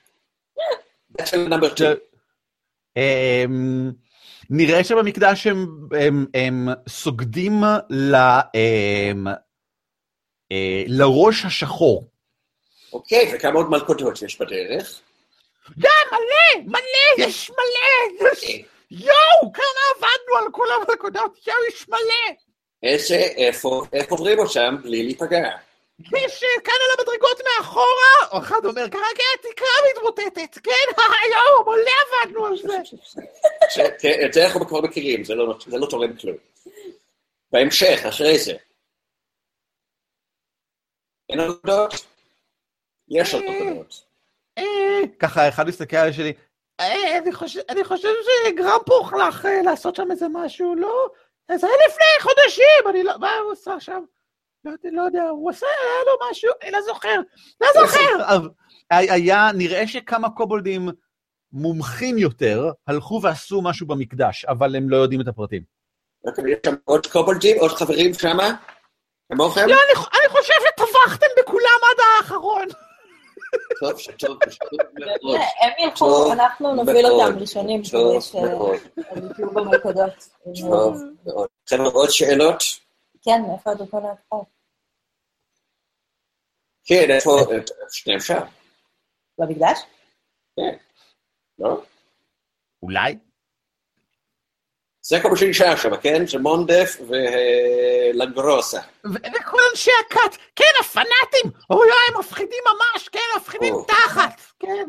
נראה 4.49 4.83
שבמקדש 4.83 5.47
הם 6.33 6.67
סוגדים 6.89 7.53
לראש 10.87 11.45
השחור. 11.45 12.03
אוקיי, 12.93 13.35
וכמה 13.35 13.53
עוד 13.53 13.69
מלכודות 13.69 14.21
יש 14.21 14.41
בדרך? 14.41 15.01
גם, 15.79 15.89
מלא! 16.11 16.63
מלא! 16.65 17.27
יש 17.27 17.51
מלא! 17.51 18.63
יואו, 18.91 19.53
כמה 19.53 19.63
עבדנו 19.95 20.35
על 20.37 20.51
כל 20.51 20.65
המלכודות, 20.75 21.47
יואו, 21.47 21.57
יש 21.69 21.89
מלא. 21.89 22.35
איזה, 22.83 23.15
איפה, 23.15 23.81
איך 23.93 24.11
עוברים 24.11 24.39
אותם 24.39 24.75
בלי 24.83 25.03
להיפגע? 25.03 25.49
יש 25.99 26.43
אה, 26.43 26.61
כאן 26.63 26.73
על 26.73 26.99
המדרגות 26.99 27.37
מאחורה, 27.57 28.39
אחד 28.43 28.65
אומר, 28.65 28.89
כרגע 28.89 29.23
התקרה 29.39 29.67
מתמוטטת, 29.91 30.57
כן, 30.63 30.71
יואו, 31.33 31.65
מלא 31.71 31.91
עבדנו 32.23 32.45
על 32.45 32.57
זה. 32.57 32.77
כן, 33.99 34.25
את 34.25 34.33
זה 34.33 34.45
אנחנו 34.45 34.67
כבר 34.67 34.81
מכירים, 34.81 35.23
זה 35.23 35.35
לא- 35.35 35.57
זה 35.67 35.77
לא 35.77 35.85
תורם 35.89 36.17
כלום. 36.17 36.35
בהמשך, 37.51 37.99
אחרי 38.09 38.37
זה. 38.39 38.53
אין 41.29 41.39
מלכודות? 41.39 41.93
יש 43.09 43.33
עוד 43.33 43.43
מלכודות. 43.43 44.03
אה, 44.57 44.63
ככה 45.19 45.49
אחד 45.49 45.67
מסתכל 45.67 45.97
על 45.97 46.09
השני, 46.09 46.27
"אה, 46.29 46.33
אני 46.79 47.31
חושב- 47.33 47.61
אני 47.69 47.83
חושב 47.83 48.09
שגרמפו 48.47 49.09
הלך 49.11 49.45
אה, 49.45 49.61
לעשות 49.61 49.95
שם 49.95 50.11
איזה 50.11 50.25
משהו, 50.31 50.75
לא? 50.75 51.07
זה 51.55 51.67
היה 51.67 51.75
לפני 51.87 52.05
חודשים, 52.21 52.89
אני 52.89 53.03
לא... 53.03 53.13
מה 53.19 53.31
הוא 53.43 53.51
עשה 53.51 53.79
שם? 53.79 54.03
לא 54.65 54.71
יודע, 54.71 54.89
לא 54.91 55.01
יודע, 55.01 55.29
הוא 55.29 55.49
עשה, 55.49 55.65
היה 55.65 56.03
לו 56.05 56.29
משהו, 56.31 56.51
אני 56.63 56.71
לא 56.71 56.81
זוכר, 56.81 57.15
לא 57.61 57.67
זוכר. 57.73 58.47
היה, 58.89 59.49
נראה 59.57 59.87
שכמה 59.87 60.29
קובולדים 60.29 60.89
מומחים 61.51 62.17
יותר 62.17 62.71
הלכו 62.87 63.19
ועשו 63.23 63.61
משהו 63.61 63.87
במקדש, 63.87 64.45
אבל 64.45 64.75
הם 64.75 64.89
לא 64.89 64.97
יודעים 64.97 65.21
את 65.21 65.27
הפרטים. 65.27 65.63
אוקיי, 66.25 66.51
יש 66.51 66.57
שם 66.65 66.73
עוד 66.85 67.07
קובלדים, 67.07 67.57
עוד 67.59 67.71
חברים 67.71 68.13
שמה? 68.13 68.49
כמוכם? 69.31 69.61
לא, 69.67 69.75
אני, 69.75 69.93
אני 70.19 70.29
חושב 70.29 70.53
שטבחתם 70.67 71.27
בכולם 71.39 71.79
עד 71.91 71.99
האחרון. 72.17 72.67
טוב, 73.79 73.99
שטוב, 73.99 74.37
שטוב 74.49 74.79
מאוד. 74.99 75.39
הם 75.61 75.71
ילכו, 75.79 75.97
טוב 75.97 76.31
אנחנו 76.31 76.75
נוביל. 76.75 77.05
אותם 77.05 77.39
ראשונים, 77.39 77.81
טוב 77.91 78.13
מאוד. 78.51 78.75
שהם 78.95 79.31
יפלו 79.31 79.49
במלכודות. 79.53 80.29
טוב 80.61 80.95
מאוד. 81.25 81.47
חבר'ה, 81.69 81.87
עוד 81.87 82.09
שאלות? 82.09 82.63
כן, 83.21 83.41
מאיפה 83.47 83.71
הדרכון 83.71 84.05
האחרון? 84.05 84.43
כן, 86.85 87.07
איפה, 87.09 87.31
שניהם 87.91 88.19
שם, 88.19 88.41
במקדש? 89.37 89.79
לא? 91.59 91.81
אולי? 92.83 93.17
זה 95.05 95.19
כל 95.21 95.29
מה 95.29 95.37
שנשאר 95.37 95.75
שם, 95.75 95.97
כן? 95.97 96.27
זה 96.27 96.39
מונדף 96.39 96.97
ולגרוסה. 97.07 98.79
וכל 99.03 99.57
אנשי 99.71 99.91
הכת, 100.05 100.37
כן, 100.55 100.63
הפנאטים, 100.81 101.51
אוי 101.69 101.87
הם 102.07 102.19
מפחידים 102.19 102.63
ממש, 102.65 103.09
כן, 103.09 103.19
מפחידים. 103.37 103.75
תחת, 103.87 104.41
כן. 104.59 104.85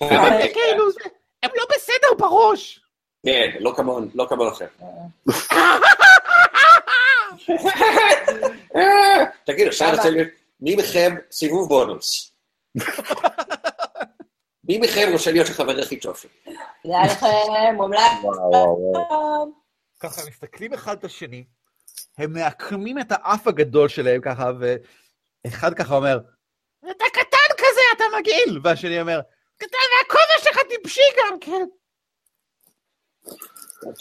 זה 0.00 0.08
כאילו, 0.52 0.84
הם 1.42 1.50
לא 1.56 1.64
בסדר 1.74 2.14
בראש. 2.18 2.80
כן, 3.26 3.50
לא 3.60 3.72
כמוהם, 3.76 4.08
לא 4.14 4.26
כמוכם. 4.28 4.66
תגיד, 9.46 9.68
עכשיו 9.68 9.88
למה? 9.88 9.96
רוצה 9.96 10.10
להיות... 10.10 10.28
מי 10.60 10.76
מכם 10.76 11.14
סיבוב 11.30 11.68
בונוס? 11.68 12.32
מי 14.70 14.78
מכם 14.78 15.08
רוצה 15.12 15.32
להיות 15.32 15.48
החבר 15.48 15.80
הכי 15.80 15.96
טוב 15.96 16.16
שלי? 16.16 16.30
תודה 16.82 16.96
לכם, 17.06 17.74
מומלץ. 17.76 18.00
ככה 20.00 20.20
מסתכלים 20.28 20.74
אחד 20.74 20.98
את 20.98 21.04
השני, 21.04 21.44
הם 22.18 22.32
מעקמים 22.32 22.98
את 22.98 23.06
האף 23.10 23.46
הגדול 23.46 23.88
שלהם 23.88 24.20
ככה, 24.20 24.50
ואחד 24.60 25.74
ככה 25.74 25.94
אומר, 25.96 26.18
אתה 26.84 27.04
קטן 27.12 27.54
כזה, 27.56 27.80
אתה 27.96 28.04
מגעיל, 28.18 28.60
והשני 28.64 29.00
אומר, 29.00 29.20
קטן, 29.56 29.76
והכובע 29.98 30.44
שלך 30.44 30.58
טיפשי 30.68 31.00
גם, 31.18 31.38
כן. 31.40 31.64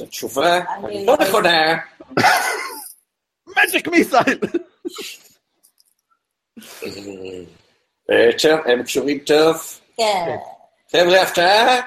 התשובה 0.03 0.57
אני- 0.76 1.05
לא 1.05 1.17
נכונה. 1.22 1.78
מג'יק 3.47 3.88
מיסייל. 3.88 4.39
טוב, 8.41 8.59
הם 8.65 8.84
קשורים 8.84 9.20
טוב. 9.20 9.57
כן. 9.97 10.36
חבר'ה, 10.92 11.22
הפתעה? 11.22 11.82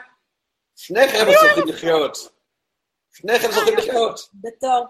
שניכם 0.76 1.18
זוכים 1.18 1.68
לחיות. 1.74 2.16
שניכם 3.14 3.50
זוכים 3.52 3.76
לחיות. 3.76 4.20
בתור 4.34 4.86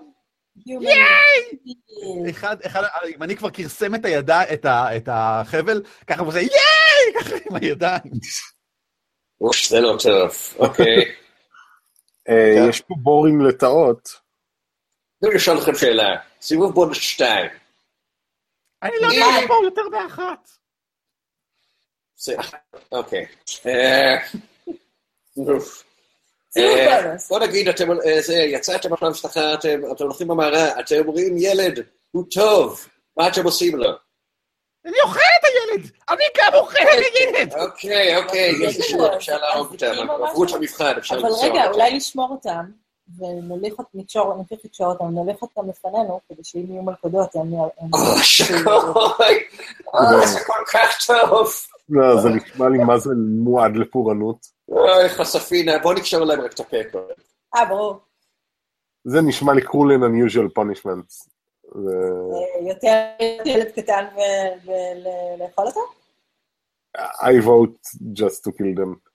being. 0.59 2.31
אחד, 2.31 2.57
אחד, 2.67 2.83
אם 3.17 3.23
אני 3.23 3.37
כבר 3.37 3.51
כרסם 3.51 3.95
את 3.95 4.05
הידה, 4.05 4.53
את, 4.53 4.65
ה, 4.65 4.97
את 4.97 5.09
החבל, 5.13 5.83
ככה 6.07 6.21
הוא 6.21 6.29
עושה 6.29 6.39
ייי! 6.39 7.21
ככה 7.21 7.37
עם 7.51 7.57
הידיים. 7.57 8.13
אוף, 9.41 9.57
זה 9.69 9.81
לא 9.81 9.97
טוב. 10.03 10.37
אוקיי. 10.59 11.15
אה, 12.29 12.55
כן. 12.57 12.69
יש 12.69 12.81
פה 12.81 12.95
בורים 13.03 13.41
לטאות. 13.41 14.09
תנו 15.21 15.31
לי 15.31 15.37
לשאול 15.37 15.59
אתכם 15.59 15.75
שאלה. 15.75 16.17
סיבוב 16.41 16.75
בונוס 16.75 16.99
שתיים. 16.99 17.51
אני 18.83 18.93
לא 19.01 19.07
יודע 19.07 19.19
ייי! 19.19 19.45
לפה 19.45 19.55
יותר 19.65 19.83
באחת. 19.91 20.62
זה- 22.25 22.37
אוקיי. 22.93 23.27
אה, 23.67 24.17
אוף. 25.37 25.85
אה. 26.59 27.15
בוא 27.29 27.41
נגיד, 27.41 27.69
יצאתם 28.47 28.93
עכשיו 28.93 29.11
משפחה, 29.11 29.55
אתם 29.55 29.81
הולכים 29.99 30.29
במערה, 30.29 30.81
אתם 30.81 30.95
אומרים, 31.09 31.35
ילד, 31.39 31.81
הוא 32.11 32.25
טוב, 32.31 32.87
מה 33.17 33.29
אתם 33.29 33.45
עושים 33.45 33.77
לו? 33.77 33.91
אני 34.87 34.95
אוכל 35.05 35.19
את 35.19 35.45
הילד! 35.45 35.91
אני 36.11 36.25
גם 36.39 36.55
אוכל 36.55 36.79
את 36.83 36.89
הילד! 37.15 37.55
אוקיי, 37.55 38.17
אוקיי, 38.17 38.51
יש 38.63 38.77
יש 38.77 38.77
אישור, 38.85 39.17
אפשר 39.17 39.37
להרוג 39.41 39.73
אותם, 39.73 40.09
או 40.11 40.27
עברו 40.27 40.45
את? 40.45 40.51
המבחן, 40.53 40.95
אפשר 40.99 41.15
אבל 41.15 41.25
למסור 41.29 41.45
רגע, 41.45 41.63
אותם. 41.65 41.75
אולי 41.75 41.97
לשמור 41.97 42.31
אותם, 42.31 42.65
ונוליך 43.19 43.75
אותם, 43.79 43.89
נקשור, 43.99 44.35
נמשיך 44.35 44.59
לקשור 44.65 44.87
אותם, 44.87 45.05
לפנינו, 45.69 46.21
כדי 46.29 46.45
שאם 46.45 46.67
יהיו 46.73 46.83
מלכודות, 46.83 47.35
הם... 47.35 47.55
אוי, 47.95 48.23
שקוי, 48.23 48.65
אוי, 49.95 50.27
זה 50.27 50.41
כל 50.47 50.63
כך 50.73 51.07
טוב. 51.07 51.55
לא, 51.93 52.21
זה 52.21 52.29
נשמע 52.29 52.69
לי 52.69 52.79
מה 52.79 52.99
זה 52.99 53.11
מועד 53.45 53.77
לפורענות. 53.77 54.47
אוי, 54.69 55.09
חשפינה, 55.09 55.79
בוא 55.79 55.95
נקשור 55.95 56.25
להם 56.25 56.41
רק 56.41 56.53
את 56.53 56.61
הפה. 56.61 56.77
אה, 57.57 57.65
ברור. 57.65 57.97
זה 59.05 59.21
נשמע 59.21 59.53
לי 59.53 59.63
cruel 59.63 59.99
and 59.99 60.03
unusual 60.03 60.63
punishment. 60.63 61.29
אה, 61.77 62.69
יותר 62.69 63.25
ילד 63.45 63.71
קטן 63.71 64.05
ולאכול 64.65 65.67
אותו? 65.67 65.81
I 66.99 67.45
vote 67.45 67.99
just 68.19 68.45
to 68.45 68.51
kill 68.51 68.79
them. 68.79 69.13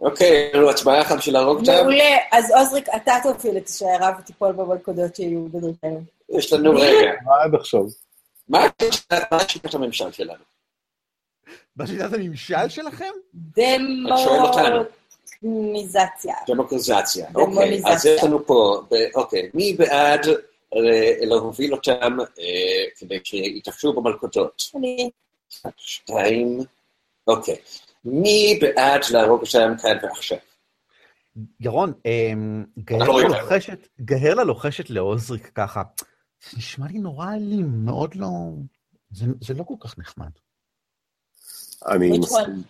אוקיי, 0.00 0.48
יש 0.50 0.54
לנו 0.54 0.70
הצבעה 0.70 1.00
אחת 1.00 1.16
בשביל 1.16 1.34
להרוג 1.34 1.58
אותם. 1.58 1.72
מעולה. 1.72 2.16
אז 2.32 2.50
עוזריק, 2.50 2.88
אתה 2.96 3.12
תוביל 3.22 3.56
את 3.56 3.68
השיירה 3.68 4.16
ותיפול 4.18 4.52
במלכודות 4.52 5.16
שיהיו 5.16 5.48
בדרכנו. 5.48 6.02
יש 6.28 6.52
לנו 6.52 6.70
רגע. 6.70 7.10
מה 7.24 7.42
עד 7.44 7.54
עכשיו? 7.54 7.82
מה 8.48 8.66
מה 9.30 9.40
שיטת 9.48 9.74
הממשל 9.74 10.12
שלנו? 10.12 10.51
בשיטת 11.76 12.12
הממשל 12.12 12.68
שלכם? 12.68 13.10
דמוניזציה. 15.42 16.34
דמוקרטיזציה. 16.46 17.26
אוקיי, 17.34 17.54
דמוניזציה. 17.54 17.92
אז 17.92 18.06
יש 18.06 18.24
לנו 18.24 18.46
פה, 18.46 18.82
אוקיי, 19.14 19.50
מי 19.54 19.74
בעד 19.78 20.26
להוביל 21.20 21.74
אותם 21.74 22.20
אה, 22.20 22.84
כדי 22.98 23.18
שיתאפשו 23.24 23.92
במלכודות? 23.92 24.62
אני... 24.76 25.10
שתיים, 25.76 26.58
אוקיי. 27.26 27.56
מי 28.04 28.58
בעד 28.60 29.00
להרוג 29.10 29.40
אותם 29.40 29.74
כאן 29.82 29.96
ועכשיו? 30.02 30.38
ירון, 31.60 31.92
אמ, 32.06 32.64
לא 32.76 32.82
גהרלה 32.84 33.22
יודע. 33.22 34.44
לוחשת, 34.44 34.90
לעוזריק 34.90 35.50
ככה. 35.54 35.82
זה 36.50 36.56
נשמע 36.56 36.86
לי 36.86 36.98
נורא 36.98 37.34
אלים, 37.34 37.84
מאוד 37.84 38.14
לא... 38.14 38.28
זה, 39.10 39.26
זה 39.40 39.54
לא 39.54 39.64
כל 39.64 39.74
כך 39.80 39.98
נחמד. 39.98 40.30
אני 41.88 42.18
מסכים. 42.18 42.62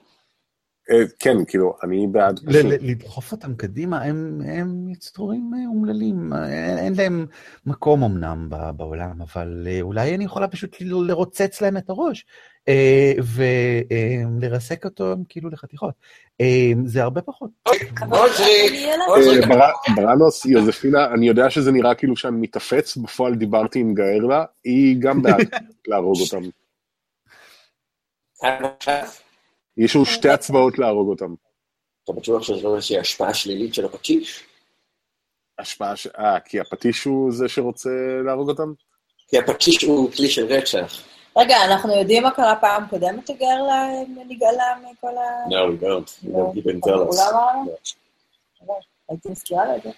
אה, 0.90 1.02
כן, 1.18 1.44
כאילו, 1.44 1.76
אני 1.82 2.06
בעד 2.06 2.40
לדחוף 2.80 3.32
אותם 3.32 3.54
קדימה, 3.54 4.02
הם, 4.02 4.40
הם 4.46 4.88
יצורים 4.88 5.50
אה, 5.54 5.66
אומללים, 5.66 6.32
אה, 6.32 6.78
אין, 6.78 6.94
להם 6.96 7.26
מקום 7.66 8.04
אמנם 8.04 8.46
ב- 8.50 8.70
בעולם, 8.76 9.22
אבל 9.22 9.66
אולי 9.80 10.14
אני 10.14 10.24
יכולה 10.24 10.48
פשוט 10.48 10.76
לרוצץ 10.80 11.60
להם 11.60 11.76
את 11.76 11.90
הראש 11.90 12.26
ולרסק 14.40 14.84
אותו 14.84 15.14
כאילו 15.28 15.50
לחתיכות. 15.50 15.94
זה 16.84 17.02
הרבה 17.02 17.22
פחות. 17.22 17.50
אבל 18.00 18.18
עוזריק, 18.18 18.70
אני 18.70 18.78
ילד. 18.78 19.02
עוזריק, 19.08 19.42
אה, 19.44 19.48
בר- 19.48 19.94
ברנוס, 19.96 20.44
יוזפינה, 20.46 21.06
אני 21.14 21.28
יודע 21.28 21.50
שזה 21.50 21.72
נראה 21.72 21.94
כאילו 21.94 22.16
שאני 22.16 22.36
מתאפץ, 22.36 22.96
בפועל 22.96 23.34
דיברתי 23.34 23.78
עם 23.78 23.94
גארלה, 23.94 24.44
היא 24.64 24.96
גם 25.00 25.22
בעד 25.22 25.40
להרוג 25.88 26.16
אותם. 26.20 26.48
יש 29.76 29.96
לנו 29.96 30.06
שתי 30.06 30.28
הצבעות 30.28 30.78
להרוג 30.78 31.08
אותם. 31.08 31.34
אתה 32.04 32.12
בטוח 32.12 32.42
שזו 32.42 32.68
לא 32.68 32.76
איזושהי 32.76 32.98
השפעה 32.98 33.34
שלילית 33.34 33.74
של 33.74 33.84
הפטיש? 33.84 34.44
השפעה 35.58 35.96
ש... 35.96 36.06
אה, 36.06 36.40
כי 36.40 36.60
הפטיש 36.60 37.04
הוא 37.04 37.32
זה 37.32 37.48
שרוצה 37.48 37.90
להרוג 38.24 38.48
אותם? 38.48 38.72
כי 39.28 39.38
הפטיש 39.38 39.82
הוא 39.82 40.12
כלי 40.12 40.28
של 40.28 40.46
רצח. 40.46 41.02
רגע, 41.36 41.56
אנחנו 41.64 41.98
יודעים 41.98 42.22
מה 42.22 42.30
קרה 42.30 42.56
פעם 42.56 42.86
קודמת 42.90 43.26
שגרלה 43.26 43.88
נגאלה 44.28 44.74
מכל 44.92 45.08
ה... 45.08 45.48
No, 45.48 45.52
we 45.52 45.82
don't. 45.82 46.24
We 46.24 46.32
לא. 46.32 46.52
don't 46.52 46.58
even 46.58 46.78
הוא 46.82 46.90
tell 46.90 47.14
us. 47.14 47.32
לא? 48.66 48.74
הייתי 49.08 49.28
מזכירה 49.28 49.64
לו 49.64 49.76
את 49.76 49.82
זה. 49.82 49.90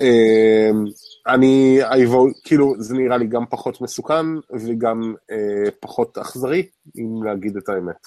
אמ, 0.00 0.84
אני, 1.26 1.78
כאילו, 2.44 2.74
זה 2.78 2.94
נראה 2.94 3.16
לי 3.16 3.26
גם 3.26 3.46
פחות 3.50 3.80
מסוכן 3.80 4.26
וגם 4.50 5.14
אה, 5.30 5.70
פחות 5.80 6.18
אכזרי, 6.18 6.68
אם 6.98 7.22
להגיד 7.24 7.56
את 7.56 7.68
האמת. 7.68 8.06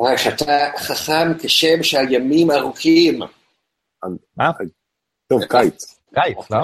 אה, 0.00 0.18
שאתה 0.18 0.52
חכם 0.78 1.38
כשם 1.38 1.82
שהימים 1.82 2.50
ארוכים. 2.50 3.20
מה? 4.36 4.50
טוב, 5.26 5.44
קיץ. 5.44 6.00
קיץ, 6.14 6.50
לא? 6.50 6.58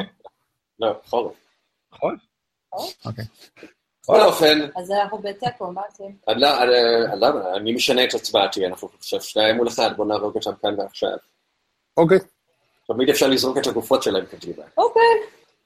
לא, 0.78 1.00
חורף. 1.04 1.34
נכון? 1.92 2.16
אוקיי. 3.06 3.24
בכל 4.02 4.20
אופן, 4.20 4.58
אז 4.76 4.90
אנחנו 4.90 5.18
בתיקו, 5.18 5.72
מה 5.72 5.80
עושים? 5.90 6.16
אני 6.28 6.40
לא- 6.40 6.48
למה? 7.20 7.56
אני 7.56 7.72
משנה 7.72 8.04
את 8.04 8.14
הצבעתי, 8.14 8.66
אנחנו 8.66 8.88
עכשיו 8.98 9.20
שניים 9.20 9.56
מול 9.56 9.68
אחד, 9.68 9.90
בוא 9.96 10.06
נהרוג 10.06 10.34
אותם 10.34 10.50
כאן 10.62 10.80
ועכשיו. 10.80 11.16
אוקיי, 11.96 12.18
תמיד 12.93 13.09
אפשר 13.09 13.28
לזרוק 13.28 13.59
את 13.59 13.66
הגופות 13.66 14.03
שלהם 14.03 14.24
קדימה. 14.24 14.62
אוקיי. 14.78 15.03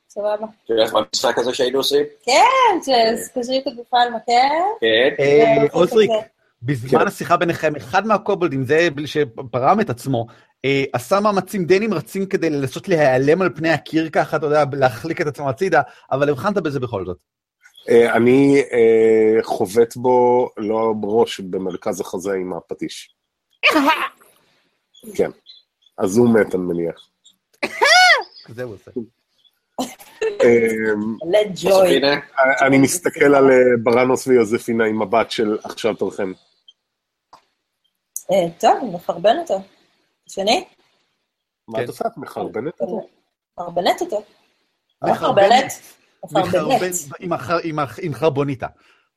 סבבה. 0.09 0.47
תראה 0.67 0.85
איך 0.85 0.93
במשחק 0.93 1.39
הזה 1.39 1.55
שהיינו 1.55 1.79
עושים? 1.79 2.05
כן, 2.25 2.93
שקושרים 3.27 3.61
את 3.63 3.67
הגופה 3.67 4.01
על 4.01 4.09
מקל. 4.09 4.33
כן. 4.81 5.23
אה, 5.23 5.55
ועושים 5.59 5.71
עוזריק, 5.73 6.11
כזה. 6.11 6.21
בזמן 6.63 7.01
כן. 7.01 7.07
השיחה 7.07 7.37
ביניכם, 7.37 7.77
אחד 7.77 8.07
מהקובלדים, 8.07 8.65
זה 8.65 8.89
שפרם 9.07 9.81
את 9.81 9.91
עצמו, 9.91 10.27
אה, 10.65 10.85
עשה 10.93 11.21
מאמצים 11.21 11.65
די 11.65 11.79
נמרצים 11.79 12.27
כדי 12.27 12.51
לנסות 12.51 12.89
להיעלם 12.89 13.43
על 13.43 13.51
פני 13.55 13.71
הקיר 13.71 14.09
ככה, 14.11 14.37
אתה 14.37 14.47
יודע, 14.47 14.65
להחליק 14.73 15.21
את 15.21 15.27
עצמו 15.27 15.49
הצידה, 15.49 15.83
אבל 16.13 16.29
הבחנת 16.29 16.55
בזה 16.57 16.81
בכל 16.81 17.07
זאת. 17.07 17.19
אה, 17.89 18.17
אני 18.17 18.63
אה, 18.73 19.43
חובט 19.43 19.97
בו, 19.97 20.49
לא 20.57 20.93
בראש, 21.01 21.41
במרכז 21.41 22.01
החזה 22.01 22.33
עם 22.33 22.53
הפטיש. 22.53 23.15
כן. 25.17 25.31
אז 25.99 26.17
הוא 26.17 26.35
מת, 26.35 26.55
אני 26.55 26.63
מניח. 26.63 27.09
זה 28.49 28.63
הוא 28.63 28.75
עושה. 28.75 28.91
הנה, 31.87 32.21
אני 32.67 32.79
מסתכל 32.79 33.35
על 33.35 33.51
אה, 33.51 33.57
ברנוס 33.83 34.27
ויוזפינה 34.27 34.85
עם 34.85 35.03
מבט 35.03 35.31
של 35.31 35.59
עכשיו 35.65 35.95
תורכם. 35.95 36.33
אה, 38.31 38.51
טוב, 38.59 38.95
נחרבן 38.95 39.39
אותו. 39.39 39.61
שני? 40.27 40.65
מה 41.69 41.79
כן. 41.79 41.85
את 41.85 41.89
עושה? 41.89 42.05
את 42.07 42.17
מחרבנת 42.17 42.81
אותו? 42.81 43.09
מחרבנת 43.59 44.01
אותו. 44.01 44.23
מחרבנת. 45.05 45.73
מחרבנת. 46.33 46.93
מחרבן. 47.21 47.85
עם 48.03 48.15
חרבוניטה. 48.15 48.67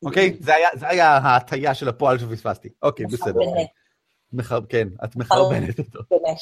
אוקיי? 0.03 0.37
זה 0.39 0.87
היה 0.87 1.17
ההטייה 1.17 1.73
של 1.73 1.89
הפועל 1.89 2.19
שפספסתי. 2.19 2.69
אוקיי, 2.83 3.05
בסדר. 3.05 3.31
מחרבנת. 3.31 3.84
מחר- 4.35 4.65
כן, 4.69 4.87
את 5.03 5.15
מחרבנת 5.15 5.79
אותו. 5.79 5.99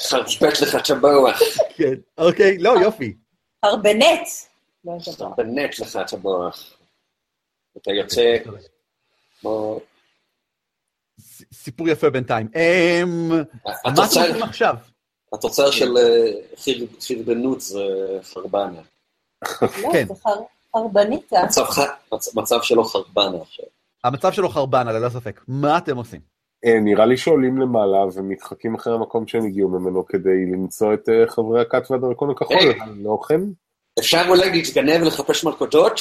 חרבט 0.09 0.61
לך 0.61 0.75
את 0.75 0.89
המוח. 0.89 1.39
כן, 1.75 1.93
אוקיי, 2.17 2.57
לא, 2.57 2.69
יופי. 2.81 3.13
חרבנת. 3.65 4.27
לא 4.85 4.91
יודע. 4.91 5.11
חרבנט 5.17 5.79
לך 5.79 5.97
את 6.05 6.13
המוח. 6.13 6.73
אתה 7.77 7.91
יוצא 7.91 8.35
כמו... 9.41 9.79
ס- 11.19 11.43
סיפור 11.53 11.89
יפה 11.89 12.09
בינתיים. 12.09 12.47
אמ, 12.55 13.29
מה 13.29 13.43
אתם 13.93 14.01
עושים 14.01 14.43
עכשיו? 14.43 14.75
התוצר 15.33 15.71
של 15.71 15.97
אה, 15.97 16.31
חיר- 16.57 16.87
חרבנות 17.07 17.61
זה 17.61 17.83
חרבנה. 18.23 18.81
לא, 19.61 19.67
כן. 19.93 20.05
חרבניתה. 20.75 21.37
מצב 22.35 22.61
שלו 22.61 22.83
חרבנה 22.83 23.37
עכשיו. 23.41 23.65
המצב 24.03 24.31
שלו 24.31 24.49
חרבנה, 24.49 24.91
ללא 24.91 25.09
ספק. 25.09 25.41
מה 25.47 25.77
אתם 25.77 25.97
עושים? 25.97 26.32
אה, 26.66 26.80
נראה 26.80 27.05
לי 27.05 27.18
שעולים 27.18 27.57
למעלה 27.57 27.97
ומתחקים 28.14 28.76
אחרי 28.76 28.93
המקום 28.93 29.28
שהם 29.28 29.45
הגיעו 29.45 29.70
ממנו 29.70 30.05
כדי 30.05 30.45
למצוא 30.53 30.93
את 30.93 31.09
אה, 31.09 31.28
חברי 31.28 31.61
הכת 31.61 31.91
והדרקון 31.91 32.30
הכחול. 32.30 32.57
היי. 32.57 32.74
לא 33.03 33.20
כן? 33.28 33.41
אפשר 33.99 34.22
אולי 34.30 34.49
להתגנב 34.51 35.01
ולחפש 35.01 35.43
מלכודות? 35.43 35.93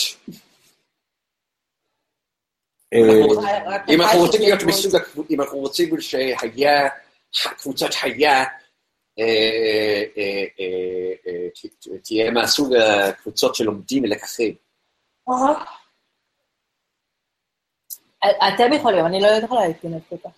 אה, 2.94 2.98
אם 3.88 4.00
אנחנו 4.00 4.18
רוצים 4.20 4.40
להיות 4.40 4.60
מסוג, 4.66 5.00
אם 5.30 5.40
אנחנו 5.40 5.58
רוצים 5.58 6.00
שהיה, 6.00 6.88
קבוצת 7.58 7.94
חיה, 7.94 8.44
אה, 9.18 9.24
אה, 10.16 10.44
אה, 10.58 11.12
אה, 11.26 11.48
ת- 11.54 12.04
תהיה 12.04 12.30
מהסוג 12.30 12.74
הקבוצות 12.74 13.54
שלומדים 13.54 14.04
לקחים. 14.04 14.54
אה. 15.28 15.64
אתם 18.54 18.72
יכולים, 18.72 19.06
אני 19.06 19.20
לא 19.20 19.26
יכולה 19.26 19.66
להתגנב 19.68 20.00
כל 20.08 20.16
כך. 20.24 20.30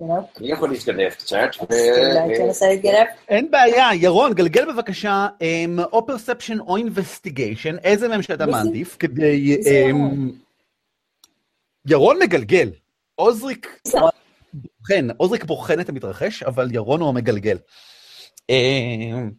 אני 0.00 0.52
יכול 0.52 0.70
להתגנב 0.70 1.10
קצת, 1.10 1.36
ו- 1.70 2.22
אולי 2.24 2.38
תנסה 2.38 2.68
להתגנב? 2.68 3.06
אין 3.28 3.50
בעיה, 3.50 3.88
ירון, 3.94 4.34
גלגל 4.34 4.72
בבקשה, 4.72 5.28
אמ, 5.40 5.78
או 5.92 6.06
perception 6.06 6.60
או 6.60 6.76
investigation, 6.76 7.78
איזה 7.78 8.08
מהם 8.08 8.22
שאתה? 8.22 8.46
מעדיף, 8.46 8.96
כדי... 8.98 9.56
אמ, 9.66 10.30
ירון? 11.86 12.18
מגלגל. 12.22 12.70
עוזריק. 13.14 13.80
בוחן, 14.54 15.08
עוזריק 15.16 15.44
בוחן 15.44 15.80
את 15.80 15.88
המתרחש, 15.88 16.42
אבל 16.42 16.74
ירון 16.74 17.00
הוא 17.00 17.08
המגלגל. 17.08 17.56
אמ, 18.50 19.30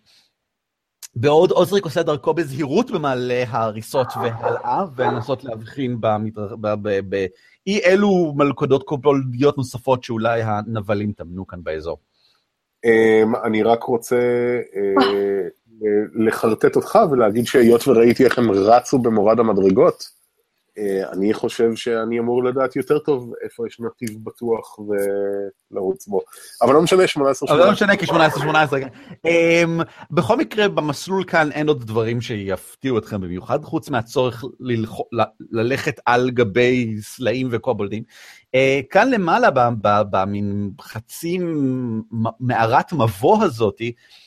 בעוד 1.15 1.51
עוזריק 1.51 1.85
עושה 1.85 2.03
דרכו 2.03 2.33
בזהירות 2.33 2.91
במעלה 2.91 3.43
ההריסות 3.47 4.07
והלאה, 4.15 4.83
ולנסות 4.95 5.43
להבחין 5.43 5.97
במתר- 5.99 6.55
ב- 6.55 6.73
ב- 6.81 6.99
ב- 7.09 7.25
אי 7.67 7.79
אלו 7.85 8.33
מלכודות 8.35 8.83
קובלדיות 8.83 9.57
נוספות 9.57 10.03
שאולי 10.03 10.41
הנבלים 10.43 11.11
טמנו 11.11 11.47
כאן 11.47 11.63
באזור. 11.63 11.97
אמ, 12.85 13.35
אני 13.35 13.63
רק 13.63 13.83
רוצה 13.83 14.19
אה, 14.75 15.47
לחרטט 16.15 16.75
אותך 16.75 16.99
ולהגיד 17.11 17.45
שהיות 17.45 17.87
וראיתי 17.87 18.25
איך 18.25 18.37
הם 18.37 18.51
רצו 18.51 18.99
במורד 18.99 19.39
המדרגות, 19.39 20.20
אני 21.11 21.33
חושב 21.33 21.75
שאני 21.75 22.19
אמור 22.19 22.43
לדעת 22.43 22.75
יותר 22.75 22.99
טוב 22.99 23.33
איפה 23.43 23.67
יש 23.67 23.79
נתיב 23.79 24.17
בטוח 24.23 24.79
ולרוץ 24.79 26.07
בו. 26.07 26.21
אבל 26.61 26.73
לא 26.73 26.81
משנה, 26.81 27.07
18 27.07 27.49
אבל 27.51 27.65
לא 27.65 27.71
משנה, 27.71 27.97
כי 27.97 28.05
18-18. 28.05 28.11
כן. 28.69 28.87
אמ, 29.25 29.79
בכל 30.11 30.37
מקרה, 30.37 30.67
במסלול 30.67 31.23
כאן 31.23 31.51
אין 31.51 31.67
עוד 31.67 31.83
דברים 31.83 32.21
שיפתיעו 32.21 32.97
אתכם 32.97 33.21
במיוחד, 33.21 33.63
חוץ 33.63 33.89
מהצורך 33.89 34.43
ללכת 35.51 35.99
על 36.05 36.29
גבי 36.29 36.95
סלעים 37.01 37.47
וקובולדים. 37.51 38.03
אה, 38.55 38.79
כאן 38.89 39.09
למעלה, 39.09 39.49
במין 39.83 40.71
חצי 40.81 41.39
מערת 42.39 42.93
מבוא 42.93 43.43
הזאתי, 43.43 43.93
אה, 43.97 44.20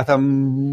אתה 0.00 0.16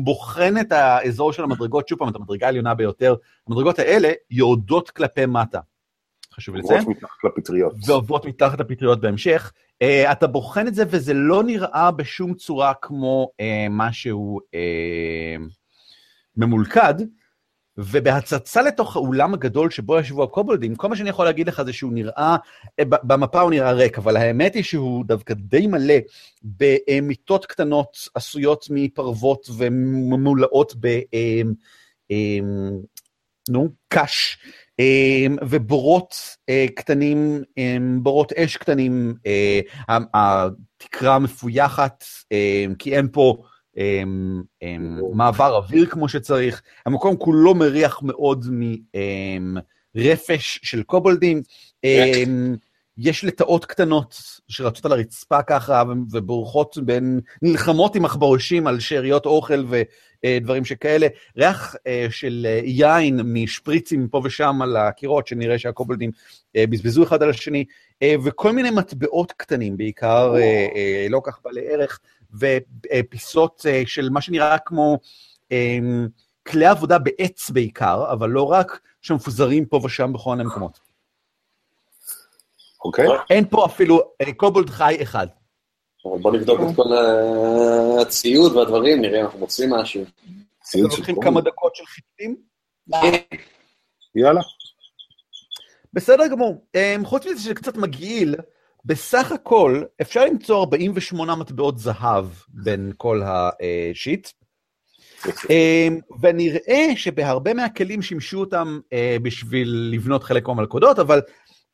בוחן 0.04 0.54
את 0.62 0.72
האזור 0.72 1.34
של 1.34 1.44
המדרגות, 1.44 1.88
שוב 1.88 2.00
פעם, 2.00 2.10
את 2.10 2.16
המדרגה 2.16 2.46
העליונה 2.46 2.74
ביותר. 2.74 3.16
המדרגות 3.48 3.80
האלה 3.80 4.10
יורדות 4.32 4.90
כלפי 4.90 5.26
מטה. 5.26 5.60
חשוב 6.34 6.56
לציין. 6.56 6.80
עוברות 6.80 6.98
מתחת 6.98 7.24
לפטריות. 7.24 7.74
ועוברות 7.86 8.26
מתחת 8.26 8.60
לפטריות 8.60 9.02
בהמשך. 9.02 9.52
Uh, 9.84 10.12
אתה 10.12 10.28
בוחן 10.28 10.68
את 10.68 10.76
זה 10.76 10.84
וזה 10.88 11.14
לא 11.14 11.44
נראה 11.44 11.92
בשום 11.92 12.34
צורה 12.34 12.74
כמו 12.82 13.32
uh, 13.32 13.44
משהו 13.70 14.40
uh, 14.46 15.42
ממולכד, 16.38 16.96
ובהצצה 17.80 18.62
לתוך 18.62 18.96
האולם 18.96 19.34
הגדול 19.34 19.70
שבו 19.70 20.00
ישבו 20.00 20.24
הקובולדים, 20.24 20.76
כל 20.76 20.88
מה 20.88 20.96
שאני 20.96 21.10
יכול 21.10 21.26
להגיד 21.26 21.48
לך 21.48 21.62
זה 21.62 21.74
שהוא 21.74 21.94
נראה, 21.94 22.38
ב- 22.82 22.96
במפה 23.04 23.42
הוא 23.42 23.52
נראה 23.52 23.72
ריק, 23.72 23.98
אבל 23.98 24.18
האמת 24.18 24.56
היא 24.56 24.64
שהוא 24.64 25.06
דווקא 25.06 25.34
די 25.34 25.68
מלא 25.68 25.94
במיטות 26.44 27.46
קטנות 27.46 27.98
עשויות 28.16 28.68
מפרוות 28.70 29.50
וממולאות 29.58 30.74
ב... 30.80 30.88
uh, 30.88 31.48
um, 32.12 32.86
נו, 33.50 33.70
קש, 33.88 34.38
אמ, 34.80 35.36
ובורות 35.50 36.16
אה, 36.50 36.66
קטנים, 36.76 37.44
אמ, 37.58 38.00
בורות 38.04 38.34
אש 38.34 38.58
קטנים, 38.58 39.14
אה, 39.26 39.60
התקרה 40.14 41.20
מפויחת, 41.20 42.04
אמ, 42.32 42.74
כי 42.80 42.96
אין 42.96 43.08
פה 43.12 43.38
אמ, 43.38 43.44
אמ, 43.44 43.44
מעבר 45.14 45.56
אוויר 45.56 45.86
כמו 45.86 46.10
שצריך, 46.10 46.62
המקום 46.86 47.16
כולו 47.18 47.56
מריח 47.56 48.02
מאוד 48.04 48.46
מרפש 49.96 50.60
של 50.64 50.84
קובולדים, 50.84 51.42
אמ, 51.84 52.56
יש 53.00 53.24
לטאות 53.24 53.66
קטנות 53.66 54.22
שרצות 54.48 54.86
על 54.86 54.92
הרצפה 54.92 55.42
ככה 55.42 55.84
ובורחות 56.12 56.78
בין, 56.78 57.20
נלחמות 57.42 57.96
עם 57.96 58.06
עכברושים 58.06 58.68
על 58.68 58.80
שאריות 58.80 59.26
אוכל 59.26 59.66
ודברים 60.26 60.66
שכאלה. 60.66 61.08
ריח 61.38 61.76
אה, 61.88 62.08
של 62.10 62.48
אה, 62.50 62.62
יין 62.64 63.22
משפריצים 63.24 64.08
פה 64.08 64.22
ושם 64.24 64.62
על 64.62 64.78
הקירות, 64.78 65.28
שנראה 65.28 65.60
שהקובלדים 65.60 66.12
אה, 66.56 66.68
בזבזו 66.68 67.04
אחד 67.04 67.24
על 67.24 67.30
השני, 67.30 67.66
אה, 68.02 68.16
וכל 68.24 68.52
מיני 68.52 68.70
מטבעות 68.70 69.32
קטנים, 69.32 69.78
בעיקר 69.78 70.36
אה, 70.36 70.68
אה, 70.76 71.08
לא 71.10 71.22
כך 71.24 71.40
בעלי 71.44 71.62
ערך, 71.68 72.00
ופיסות 72.34 73.66
אה, 73.70 73.82
של 73.86 74.10
מה 74.10 74.22
שנראה 74.22 74.58
כמו 74.60 74.98
אה, 75.52 75.78
כלי 76.48 76.66
עבודה 76.66 77.00
בעץ 77.00 77.50
בעיקר, 77.50 78.12
אבל 78.12 78.30
לא 78.30 78.44
רק, 78.44 78.80
שמפוזרים 79.02 79.66
פה 79.66 79.80
ושם 79.84 80.14
בכל 80.14 80.36
מיני 80.36 80.50
מקומות. 80.50 80.80
אוקיי? 82.86 83.08
אין 83.30 83.46
פה 83.50 83.66
אפילו 83.66 84.02
אה, 84.22 84.34
קובולד 84.34 84.70
חי 84.70 84.98
אחד. 85.02 85.28
אבל 86.06 86.18
בוא 86.18 86.32
נבדוק 86.32 86.60
את 86.60 86.76
כל 86.76 86.96
הציוד 88.02 88.56
והדברים, 88.56 89.02
נראה 89.02 89.20
אם 89.20 89.26
אנחנו 89.26 89.40
מוצאים 89.40 89.70
משהו. 89.70 90.04
ציוד 90.64 90.92
של 90.92 91.06
קובולד. 91.06 91.24
כמה 91.24 91.42
דקות 91.42 91.76
של 91.76 91.86
חיטים? 91.86 92.36
יאללה. 94.16 94.42
בסדר 95.94 96.28
גמור. 96.28 96.66
אמ, 96.76 97.06
חוץ 97.06 97.26
מזה 97.26 97.42
שזה 97.42 97.54
קצת 97.54 97.78
מגעיל, 97.78 98.36
בסך 98.86 99.32
הכל 99.32 99.84
אפשר 100.02 100.26
למצוא 100.26 100.60
48 100.60 101.36
מטבעות 101.36 101.80
זהב 101.80 102.26
בין 102.50 102.92
כל 102.98 103.22
השיט, 103.26 104.28
אמ, 105.50 106.00
ונראה 106.22 106.88
שבהרבה 106.96 107.54
מהכלים 107.54 108.02
שימשו 108.02 108.40
אותם 108.40 108.80
אה, 108.94 109.18
בשביל 109.22 109.90
לבנות 109.94 110.24
חלק 110.24 110.48
מהמלכודות, 110.48 111.00
אבל 111.00 111.22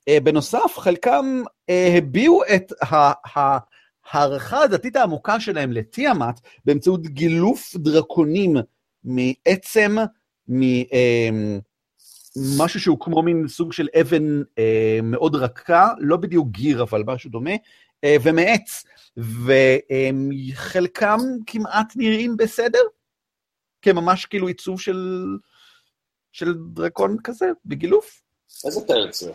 אה, 0.07 0.17
בנוסף, 0.19 0.77
חלקם 0.77 1.43
אה, 1.69 1.93
הביעו 1.97 2.41
את 2.55 2.73
ההערכה 2.81 4.63
הדתית 4.63 4.95
העמוקה 4.95 5.39
שלהם 5.39 5.71
לתיאמת 5.71 6.39
באמצעות 6.65 7.01
גילוף 7.01 7.75
דרקונים 7.75 8.55
מעצם 9.03 9.95
ממשהו 12.35 12.79
שהוא 12.79 12.99
כמו 12.99 13.21
מין 13.21 13.47
סוג 13.47 13.73
של 13.73 13.87
אבן 14.01 14.41
אה, 14.57 14.99
מאוד 15.03 15.35
רכה, 15.35 15.87
לא 15.99 16.17
בדיוק 16.17 16.47
גיר, 16.47 16.83
אבל 16.83 17.03
משהו 17.05 17.29
דומה, 17.29 17.51
אה, 18.03 18.15
ומעץ, 18.23 18.85
וחלקם 19.17 21.19
כמעט 21.47 21.93
נראים 21.95 22.37
בסדר, 22.37 22.79
כממש 23.81 24.25
כאילו 24.25 24.47
עיצוב 24.47 24.81
של, 24.81 25.25
של 26.31 26.53
דרקון 26.73 27.17
כזה, 27.23 27.45
בגילוף. 27.65 28.21
איזה 28.65 28.87
פרק 28.87 29.13
זה? 29.13 29.31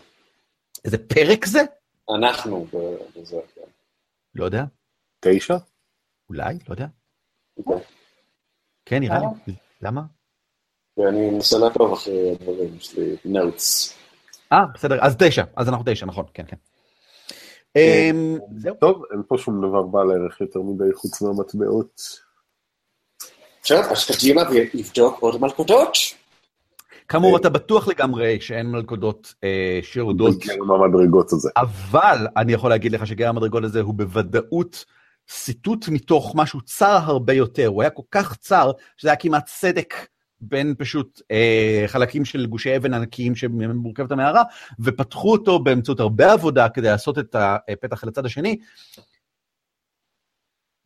איזה 0.85 1.07
פרק 1.07 1.45
זה? 1.45 1.61
אנחנו 2.15 2.67
בזה, 3.15 3.37
כן. 3.55 3.61
לא 4.35 4.45
יודע. 4.45 4.63
תשע? 5.19 5.57
אולי, 6.29 6.57
לא 6.67 6.73
יודע. 6.73 6.87
אוקיי. 7.57 7.75
כן, 8.85 8.99
נראה 8.99 9.19
לי. 9.47 9.53
למה? 9.81 10.01
ואני 11.01 11.29
מנסה 11.29 11.57
לעקוב 11.57 11.93
אחרי 11.93 12.31
הדברים, 12.31 12.75
יש 12.79 12.97
לי 12.97 13.15
נוטס. 13.25 13.93
אה, 14.51 14.65
בסדר, 14.73 14.97
אז 15.01 15.15
תשע, 15.19 15.43
אז 15.55 15.69
אנחנו 15.69 15.83
תשע, 15.87 16.05
נכון, 16.05 16.25
כן, 16.33 16.43
כן. 16.47 16.57
אמ, 17.75 18.37
זהו. 18.57 18.75
טוב, 18.79 19.03
אין 19.11 19.21
פה 19.27 19.37
שום 19.37 19.67
דבר 19.67 19.81
בעל 19.81 20.11
ערך 20.11 20.41
יותר 20.41 20.59
מדי 20.61 20.93
חוץ 20.93 21.21
מהמטבעות. 21.21 22.01
טוב, 23.67 23.85
אז 23.85 24.05
קדימה 24.05 24.41
ונבדוק 24.51 25.19
עוד 25.19 25.41
מלכודות. 25.41 25.97
כאמור, 27.07 27.37
אתה 27.37 27.49
בטוח 27.49 27.87
לגמרי 27.87 28.41
שאין 28.41 28.67
מלכודות 28.71 29.33
אה, 29.43 29.79
שיורדות, 29.81 30.37
גרם 30.37 30.71
המדרגות 30.71 31.33
הזה. 31.33 31.49
אבל 31.57 32.27
אני 32.37 32.53
יכול 32.53 32.69
להגיד 32.69 32.91
לך 32.91 33.07
שגרם 33.07 33.35
המדרגות 33.35 33.63
הזה 33.63 33.81
הוא 33.81 33.93
בוודאות 33.93 34.85
ציטוט 35.27 35.87
מתוך 35.87 36.33
משהו 36.35 36.61
צר 36.61 36.99
הרבה 37.03 37.33
יותר. 37.33 37.67
הוא 37.67 37.81
היה 37.81 37.89
כל 37.89 38.03
כך 38.11 38.35
צר, 38.35 38.71
שזה 38.97 39.09
היה 39.09 39.15
כמעט 39.15 39.47
סדק 39.47 39.93
בין 40.41 40.75
פשוט 40.77 41.21
אה, 41.31 41.83
חלקים 41.87 42.25
של 42.25 42.45
גושי 42.45 42.77
אבן 42.77 42.93
ענקיים 42.93 43.35
שמורכבת 43.35 44.11
המערה, 44.11 44.43
ופתחו 44.79 45.31
אותו 45.31 45.59
באמצעות 45.59 45.99
הרבה 45.99 46.33
עבודה 46.33 46.69
כדי 46.69 46.87
לעשות 46.87 47.19
את 47.19 47.35
הפתח 47.39 48.03
לצד 48.03 48.25
השני. 48.25 48.59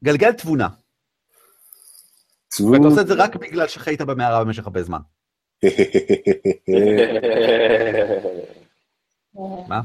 גלגל 0.04 0.32
תבונה, 0.32 0.68
ואתה 2.60 2.88
עושה 2.88 3.02
את 3.02 3.08
זה 3.08 3.14
רק 3.18 3.36
בגלל 3.36 3.68
שחיית 3.68 4.02
במערה 4.02 4.44
במשך 4.44 4.64
הרבה 4.64 4.84
זמן. 4.84 5.00
מה? 9.70 9.82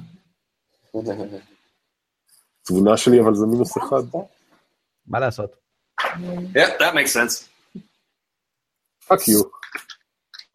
תבונה 2.62 2.96
שלי, 2.96 3.20
אבל 3.20 3.34
זה 3.34 3.46
מינוס 3.46 3.78
אחד. 3.78 4.02
מה 5.06 5.20
לעשות? 5.20 5.56
Yeah, 6.00 6.78
that 6.78 6.94
makes 6.94 7.12
sense. 7.14 7.50
פאק 9.06 9.28
יו. 9.28 9.59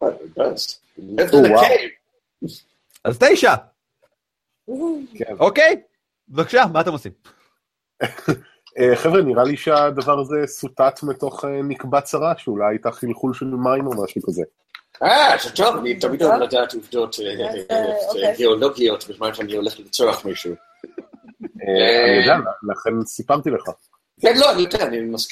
It 0.04 0.34
does. 0.34 0.78
Lived 0.98 1.34
Oh, 1.34 1.38
in 1.38 1.46
a 1.46 1.54
wow. 1.54 1.62
cave. 1.62 2.50
אז 3.04 3.18
תשע, 3.18 3.54
כן. 5.18 5.34
אוקיי? 5.38 5.82
בבקשה, 6.28 6.64
מה 6.72 6.80
אתם 6.80 6.92
עושים? 6.92 7.12
אה, 8.78 8.96
חבר'ה, 8.96 9.22
נראה 9.22 9.44
לי 9.44 9.56
שהדבר 9.56 10.20
הזה 10.20 10.36
סוטט 10.46 11.02
מתוך 11.02 11.44
אה, 11.44 11.62
נקבה 11.62 12.00
צרה, 12.00 12.34
שאולי 12.38 12.64
הייתה 12.70 12.90
חלחול 12.90 13.34
של 13.34 13.44
מים 13.44 13.86
או 13.86 14.04
משהו 14.04 14.22
כזה. 14.26 14.42
אה, 15.02 15.36
זה 15.42 15.50
טוב, 15.50 15.76
אני 15.76 15.98
תמיד 16.00 16.22
אוהב 16.22 16.42
לדעת 16.42 16.74
עובדות 16.74 17.16
אה, 17.70 17.86
אוקיי. 18.08 18.36
גיאולוגיות 18.36 19.04
בזמן 19.08 19.34
שאני 19.34 19.56
הולך 19.56 19.78
לרצוח 19.78 20.24
מישהו. 20.24 20.54
אני 21.62 22.20
יודע, 22.20 22.36
לכן 22.70 23.04
סיפרתי 23.06 23.50
לך. 23.50 23.62
כן, 24.20 24.32
לא, 24.38 24.52
אני 24.52 24.62
יודע, 24.62 24.86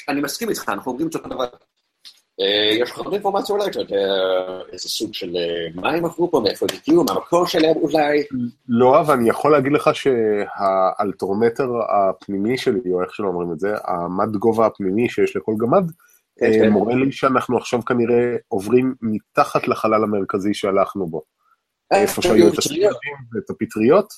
אני 0.08 0.20
מסכים 0.20 0.48
איתך, 0.48 0.68
אנחנו 0.68 0.92
אומרים 0.92 1.08
את 1.08 1.14
אותו 1.14 1.28
דבר. 1.28 1.46
אה, 2.40 2.74
יש 2.82 2.90
לך 2.90 2.98
עוד 2.98 3.12
אינפורמציה 3.12 3.54
אולי, 3.54 3.70
אתה 3.70 3.80
יודע 3.80 3.96
איזה 4.72 4.88
סוג 4.88 5.14
של 5.14 5.36
אה, 5.36 5.82
מים 5.82 6.04
עברו 6.04 6.30
פה, 6.30 6.40
מאיפה 6.40 6.66
הם 6.70 6.78
הגיעו, 6.82 7.04
מה 7.04 7.12
המקור 7.12 7.46
שלהם 7.46 7.76
אולי? 7.76 8.24
לא, 8.68 9.00
אבל 9.00 9.14
אני 9.14 9.28
יכול 9.28 9.52
להגיד 9.52 9.72
לך 9.72 9.90
שהאלטרומטר 9.94 11.68
הפנימי 11.88 12.58
שלי, 12.58 12.92
או 12.92 13.02
איך 13.02 13.14
שלא 13.14 13.26
אומרים 13.26 13.52
את 13.52 13.60
זה, 13.60 13.74
המד 13.84 14.36
גובה 14.36 14.66
הפנימי 14.66 15.08
שיש 15.08 15.36
לכל 15.36 15.52
גמד, 15.58 15.90
כן, 16.38 16.46
אה, 16.46 16.52
כן. 16.52 16.68
מורה 16.68 16.94
לי 16.94 17.12
שאנחנו 17.12 17.58
עכשיו 17.58 17.84
כנראה 17.84 18.36
עוברים 18.48 18.94
מתחת 19.02 19.68
לחלל 19.68 20.04
המרכזי 20.04 20.54
שהלכנו 20.54 21.06
בו. 21.06 21.22
איפה 21.90 22.22
שהיו 22.22 22.48
את. 22.48 22.58
הספרים 22.58 23.16
ואת 23.32 23.50
הפטריות, 23.50 24.12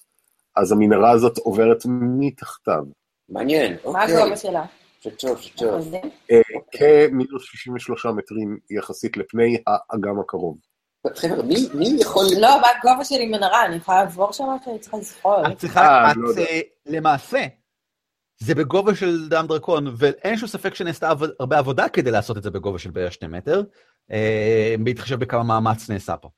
אז 0.57 0.73
המנהרה 0.73 1.11
הזאת 1.11 1.39
עוברת 1.39 1.83
מתחתיו. 1.87 2.85
מעניין, 3.29 3.77
מה 3.85 4.03
אוקיי. 4.03 4.17
הגובה 4.17 4.37
שלה? 4.37 4.65
טוב. 5.11 5.39
אחוזים? 5.71 6.01
אה, 6.31 6.41
כמינוס 6.73 7.43
63 7.45 8.07
מטרים 8.07 8.59
יחסית 8.71 9.17
לפני 9.17 9.57
האגם 9.67 10.21
הקרוב. 10.21 10.59
חבר'ה, 11.15 11.43
מי- 11.75 11.97
יכול... 12.01 12.25
לא, 12.41 12.61
מה 12.61 12.67
הגובה 12.79 13.05
שלי 13.05 13.27
מנהרה? 13.27 13.67
אני 13.67 13.77
יכולה 13.77 14.05
לעבור 14.05 14.33
שם 14.33 14.45
או 14.45 14.57
שאני 14.65 14.79
צריכה 14.79 14.97
לזחול? 14.97 15.47
את 15.53 15.59
צריכה, 15.59 15.81
אה, 15.81 16.11
את 16.11 16.17
לא. 16.17 16.31
אה, 16.39 16.61
למעשה, 16.87 17.47
זה 18.39 18.55
בגובה 18.55 18.95
של 18.95 19.29
דם 19.29 19.45
דרקון, 19.49 19.95
ואין 19.99 20.37
שום 20.37 20.49
ספק 20.49 20.75
שנעשתה 20.75 21.13
הרבה 21.41 21.59
עבודה 21.59 21.89
כדי 21.89 22.11
לעשות 22.11 22.37
את 22.37 22.43
זה 22.43 22.51
בגובה 22.51 22.79
של 22.79 22.91
בערך 22.91 23.13
שני 23.13 23.29
מטר, 23.29 23.63
בהתחשב 24.85 25.21
בכמה 25.21 25.43
מאמץ 25.43 25.91
נעשה 25.91 26.17
פה. 26.17 26.29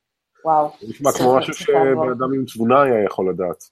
וואו. 0.45 0.71
זה 0.81 0.87
נשמע 0.89 1.13
כמו 1.13 1.37
משהו. 1.37 1.55
שבן 1.55 2.11
אדם 2.17 2.35
עם 2.35 2.45
תבונה 2.55 2.83
היה 2.83 3.05
יכול 3.05 3.31
לדעת. 3.31 3.65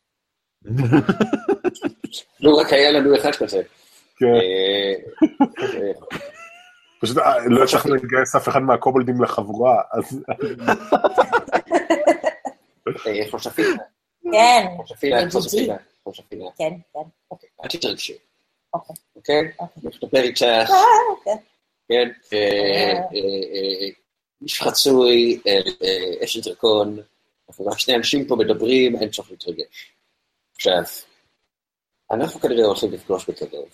לו 2.40 2.56
רק 2.58 2.72
היה 2.72 2.92
לנו 2.92 3.16
אחד 3.16 3.34
כזה. 3.34 3.62
כן, 4.16 4.26
אה, 4.26 4.94
אה, 5.62 5.92
פשוט 7.00 7.18
אה, 7.18 7.34
לא 7.46 7.64
הצלחנו 7.64 7.94
לגייס 7.94 8.36
אף 8.36 8.48
אחד 8.48 8.60
מהקובלדים 8.60 9.22
לחבורה, 9.22 9.82
אז 9.92 10.22
אה, 13.06 13.30
חושפינה, 13.30 13.76
כן, 14.32 14.66
חושפינה, 14.76 15.18
אה, 15.18 15.30
חושפינה, 15.30 15.76
חושפינה. 16.04 16.44
כן, 16.58 16.72
כן. 16.92 17.08
אוקיי, 17.30 17.48
אל 17.64 17.68
תתרגשי, 17.68 18.16
אוקיי. 18.74 18.96
אוקיי? 19.16 19.52
אוקיי. 20.02 20.22
איתך, 20.22 20.42
אה, 20.42 20.66
כן. 21.24 21.36
כן? 21.88 22.08
אה, 22.32 22.38
אה, 22.38 22.98
אה, 23.14 23.88
איש 24.42 24.62
חצוי, 24.62 25.40
אה, 25.46 25.52
אה, 25.82 26.24
אשת 26.24 26.48
דרקון, 26.48 26.98
אנחנו 27.48 27.66
רק 27.66 27.78
שני 27.78 27.96
אנשים 27.96 28.26
פה 28.26 28.36
מדברים, 28.36 28.96
אין 28.96 29.10
צורך 29.10 29.30
להתרגש. 29.30 29.92
עכשיו, 30.56 30.82
אנחנו 32.10 32.40
כנראה 32.40 32.64
הולכים 32.64 32.92
לפגוש 32.92 33.30
בקרוב 33.30 33.68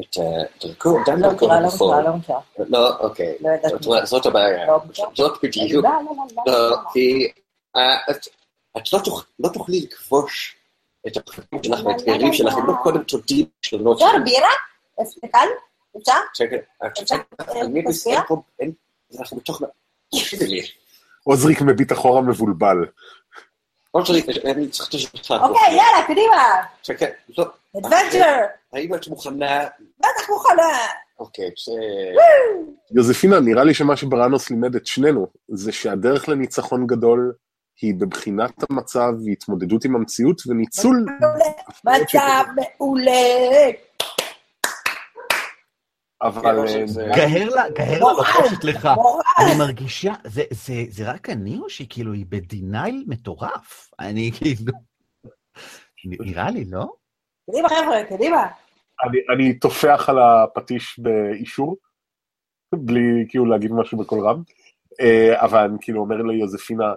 את 0.00 0.16
הדרקון, 0.64 1.02
דם 1.06 1.20
לא 1.22 1.28
דרקון 1.28 1.48
מכירה, 1.48 1.60
לא. 1.60 1.68
מכירה, 1.68 2.02
לא 2.02 2.16
מכירה. 2.16 2.40
לא, 2.68 2.96
אוקיי. 2.98 3.34
לא 3.40 3.48
יודעת 3.48 4.06
זאת- 4.06 4.26
הבעיה. 4.26 4.66
לא. 4.66 4.80
זאת 5.14 5.38
בדיוק. 5.42 5.84
לא, 5.84 5.90
לא, 5.90 5.98
לא, 6.16 6.24
לא, 6.46 6.52
לא, 6.52 6.70
לא. 6.70 6.76
כי 6.92 7.28
אה, 7.76 7.96
את- 8.10 8.92
לא 8.92 8.98
תוכ- 8.98 9.24
לא 9.38 9.48
תוכלי 9.48 9.80
לכבוש 9.80 10.56
את 11.06 11.16
הפחדים 11.16 11.62
שלך 11.62 11.84
ואת 11.86 12.00
היריב 12.06 12.32
שלך, 12.32 12.54
אם 12.58 12.66
לא 12.66 12.72
קודם 12.82 13.02
תודי 13.02 13.46
שלונות 13.62 13.96
אפשר 14.02 14.18
בירה? 14.24 14.48
אפשר? 15.02 15.12
אפשר? 15.98 16.12
אפשר? 17.02 17.16
אה, 18.16 18.22
פה, 18.28 18.42
אין, 18.60 18.72
אנחנו 19.20 19.36
בתוך... 19.36 19.62
עוזריק 21.24 21.62
מביט 21.62 21.92
אחורה 21.92 22.20
מבולבל. 22.22 22.76
עוד 23.96 24.06
שלי, 24.06 24.22
אני 24.44 24.68
צריך 24.68 24.94
לשאול 24.94 25.10
אותך. 25.14 25.34
אוקיי, 25.42 25.74
יאללה, 25.76 26.06
קדימה. 26.06 26.42
שקט. 26.82 27.12
לא, 27.38 27.44
אדוונצ'ר. 27.78 28.36
האם 28.72 28.94
את 28.94 29.08
מוכנה? 29.08 29.64
בטח 29.98 30.30
מוכנה. 30.30 30.62
אוקיי, 31.18 31.50
זה... 31.64 31.72
יוזפינה, 32.94 33.40
נראה 33.40 33.64
לי 33.64 33.74
שמה 33.74 33.96
שבראנוס 33.96 34.50
לימד 34.50 34.74
את 34.74 34.86
שנינו, 34.86 35.26
זה 35.48 35.72
שהדרך 35.72 36.28
לניצחון 36.28 36.86
גדול 36.86 37.32
היא 37.82 37.94
בבחינת 37.98 38.70
המצב 38.70 39.12
והתמודדות 39.26 39.84
עם 39.84 39.96
המציאות 39.96 40.42
וניצול... 40.46 41.04
מצב 41.84 42.44
מעולה. 42.56 43.12
אבל... 46.22 46.68
כן, 46.68 46.84
אה, 47.00 47.16
גהר 47.16 47.48
לה, 47.48 47.70
גהר 47.70 48.04
לה. 48.04 48.12
לחושת 48.20 48.64
לך. 48.64 48.88
אני 49.38 49.58
מרגישה, 49.58 50.12
זה, 50.24 50.42
זה, 50.50 50.74
זה 50.88 51.10
רק 51.10 51.30
אני 51.30 51.58
או 51.58 51.70
שהיא 51.70 51.86
כאילו, 51.90 52.12
היא 52.12 52.26
בדינייל 52.28 53.04
מטורף? 53.06 53.90
אני 54.00 54.30
כאילו... 54.38 54.72
נראה 56.04 56.50
לי, 56.50 56.64
לא? 56.64 56.86
קדימה, 57.50 57.68
חבר'ה, 57.68 58.04
קדימה. 58.08 58.46
אני, 59.04 59.18
אני 59.34 59.58
טופח 59.58 60.08
על 60.08 60.18
הפטיש 60.18 60.98
באישור, 60.98 61.76
בלי 62.74 63.26
כאילו 63.28 63.46
להגיד 63.46 63.72
משהו 63.72 63.98
בקול 63.98 64.28
רם, 64.28 64.42
אה, 65.00 65.44
אבל 65.44 65.58
אני 65.58 65.78
כאילו 65.80 66.00
אומר 66.00 66.22
ליוזפינה, 66.22 66.94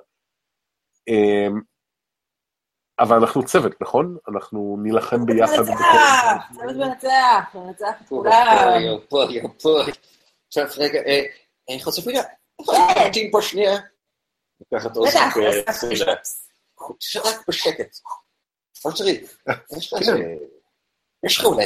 אבל 3.00 3.16
אנחנו 3.18 3.46
צוות, 3.46 3.82
נכון? 3.82 4.18
אנחנו 4.32 4.78
נילחם 4.84 5.26
ביחד. 5.26 5.54
בכל- 5.62 5.72
מנצח, 5.72 6.44
צוות 6.56 6.76
מנצח, 6.76 7.56
מנצח 7.56 8.02
את 8.04 8.10
כולם. 8.10 8.82
יו 8.82 9.10
פוי. 9.10 9.40
עכשיו 10.48 10.66
רגע, 10.78 11.00
אה, 11.00 11.22
אה, 11.70 11.80
חשופיה, 11.80 12.24
כן. 12.24 13.04
תמתין 13.04 13.32
פה 13.32 13.42
שנייה. 13.42 13.78
לקחת 14.74 14.98
עוד 14.98 15.08
בטח, 15.08 15.20
סיפור, 15.30 15.44
עשר 15.68 15.88
אה, 15.88 15.92
פושאפס. 15.92 16.48
רק 17.26 17.48
בשקט. 17.48 17.98
לא 18.86 18.92
צריך. 18.92 19.38
יש 21.26 21.38
לך 21.40 21.46
אולי 21.46 21.66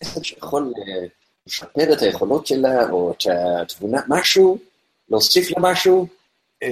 קסם 0.00 0.22
שיכול 0.22 0.72
אה, 0.78 1.06
לשפר 1.46 1.92
את 1.92 2.02
היכולות 2.02 2.46
שלה, 2.46 2.90
או 2.90 3.12
את 3.12 3.22
התבונה, 3.62 4.00
משהו, 4.08 4.58
להוסיף 5.08 5.56
למשהו? 5.58 6.06
אה, 6.62 6.68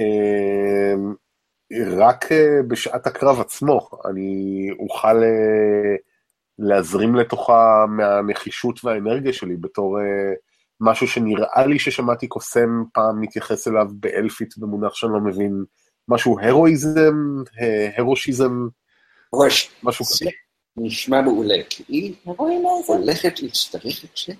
רק 1.73 2.31
אה, 2.31 2.59
בשעת 2.67 3.07
הקרב 3.07 3.39
עצמו, 3.39 3.89
אני 4.05 4.67
אוכל 4.79 5.23
אה, 5.23 5.95
להזרים 6.59 7.15
לתוכה 7.15 7.85
מהנחישות 7.87 8.85
והאנרגיה 8.85 9.33
שלי 9.33 9.55
בתור 9.57 9.99
אה, 9.99 10.33
משהו 10.81 11.07
שנראה 11.07 11.65
לי 11.65 11.79
ששמעתי 11.79 12.27
קוסם 12.27 12.83
פעם 12.93 13.21
מתייחס 13.21 13.67
אליו 13.67 13.85
באלפית 13.91 14.57
במונח 14.57 14.93
שאני 14.93 15.13
לא 15.13 15.19
מבין, 15.19 15.63
משהו 16.09 16.39
הרואיזם, 16.41 17.15
הרושיזם, 17.97 18.67
ראש, 19.33 19.71
משהו 19.83 20.05
כזה. 20.05 20.25
זה 20.25 20.31
נשמע 20.77 21.21
מעולה, 21.21 21.55
כי 21.69 21.83
היא? 21.87 22.15
הולכת 22.87 23.41
להצטרך 23.41 24.03
את 24.03 24.09
זה? 24.25 24.33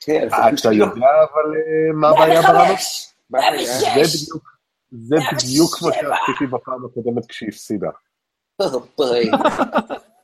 כן, 0.00 0.28
אתה 0.28 0.72
יודע 0.72 0.86
אבל 0.94 1.52
מה 1.94 2.08
הבעיה 2.08 2.42
ברמה? 2.42 2.58
105! 2.58 3.12
מה 3.30 3.38
הבעיה? 3.38 3.78
זה 3.78 3.86
בדיוק, 3.86 4.59
זה 4.92 5.16
בדיוק 5.32 5.82
מה 5.82 5.90
שעשיתי 5.92 6.46
בפעם 6.46 6.84
הקודמת 6.84 7.26
כשהיא 7.26 7.48
הפסידה. 7.48 7.88
Boy. 8.62 9.36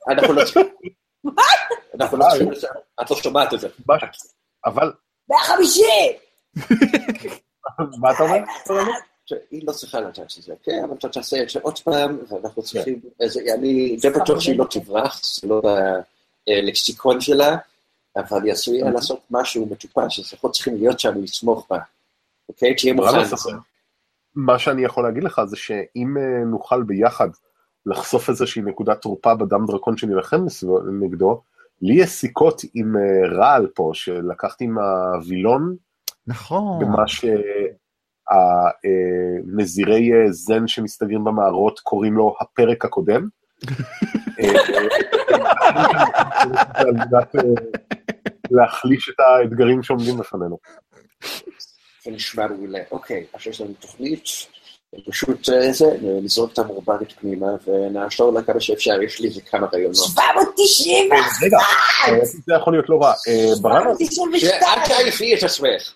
אנחנו 0.09 0.33
לא 0.33 0.43
צריכים... 0.45 0.63
אנחנו 1.99 2.17
לא 2.17 2.25
צריכים... 2.29 2.51
את 3.01 3.11
לא 3.11 3.17
שומעת 3.17 3.53
את 3.53 3.59
זה. 3.59 3.67
מה- 3.85 3.95
אבל, 4.65 4.91
150! 5.29 5.85
מה 7.99 8.11
אתה 8.11 8.23
אומר? 8.23 8.37
היא 9.51 9.67
לא 9.67 9.71
צריכה 9.73 9.99
לדעת 9.99 10.19
את 10.37 10.43
זה, 10.43 10.53
כן, 10.63 10.83
אבל 10.87 10.95
אתה 10.95 11.09
תעשה 11.09 11.43
את 11.43 11.49
זה 11.49 11.59
עוד 11.63 11.79
פעם, 11.79 12.17
ואנחנו 12.29 12.61
צריכים... 12.63 12.99
איזה- 13.19 13.41
אני 13.59 13.97
די 14.01 14.09
בטוח 14.09 14.39
שהיא 14.39 14.57
לא 14.59 14.65
תברח, 14.71 15.21
זה 15.41 15.47
לא 15.47 15.61
בלקסיקון 16.47 17.21
שלה, 17.21 17.57
אבל 18.15 18.43
היא 18.43 18.51
עשויה 18.51 18.89
לעשות 18.89 19.19
משהו 19.31 19.65
מטופש, 19.65 20.19
אז 20.19 20.33
אנחנו 20.33 20.51
צריכים 20.51 20.75
להיות 20.77 20.99
שם 20.99 21.17
ולתמוך 21.17 21.67
בה. 21.69 21.77
אוקיי? 22.49 22.75
תהיה 22.75 22.93
מוכן. 22.93 23.11
מה 24.37 24.59
שאני 24.59 24.83
יכול 24.83 25.03
להגיד 25.03 25.23
לך 25.23 25.41
זה 25.45 25.55
שאם 25.55 26.17
אה, 26.17 26.43
נוכל 26.45 26.83
ביחד 26.83 27.29
לחשוף 27.85 28.29
איזושהי 28.29 28.61
נקודת 28.61 29.01
תורפה 29.01 29.35
בדם 29.35 29.65
דרקון 29.67 29.95
מסביבו- 30.45 30.81
נגדו, 31.01 31.41
לי 31.81 31.93
יש 31.93 32.09
סיכות 32.09 32.61
עם 32.73 32.95
אה, 32.97 33.27
רעל 33.37 33.67
פה, 33.75 33.91
שלקחתי 33.93 34.67
מהווילון, 34.67 35.75
נכון. 36.27 36.85
במה 36.85 37.03
שהנזירי 39.47 40.13
אה, 40.13 40.31
זן 40.31 40.67
שמסתגרים 40.67 41.23
במערות 41.23 41.79
קוראים 41.79 42.13
לו 42.13 42.35
הפרק 42.41 42.85
הקודם. 42.85 43.27
להחליש 48.51 49.09
את 49.09 49.19
האתגרים 49.19 49.83
שעומדים 49.83 50.17
בפנינו. 50.17 50.57
זה 52.07 52.15
נשמע 52.15 52.47
מעולה. 52.47 52.79
אוקיי, 52.91 53.25
אז 53.33 53.47
יש 53.47 53.61
לנו 53.61 53.73
תוכנית, 53.79 54.23
פשוט 55.05 55.49
אה, 55.49 55.73
זה, 55.73 55.85
נזרוק 56.23 56.53
את 56.53 56.59
המורבנת 56.59 57.11
פנימה 57.11 57.47
ונעשור 57.67 58.33
לה 58.33 58.41
כמה 58.41 58.59
שאפשר, 58.59 59.01
יש 59.01 59.19
לי 59.19 59.27
איזה 59.27 59.41
כמה 59.41 59.67
רעיונות. 59.73 59.95
790! 59.95 61.09
רגע, 61.41 61.57
אה, 62.07 62.25
זה 62.25 62.53
יכול 62.61 62.73
להיות 62.73 62.89
לא 62.89 63.01
רע. 63.01 63.13
אה, 63.27 63.61
ברנר, 63.61 63.93
792! 63.99 64.63
אל 64.63 64.87
תעיפי 64.87 65.35
את 65.35 65.43
עצמך. 65.43 65.93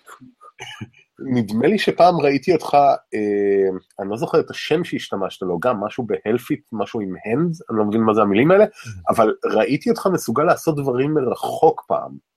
נדמה 1.35 1.67
לי 1.67 1.79
שפעם 1.79 2.19
ראיתי 2.19 2.53
אותך, 2.53 2.73
אה, 3.13 3.69
אני 3.99 4.09
לא 4.09 4.17
זוכר 4.17 4.39
את 4.39 4.49
השם 4.49 4.83
שהשתמשת 4.83 5.41
לו, 5.41 5.59
גם 5.59 5.79
משהו 5.79 6.05
בהלפית, 6.07 6.61
משהו 6.71 7.01
עם 7.01 7.15
הנד, 7.25 7.55
אני 7.69 7.77
לא 7.77 7.85
מבין 7.85 8.01
מה 8.01 8.13
זה 8.13 8.21
המילים 8.21 8.51
האלה, 8.51 8.65
אבל 9.09 9.33
ראיתי 9.45 9.89
אותך 9.89 10.07
מסוגל 10.13 10.43
לעשות 10.43 10.75
דברים 10.75 11.13
מרחוק 11.13 11.83
פעם. 11.87 12.31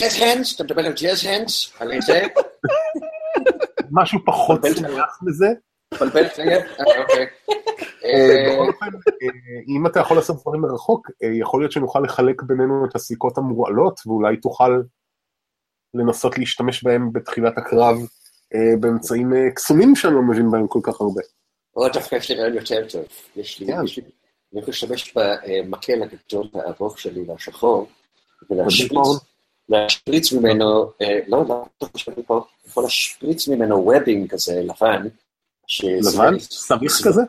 ג'אז 0.00 0.16
הנדס, 0.20 0.54
אתה 0.54 0.64
מדבר 0.64 0.86
על 0.86 0.92
ג'אז 0.92 1.26
הנדס? 1.26 1.72
על 1.78 1.92
איזה? 1.92 2.22
משהו 3.94 4.18
פחות 4.24 4.60
צומח 4.74 5.18
מזה. 5.22 5.46
את 5.94 6.38
היד? 6.38 6.62
אה, 6.62 7.02
אוקיי. 7.02 7.26
אה, 8.04 8.10
אה, 8.10 8.52
בכל 8.52 8.66
אופן, 8.68 8.86
אם 9.68 9.86
אתה 9.86 10.00
יכול 10.00 10.16
לעשות 10.16 10.40
דברים 10.42 10.60
מרחוק, 10.60 11.10
יכול 11.40 11.60
להיות 11.60 11.72
שנוכל 11.72 12.00
לחלק 12.00 12.42
בינינו 12.42 12.84
את 12.84 12.94
הסיכות 12.94 13.38
המורעלות, 13.38 14.00
ואולי 14.06 14.36
תוכל 14.36 14.80
לנסות 15.94 16.38
להשתמש 16.38 16.84
בהם 16.84 17.12
בתחילת 17.12 17.58
הקרב 17.58 17.96
באמצעים 18.80 19.32
קסומים 19.54 19.96
שאני 19.96 20.14
לא 20.14 20.22
מבין 20.22 20.50
בהם 20.50 20.66
כל 20.68 20.80
כך 20.82 21.00
הרבה. 21.00 21.22
או 21.76 21.88
דווקא 21.88 22.14
יש 22.14 22.30
לי 22.30 22.36
רעיון 22.36 22.54
יותר 22.54 22.88
טוב. 22.88 23.04
יש 23.36 23.60
לי, 23.60 23.66
כן. 23.66 23.72
אני 23.72 24.60
יכול 24.60 24.72
להשתמש 24.72 25.14
במקל 25.16 26.02
הגדול 26.02 26.48
הארוך 26.54 26.98
שלי 26.98 27.22
והשחור, 27.22 27.88
בדיוק. 28.50 29.24
להשפריץ 29.68 30.32
ממנו, 30.32 30.90
אה, 31.02 31.18
לא, 31.28 31.44
לא, 31.48 31.64
לא 31.82 31.88
לי 31.94 32.22
יכול 32.68 32.82
להשפריץ 32.84 33.48
ממנו 33.48 33.76
וובינג 33.84 34.30
כזה 34.30 34.60
לבן, 34.62 35.08
לבן? 35.82 36.38
סמיך 36.38 36.92
כזה? 37.04 37.20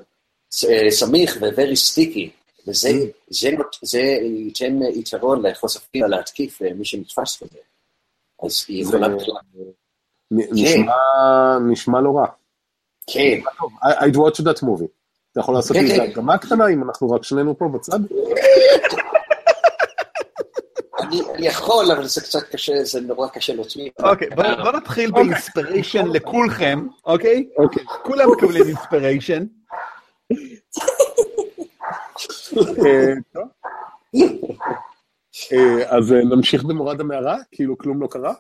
אה, 0.70 0.92
סמיך 0.92 1.38
ו-very 1.42 1.76
sticky, 1.94 2.30
וזה 2.68 2.90
Mm. 2.90 3.64
זה 3.82 4.00
ייתן 4.22 4.80
יתרון 4.94 5.46
לחושפים 5.46 6.04
להתקיף 6.10 6.62
למי 6.62 6.86
שנתפס 6.86 7.44
בזה. 7.44 7.58
אז 8.44 8.66
היא 8.68 8.84
יכולה... 8.84 9.08
נ- 10.32 10.54
נשמע- 10.54 11.60
נשמע 11.72 12.02
לא 12.02 12.12
רע. 12.18 12.26
כן, 13.08 13.40
I'd 13.84 14.16
watch 14.16 14.42
that 14.44 14.64
movie. 14.64 14.88
אתה 15.32 15.40
יכול 15.40 15.54
לעשות 15.56 15.78
לי 15.78 15.84
כן, 15.84 15.92
איזה 15.92 15.98
כן. 16.04 16.12
הגמה 16.12 16.38
קטנה 16.38 16.68
אם 16.68 16.84
אנחנו 16.84 17.12
רק 17.12 17.24
שנינו 17.24 17.58
פה 17.58 17.66
בצד? 17.74 18.00
אני 21.36 21.48
יכול, 21.48 21.92
אבל 21.92 22.06
זה 22.06 22.22
קצת 22.22 22.44
קשה, 22.52 22.84
זה 22.84 23.02
נורא 23.02 23.28
קשה 23.28 23.54
להוציא. 23.54 23.90
אוקיי, 24.04 24.30
בוא 24.30 24.44
בוא 24.64 24.72
נתחיל 24.72 25.12
באינספיריישן 25.12 26.08
לכולכם, 26.08 26.88
אוקיי? 27.06 27.48
כולם 28.04 28.32
מקבלים 28.32 28.64
אינספיריישן. 28.64 29.46
אה, 35.54 35.98
אז 35.98 36.14
אה, 36.14 36.24
נמשיך 36.24 36.64
במורד 36.64 37.02
המערה? 37.02 37.38
כאילו 37.52 37.78
כלום 37.78 38.02
לא 38.02 38.08
קרה? 38.08 38.34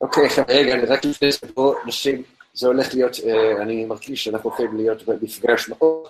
אוקיי, 0.00 0.28
רגע, 0.48 0.74
אני 0.74 0.84
רק 0.84 1.04
לפני 1.04 1.32
זה 1.32 1.38
פה, 1.54 1.74
נשים, 1.86 2.22
זה 2.54 2.66
הולך 2.66 2.94
להיות, 2.94 3.16
אה, 3.26 3.62
אני 3.62 3.84
מרגיש 3.84 4.24
שאנחנו 4.24 4.50
הולכים 4.50 4.76
להיות 4.76 5.02
במפגש 5.02 5.68
מאוד 5.68 6.08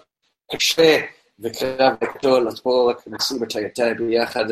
קשה 0.52 1.00
וקרב 1.40 1.94
גדול, 2.18 2.48
אז 2.48 2.60
בואו 2.60 2.86
רק 2.86 3.02
נשים 3.06 3.44
את 3.44 3.56
הידיים 3.56 3.96
ביחד 3.96 4.44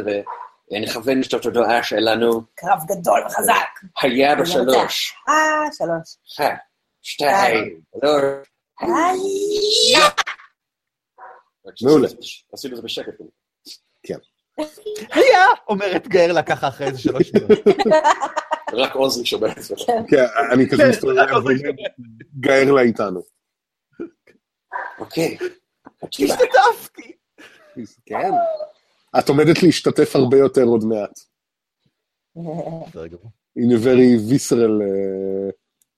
ונכוון 0.70 1.20
את 1.28 1.34
התודעה 1.34 1.82
שלנו. 1.82 2.42
קרב 2.54 2.78
גדול 2.88 3.20
וחזק. 3.26 4.02
היה 4.02 4.36
בשלוש. 4.36 5.14
אה, 5.28 5.72
שלוש. 5.72 6.16
אחת, 6.34 6.58
שתיים, 7.02 7.80
שלוש. 8.00 8.48
היי! 8.80 10.14
מעולה. 11.82 12.08
עשינו 12.52 12.72
את 12.72 12.76
זה 12.76 12.82
בשקט. 12.82 13.14
היה! 15.14 15.46
אומרת 15.68 16.08
גארלה 16.08 16.42
ככה 16.42 16.68
אחרי 16.68 16.86
איזה 16.86 16.98
שלוש 16.98 17.28
שניות. 17.28 17.50
רק 18.72 18.94
עוזרי 18.94 19.26
שומע 19.26 19.52
את 19.52 19.62
זה. 19.62 19.74
כן, 20.08 20.24
אני 20.52 20.68
כזה 20.70 20.82
כן, 20.82 20.88
מסתובב, 20.88 21.16
גאר 22.40 22.72
לה 22.72 22.82
איתנו. 22.82 23.20
אוקיי. 24.98 25.38
השתתפתי! 26.02 27.12
כן. 28.06 28.30
את 29.18 29.28
עומדת 29.28 29.62
להשתתף 29.62 30.16
הרבה 30.16 30.38
יותר 30.38 30.62
עוד 30.62 30.84
מעט. 30.84 31.18
In 33.58 33.70
a 33.70 33.78
very 33.84 34.30
visceral... 34.30 34.82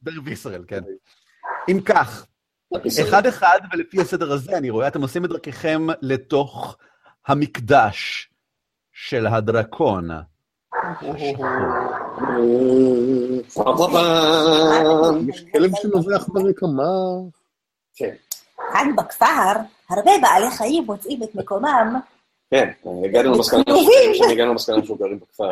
בר 0.02 0.12
ויסרל, 0.24 0.64
כן. 0.68 0.82
אם 1.68 1.80
כך, 1.80 2.26
אחד 3.02 3.26
אחד 3.26 3.58
ולפי 3.72 4.00
הסדר 4.00 4.32
הזה, 4.32 4.56
אני 4.58 4.70
רואה, 4.70 4.88
אתם 4.88 5.02
עושים 5.02 5.24
את 5.24 5.30
דרככם 5.30 5.86
לתוך 6.02 6.76
המקדש 7.26 8.30
של 8.92 9.26
הדרקון. 9.26 10.08
יש 15.28 15.44
כלב 15.52 15.70
שנובח 15.76 16.28
ברקע, 16.28 16.66
מה? 16.66 16.82
כן, 17.94 18.14
כאן 18.72 18.96
בכפר, 18.96 19.52
הרבה 19.90 20.10
בעלי 20.22 20.50
חיים 20.50 20.84
מוצאים 20.84 21.22
את 21.22 21.34
מקומם. 21.34 22.00
כן, 22.50 22.70
הגענו 23.08 23.32
למסקנה 23.34 23.64
כלובים. 23.64 24.10
הגענו 24.32 24.50
למסקנה 24.50 24.76
שאנחנו 24.76 24.96
גרים 24.96 25.18
בכפר. 25.20 25.50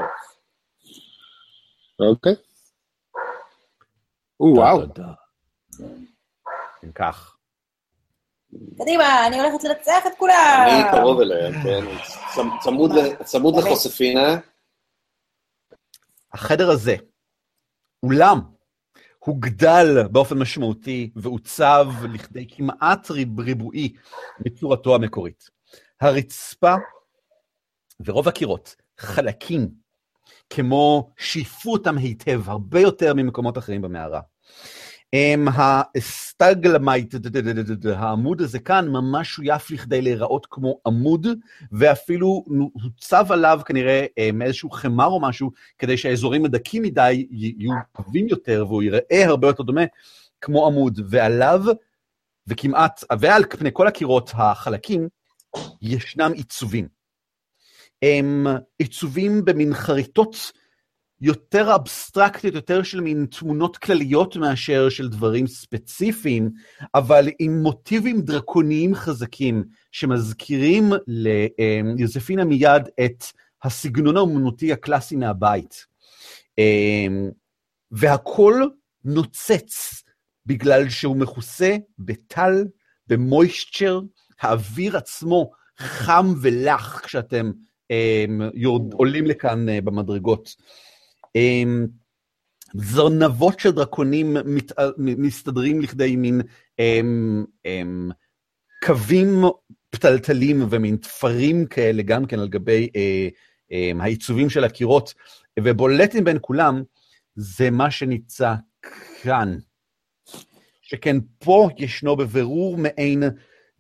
אוקיי. 2.11 2.33
או, 4.41 4.47
וואו. 4.57 4.83
אם 6.85 6.93
כך, 6.95 7.37
קדימה, 8.79 9.27
אני 9.27 9.41
הולכת 9.41 9.65
לנצח 9.65 10.07
את 10.07 10.13
כולם. 10.19 10.67
אני 10.69 10.91
קרוב 11.01 11.21
אליהם, 11.21 11.53
כן, 11.63 11.85
צמ- 12.35 12.65
צמוד 13.25 13.55
לחוספינה, 13.59 14.37
החדר 16.33 16.71
הזה, 16.71 16.97
אולם, 18.03 18.41
הוגדל 19.19 20.09
באופן 20.11 20.39
משמעותי 20.39 21.11
ועוצב 21.17 21.87
לכדי 22.13 22.47
כמעט 22.57 23.11
ריב- 23.11 23.41
ריבועי 23.41 23.95
מצורתו 24.41 24.95
המקורית. 24.95 25.54
הרצפה 26.05 26.75
ורוב 28.05 28.29
הקירות 28.29 28.77
חלקים, 28.99 29.69
כמו 30.51 31.11
שייפו 31.19 31.73
אותם 31.73 31.99
היטב, 31.99 32.41
הרבה 32.47 32.81
יותר 32.81 33.15
ממקומות 33.15 33.59
אחרים 33.59 33.83
במערה. 33.83 34.21
ה 35.97 36.06
stalagmite, 36.06 37.15
העמוד 37.95 38.41
הזה 38.41 38.59
כאן, 38.59 38.89
ממש 38.89 39.29
שויף 39.29 39.71
לכדי 39.71 40.03
להיראות 40.03 40.47
כמו 40.51 40.81
עמוד, 40.87 41.27
ואפילו 41.73 42.45
הוצב 42.83 43.33
עליו 43.33 43.61
כנראה 43.67 44.07
אמ, 44.19 44.43
איזשהו 44.43 44.71
חמר 44.71 45.07
או 45.07 45.21
משהו, 45.21 45.51
כדי 45.79 45.97
שהאזורים 45.97 46.45
הדקים 46.45 46.83
מדי 46.83 47.27
יהיו 47.31 47.73
טובים 47.97 48.29
יותר, 48.29 48.65
והוא 48.69 48.83
ייראה 48.83 49.25
הרבה 49.27 49.49
יותר 49.49 49.63
דומה 49.63 49.85
כמו 50.41 50.67
עמוד, 50.67 51.01
ועליו, 51.09 51.63
וכמעט, 52.47 53.05
ועל 53.21 53.45
פני 53.49 53.71
כל 53.73 53.87
הקירות 53.87 54.31
החלקים, 54.35 55.09
ישנם 55.83 56.33
עיצובים. 56.35 56.89
הם 58.03 58.47
עיצובים 58.79 59.45
במין 59.45 59.75
חריטות 59.75 60.53
יותר 61.21 61.75
אבסטרקטיות, 61.75 62.55
יותר 62.55 62.83
של 62.83 63.01
מין 63.01 63.27
תמונות 63.39 63.77
כלליות 63.77 64.37
מאשר 64.37 64.89
של 64.89 65.09
דברים 65.09 65.47
ספציפיים, 65.47 66.51
אבל 66.95 67.29
עם 67.39 67.63
מוטיבים 67.63 68.21
דרקוניים 68.21 68.95
חזקים, 68.95 69.65
שמזכירים 69.93 70.93
ליוזפינה 71.07 72.45
מיד 72.45 72.83
את 73.05 73.25
הסגנון 73.63 74.17
האומנותי 74.17 74.73
הקלאסי 74.73 75.17
מהבית. 75.17 75.87
אמ, 76.59 77.31
והכל 77.91 78.63
נוצץ 79.05 80.03
בגלל 80.47 80.89
שהוא 80.89 81.17
מכוסה 81.17 81.77
בטל, 81.99 82.65
במויסצ'ר, 83.07 84.01
האוויר 84.41 84.97
עצמו 84.97 85.51
חם 85.79 86.35
ולח 86.43 87.01
כשאתם 87.05 87.51
אמ, 87.91 88.41
יורד, 88.55 88.93
עולים 88.93 89.27
לכאן 89.27 89.69
אה, 89.69 89.81
במדרגות. 89.81 90.55
אמ, 91.37 91.87
זרנבות 92.75 93.61
של 93.61 93.71
דרקונים 93.71 94.37
מת, 94.45 94.73
מסתדרים 94.99 95.81
לכדי 95.81 96.17
מין 96.17 96.41
הם, 96.79 97.45
הם, 97.65 98.11
קווים 98.85 99.43
פתלתלים 99.91 100.67
ומין 100.71 100.97
תפרים 100.97 101.67
כאלה 101.67 102.03
גם 102.03 102.27
כן 102.27 102.39
על 102.39 102.49
גבי 102.49 102.89
אה, 102.97 103.29
אה, 103.73 103.91
העיצובים 104.01 104.51
של 104.51 104.65
הקירות, 104.65 105.15
ובולטים 105.61 106.25
בין 106.25 106.39
כולם 106.41 106.83
זה 107.37 107.71
מה 107.71 107.91
שנמצא 107.91 108.55
כאן. 109.23 109.59
שכן 110.83 111.17
פה 111.39 111.69
ישנו 111.79 112.17
בבירור 112.17 112.77
מעין 112.77 113.23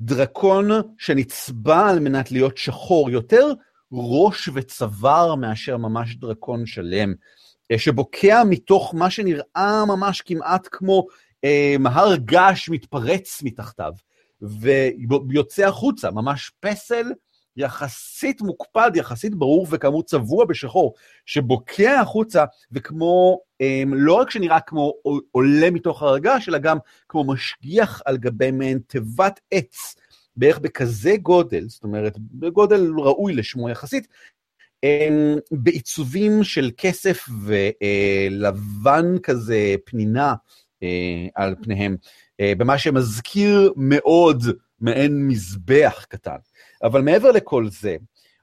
דרקון 0.00 0.68
שנצבע 0.98 1.88
על 1.88 2.00
מנת 2.00 2.32
להיות 2.32 2.56
שחור, 2.56 3.10
יותר 3.10 3.52
ראש 3.92 4.48
וצוואר 4.54 5.34
מאשר 5.34 5.76
ממש 5.76 6.16
דרקון 6.16 6.66
שלם. 6.66 7.14
אה, 7.72 7.78
שבוקע 7.78 8.42
מתוך 8.44 8.94
מה 8.94 9.10
שנראה 9.10 9.84
ממש 9.86 10.20
כמעט 10.20 10.68
כמו 10.70 11.06
אה, 11.44 11.76
הר 11.84 12.16
געש 12.16 12.68
מתפרץ 12.68 13.42
מתחתיו, 13.42 13.92
ויוצא 15.28 15.66
החוצה, 15.66 16.10
ממש 16.10 16.52
פסל 16.60 17.12
יחסית 17.56 18.42
מוקפד, 18.42 18.90
יחסית 18.94 19.34
ברור, 19.34 19.66
וכאמור 19.70 20.02
צבוע 20.02 20.44
בשחור, 20.44 20.94
שבוקע 21.26 22.00
החוצה, 22.00 22.44
וכמו, 22.72 23.40
לא 23.86 24.14
רק 24.14 24.30
שנראה 24.30 24.60
כמו 24.60 24.92
עולה 25.30 25.70
מתוך 25.70 26.02
הר 26.02 26.18
געש, 26.18 26.48
אלא 26.48 26.58
גם 26.58 26.78
כמו 27.08 27.24
משגיח 27.24 28.02
על 28.04 28.16
גבי 28.16 28.50
מעין 28.50 28.78
תיבת 28.86 29.40
עץ. 29.50 29.94
בערך 30.36 30.58
בכזה 30.58 31.16
גודל, 31.22 31.68
זאת 31.68 31.84
אומרת, 31.84 32.18
בגודל 32.18 32.92
ראוי 32.98 33.34
לשמו 33.34 33.70
יחסית, 33.70 34.08
בעיצובים 35.50 36.44
של 36.44 36.70
כסף 36.76 37.28
ולבן 37.44 39.18
כזה 39.22 39.74
פנינה 39.84 40.34
אה, 40.82 41.26
על 41.34 41.54
פניהם, 41.62 41.96
אה, 42.40 42.52
במה 42.58 42.78
שמזכיר 42.78 43.72
מאוד 43.76 44.44
מעין 44.80 45.28
מזבח 45.28 46.06
קטן. 46.08 46.36
אבל 46.82 47.00
מעבר 47.00 47.30
לכל 47.30 47.68
זה, 47.70 47.96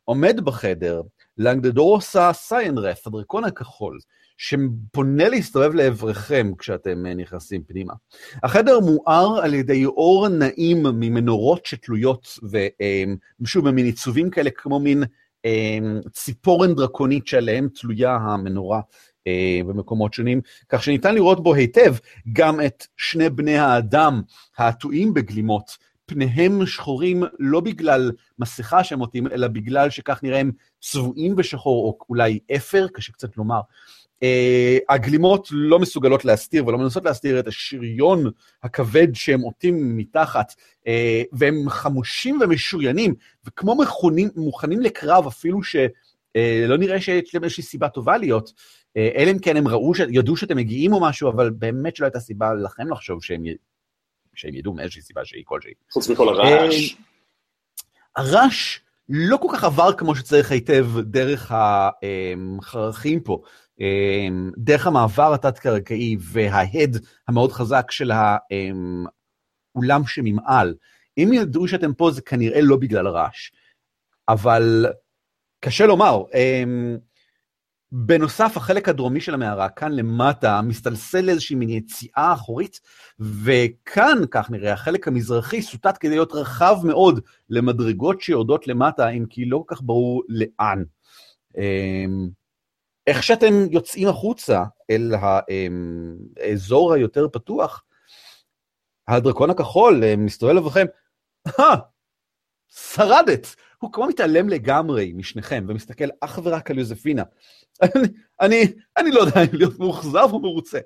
עומד 0.05 0.39
בחדר 0.43 1.01
לנגדדורסה 1.37 2.33
סיינרף, 2.33 3.07
הדרקון 3.07 3.43
הכחול, 3.43 3.99
שפונה 4.41 5.29
להסתובב 5.29 5.73
לעברכם 5.73 6.51
כשאתם 6.57 7.05
אה, 7.05 7.13
נכנסים 7.13 7.63
פנימה. 7.63 7.93
החדר 8.43 8.79
מואר 8.79 9.39
על 9.43 9.53
ידי 9.53 9.85
אור 9.85 10.27
נעים 10.27 10.83
ממנורות 10.83 11.65
שתלויות, 11.65 12.39
ושוב, 13.41 13.69
במין 13.69 13.85
עיצובים 13.85 14.29
כאלה 14.29 14.49
כמו 14.49 14.79
מין 14.79 15.03
אמ, 15.45 15.99
ציפורן 16.13 16.75
דרקונית 16.75 17.27
שעליהם 17.27 17.67
תלויה 17.75 18.15
המנורה 18.15 18.81
אה, 19.27 19.59
במקומות 19.67 20.13
שונים, 20.13 20.41
כך 20.69 20.83
שניתן 20.83 21.15
לראות 21.15 21.43
בו 21.43 21.53
היטב 21.53 21.95
גם 22.33 22.61
את 22.61 22.87
שני 22.97 23.29
בני 23.29 23.57
האדם 23.57 24.21
העטועים 24.57 25.13
בגלימות, 25.13 25.77
פניהם 26.05 26.65
שחורים 26.65 27.23
לא 27.39 27.59
בגלל 27.59 28.11
מסכה 28.39 28.83
שהם 28.83 28.99
עוטים, 28.99 29.27
אלא 29.27 29.47
בגלל 29.47 29.89
שכך 29.89 30.19
נראה 30.23 30.39
הם 30.39 30.51
צבועים 30.79 31.35
בשחור, 31.35 31.85
או 31.85 31.97
אולי 32.09 32.39
אפר, 32.55 32.87
קשה 32.93 33.11
קצת 33.11 33.37
לומר. 33.37 33.61
Uh, 34.23 34.93
הגלימות 34.93 35.47
לא 35.51 35.79
מסוגלות 35.79 36.25
להסתיר 36.25 36.67
ולא 36.67 36.77
מנסות 36.77 37.05
להסתיר 37.05 37.39
את 37.39 37.47
השריון 37.47 38.31
הכבד 38.63 39.07
שהם 39.13 39.41
עוטים 39.41 39.97
מתחת, 39.97 40.51
uh, 40.51 40.85
והם 41.31 41.69
חמושים 41.69 42.39
ומשוריינים, 42.41 43.15
וכמו 43.45 43.75
מכונים, 43.75 44.29
מוכנים 44.35 44.81
לקרב 44.81 45.27
אפילו 45.27 45.63
שלא 45.63 46.75
uh, 46.75 46.77
נראה 46.77 47.01
שיש 47.01 47.35
להם 47.35 47.43
איזושהי 47.43 47.63
סיבה 47.63 47.89
טובה 47.89 48.17
להיות, 48.17 48.53
אלא 48.95 49.31
אם 49.31 49.39
כן 49.39 49.57
הם 49.57 49.67
ראו, 49.67 49.91
ידעו 50.09 50.37
שאתם 50.37 50.57
מגיעים 50.57 50.93
או 50.93 51.01
משהו, 51.01 51.29
אבל 51.29 51.49
באמת 51.49 51.95
שלא 51.95 52.05
הייתה 52.05 52.19
סיבה 52.19 52.53
לכם 52.53 52.89
לחשוב 52.91 53.23
שהם, 53.23 53.43
שהם 54.35 54.55
ידעו 54.55 54.73
מאיזושהי 54.73 55.01
סיבה 55.01 55.25
שהיא 55.25 55.43
כלשהי. 55.45 55.73
חוץ 55.91 56.09
מכל 56.09 56.29
הרעש. 56.29 56.95
הרעש 58.15 58.79
לא 59.09 59.37
כל 59.37 59.47
כך 59.53 59.63
עבר 59.63 59.93
כמו 59.93 60.15
שצריך 60.15 60.51
היטב 60.51 60.87
דרך 60.99 61.51
החרכים 61.51 63.19
פה. 63.19 63.41
אמ, 63.81 64.51
דרך 64.57 64.87
המעבר 64.87 65.33
התת-קרקעי 65.33 66.17
וההד 66.19 66.97
המאוד 67.27 67.51
חזק 67.51 67.91
של 67.91 68.11
האולם 68.11 70.07
שממעל, 70.07 70.75
אם 71.17 71.29
ידעו 71.33 71.67
שאתם 71.67 71.93
פה 71.93 72.11
זה 72.11 72.21
כנראה 72.21 72.61
לא 72.61 72.75
בגלל 72.75 73.07
רעש, 73.07 73.51
אבל 74.29 74.85
קשה 75.59 75.85
לומר. 75.85 76.23
אמ, 76.33 76.97
בנוסף, 77.91 78.57
החלק 78.57 78.89
הדרומי 78.89 79.21
של 79.21 79.33
המערה, 79.33 79.69
כאן 79.69 79.91
למטה, 79.91 80.61
מסתלסל 80.61 81.21
לאיזושהי 81.21 81.55
מין 81.55 81.69
יציאה 81.69 82.33
אחורית, 82.33 82.79
וכאן, 83.19 84.17
כך 84.31 84.51
נראה, 84.51 84.73
החלק 84.73 85.07
המזרחי 85.07 85.61
סוטט 85.61 85.97
כדי 85.99 86.11
להיות 86.11 86.31
רחב 86.31 86.77
מאוד 86.83 87.19
למדרגות 87.49 88.21
שיורדות 88.21 88.67
למטה, 88.67 89.09
אם 89.09 89.25
כי 89.29 89.45
לא 89.45 89.63
כל 89.65 89.75
כך 89.75 89.81
ברור 89.81 90.23
לאן. 90.29 90.83
אמ, 93.07 93.13
איך 93.13 93.23
שאתם 93.23 93.53
יוצאים 93.71 94.07
החוצה 94.07 94.63
אל 94.89 95.11
האזור 96.39 96.93
היותר 96.93 97.27
פתוח, 97.31 97.83
הדרקון 99.07 99.49
הכחול 99.49 100.03
אה, 100.03 100.15
מסתובב 100.15 100.53
לבכם, 100.53 100.85
אה, 101.59 101.75
שרדת! 102.67 103.55
הוא 103.77 103.93
כמו 103.93 104.07
מתעלם 104.07 104.49
לגמרי 104.49 105.13
משניכם 105.15 105.65
ומסתכל 105.67 106.05
אך 106.21 106.39
ורק 106.43 106.71
על 106.71 106.77
יוזפינה. 106.77 107.23
אני, 107.83 108.07
אני, 108.41 108.63
אני 108.97 109.11
לא 109.11 109.19
יודע 109.19 109.41
אם 109.41 109.49
להיות 109.53 109.79
מאוכזב 109.79 110.27
או 110.31 110.39
מרוצה. 110.39 110.79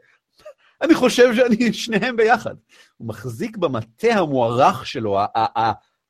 אני 0.81 0.95
חושב 0.95 1.35
שאני 1.35 1.73
שניהם 1.73 2.15
ביחד. 2.15 2.55
הוא 2.97 3.07
מחזיק 3.07 3.57
במטה 3.57 4.13
המוערך 4.13 4.87
שלו, 4.87 5.19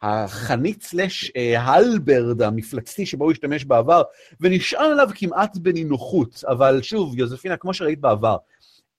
החנית 0.01 0.83
סלאש 0.83 1.31
הלברד 1.57 2.41
המפלצתי 2.41 3.05
שבו 3.05 3.23
הוא 3.23 3.31
השתמש 3.31 3.65
בעבר, 3.65 4.01
ונשען 4.39 4.91
עליו 4.91 5.09
כמעט 5.15 5.57
בנינוחות, 5.57 6.43
אבל 6.47 6.81
שוב, 6.81 7.19
יוזפינה, 7.19 7.57
כמו 7.57 7.73
שראית 7.73 7.99
בעבר, 7.99 8.37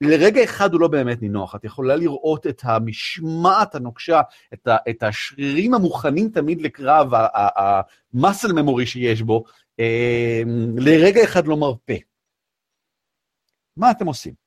לרגע 0.01 0.45
אחד 0.45 0.73
הוא 0.73 0.81
לא 0.81 0.89
באמת 0.89 1.23
נינוח, 1.23 1.55
את 1.55 1.65
יכולה 1.65 1.97
לראות 1.97 2.47
את 2.47 2.61
המשמעת 2.65 3.75
הנוקשה, 3.75 4.21
את, 4.55 4.69
ה, 4.69 4.77
את 4.89 5.03
השרירים 5.03 5.75
המוכנים 5.75 6.29
תמיד 6.29 6.63
לקרב, 6.63 7.11
המסל 7.15 8.53
ממורי 8.53 8.87
שיש 8.87 9.23
בו, 9.23 9.45
אה, 9.81 10.43
לרגע 10.77 11.25
אחד 11.25 11.47
לא 11.47 11.57
מרפה. 11.57 11.95
מה 13.77 13.91
אתם 13.91 14.07
עושים? 14.07 14.47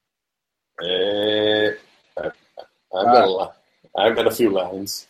Uh, 0.81 1.71
I've 3.97 4.15
got 4.15 4.27
a 4.27 4.31
few 4.31 4.49
lines. 4.49 5.08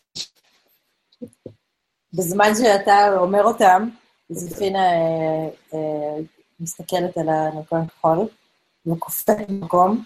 בזמן 2.14 2.56
שאתה 2.56 3.18
אומר 3.18 3.44
אותם, 3.44 3.90
זפינה 4.30 4.80
אה, 4.80 5.50
אה, 5.74 6.18
מסתכלת 6.60 7.18
על 7.18 7.30
הנקון 7.30 7.82
הכחול, 7.82 8.28
וקופאת 8.86 9.50
במקום, 9.50 10.04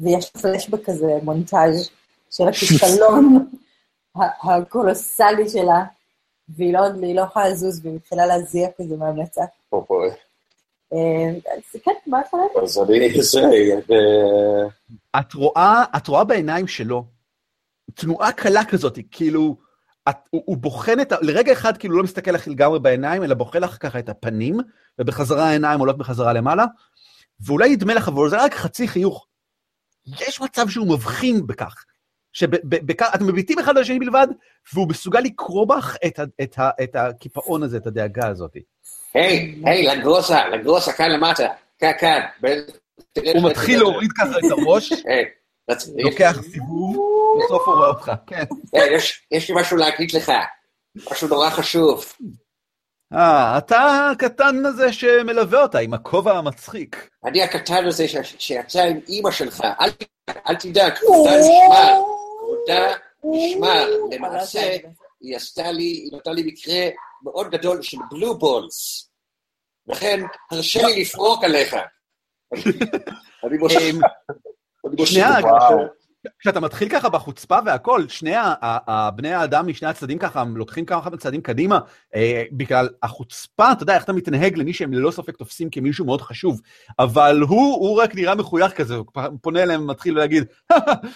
ויש 0.00 0.30
פלשבק 0.30 0.84
כזה, 0.84 1.18
מונטאז' 1.22 1.90
של 2.30 2.48
הכישלון 2.48 3.50
הקולוסלי 4.42 5.48
שלה, 5.48 5.84
והיא 6.48 6.72
לא, 6.72 6.80
לא 7.14 7.20
יכולה 7.20 7.48
לזוז, 7.48 7.80
והיא 7.82 7.96
מתחילה 7.96 8.26
להזיע 8.26 8.68
כזה 8.78 8.96
מהמצע. 8.96 9.44
אה, 10.92 11.52
אז 11.56 11.80
כן, 11.84 11.92
מה 12.06 12.20
יכול 12.26 12.40
להגיד? 12.40 12.62
אז 12.62 12.78
אני, 12.78 13.22
זה, 13.22 13.40
את 15.96 16.08
רואה 16.08 16.24
בעיניים 16.24 16.66
שלו 16.66 17.04
תנועה 17.94 18.32
קלה 18.32 18.64
כזאת, 18.64 18.98
כאילו, 19.10 19.56
את, 20.08 20.16
הוא, 20.30 20.42
הוא 20.46 20.56
בוחן 20.56 21.00
את 21.00 21.12
ה... 21.12 21.16
לרגע 21.22 21.52
אחד 21.52 21.76
כאילו 21.76 21.96
לא 21.96 22.02
מסתכל 22.02 22.30
לך 22.30 22.48
לגמרי 22.48 22.80
בעיניים, 22.80 23.22
אלא 23.24 23.34
בוחן 23.34 23.60
לך 23.60 23.76
ככה 23.80 23.98
את 23.98 24.08
הפנים, 24.08 24.58
ובחזרה 24.98 25.48
העיניים 25.48 25.80
עולות 25.80 25.98
בחזרה 25.98 26.32
למעלה, 26.32 26.64
ואולי 27.46 27.68
ידמה 27.68 27.94
לך, 27.94 28.08
אבל 28.08 28.30
זה 28.30 28.44
רק 28.44 28.54
חצי 28.54 28.88
חיוך. 28.88 29.26
יש 30.28 30.40
מצב 30.40 30.68
שהוא 30.68 30.88
מבחין 30.94 31.46
בכך, 31.46 31.84
שאתם 32.32 33.26
מביטים 33.26 33.58
אחד 33.58 33.76
על 33.76 33.82
השני 33.82 33.98
בלבד, 33.98 34.26
והוא 34.74 34.88
מסוגל 34.88 35.20
לקרוא 35.20 35.66
בך 35.66 35.96
את, 36.06 36.18
ה, 36.18 36.22
את, 36.42 36.58
ה, 36.58 36.70
את 36.82 36.96
הקיפאון 36.96 37.62
הזה, 37.62 37.76
את 37.76 37.86
הדאגה 37.86 38.26
הזאת. 38.28 38.56
היי, 39.14 39.62
היי, 39.64 39.86
לגרוסה, 39.96 40.48
לגרוסה, 40.48 40.92
כאן 40.92 41.10
למטה, 41.10 41.46
כאן, 41.78 41.92
כאן. 42.00 42.20
הוא 43.34 43.50
מתחיל 43.50 43.78
להוריד 43.78 44.10
ככה 44.12 44.38
את 44.38 44.50
הראש, 44.50 44.92
רצ- 44.92 45.39
לוקח 45.96 46.36
סיבוב, 46.52 46.96
בסוף 47.44 47.68
הוא 47.68 47.74
רואה 47.74 47.88
אותך, 47.88 48.12
כן. 48.26 48.44
היי, 48.72 48.94
יש- 48.96 49.26
לי 49.48 49.54
משהו 49.60 49.76
להגיד 49.76 50.12
לך, 50.14 50.32
משהו 51.12 51.28
נורא 51.28 51.50
חשוב. 51.50 52.04
אה, 53.12 53.58
אתה 53.58 54.08
הקטן 54.12 54.66
הזה 54.66 54.92
שמלווה 54.92 55.62
אותה 55.62 55.78
עם 55.78 55.94
הכובע 55.94 56.32
המצחיק. 56.38 57.08
אני 57.24 57.42
הקטן 57.42 57.86
הזה 57.86 58.04
שיצא 58.38 58.82
עם 58.82 59.00
אימא 59.08 59.30
שלך, 59.30 59.60
אל 60.48 60.56
תדאג, 60.56 60.92
כבודה 60.98 61.30
נשמר, 61.40 62.02
כבודה 62.40 62.92
נשמר. 63.24 63.86
למעשה, 64.10 64.76
היא 65.20 65.36
עשתה 65.36 65.72
לי, 65.72 65.82
היא 65.84 66.10
נתנה 66.16 66.32
לי 66.32 66.42
מקרה 66.42 66.88
מאוד 67.24 67.50
גדול 67.50 67.82
של 67.82 67.96
בלו 68.10 68.38
בולס. 68.38 69.10
לכן, 69.86 70.20
הרשה 70.50 70.82
לי 70.86 71.00
לפרוק 71.02 71.44
עליך. 71.44 71.74
אני 73.44 73.56
מושך, 73.58 73.76
אמ, 73.80 73.84
אני 73.84 73.92
מושך. 73.92 74.49
שנייה. 75.04 75.36
כשאתה 76.38 76.60
מתחיל 76.60 76.88
ככה 76.88 77.08
בחוצפה 77.08 77.58
והכל, 77.66 78.08
שני 78.08 78.34
ה- 78.34 78.54
ה- 78.62 78.90
ה- 78.90 79.10
בני 79.10 79.32
האדם 79.32 79.66
משני 79.66 79.88
הצדדים 79.88 80.18
ככה, 80.18 80.40
הם 80.40 80.56
לוקחים 80.56 80.84
כמה 80.84 81.16
צעדים 81.18 81.40
קדימה, 81.40 81.78
אה, 82.14 82.44
בגלל 82.52 82.88
החוצפה, 83.02 83.72
אתה 83.72 83.82
יודע 83.82 83.94
איך 83.94 84.04
אתה 84.04 84.12
מתנהג 84.12 84.58
למי 84.58 84.72
שהם 84.72 84.92
ללא 84.92 85.10
ספק 85.10 85.36
תופסים 85.36 85.70
כמישהו 85.70 86.04
מאוד 86.04 86.22
חשוב, 86.22 86.60
אבל 86.98 87.40
הוא, 87.40 87.74
הוא 87.74 88.02
רק 88.02 88.14
נראה 88.14 88.34
מחוייך 88.34 88.72
כזה, 88.72 88.94
הוא 88.94 89.06
פונה 89.42 89.62
אליהם 89.62 89.82
ומתחיל 89.82 90.16
להגיד, 90.16 90.44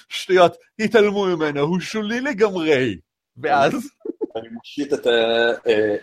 שטויות, 0.09 0.57
התעלמו 0.79 1.27
ממנו, 1.27 1.61
הוא 1.61 1.81
שולי 1.81 2.21
לגמרי. 2.21 2.97
ואז, 3.37 3.73
אני 4.37 4.49
מושיט 4.49 4.93
את 4.93 5.07
ה... 5.07 5.11
אה, 5.67 5.97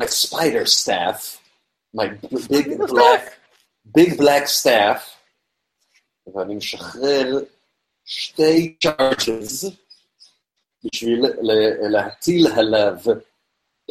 my 0.00 0.06
spider 0.06 0.66
staff, 0.66 1.38
my 1.96 2.06
big 2.52 2.66
black, 2.78 3.22
big 3.98 4.16
black 4.18 4.46
staff, 4.46 5.17
ואני 6.34 6.54
משחרר 6.54 7.38
שתי 8.04 8.74
צ'ארג'ס 8.82 9.64
בשביל 10.84 11.24
להטיל 11.90 12.46
עליו 12.56 12.94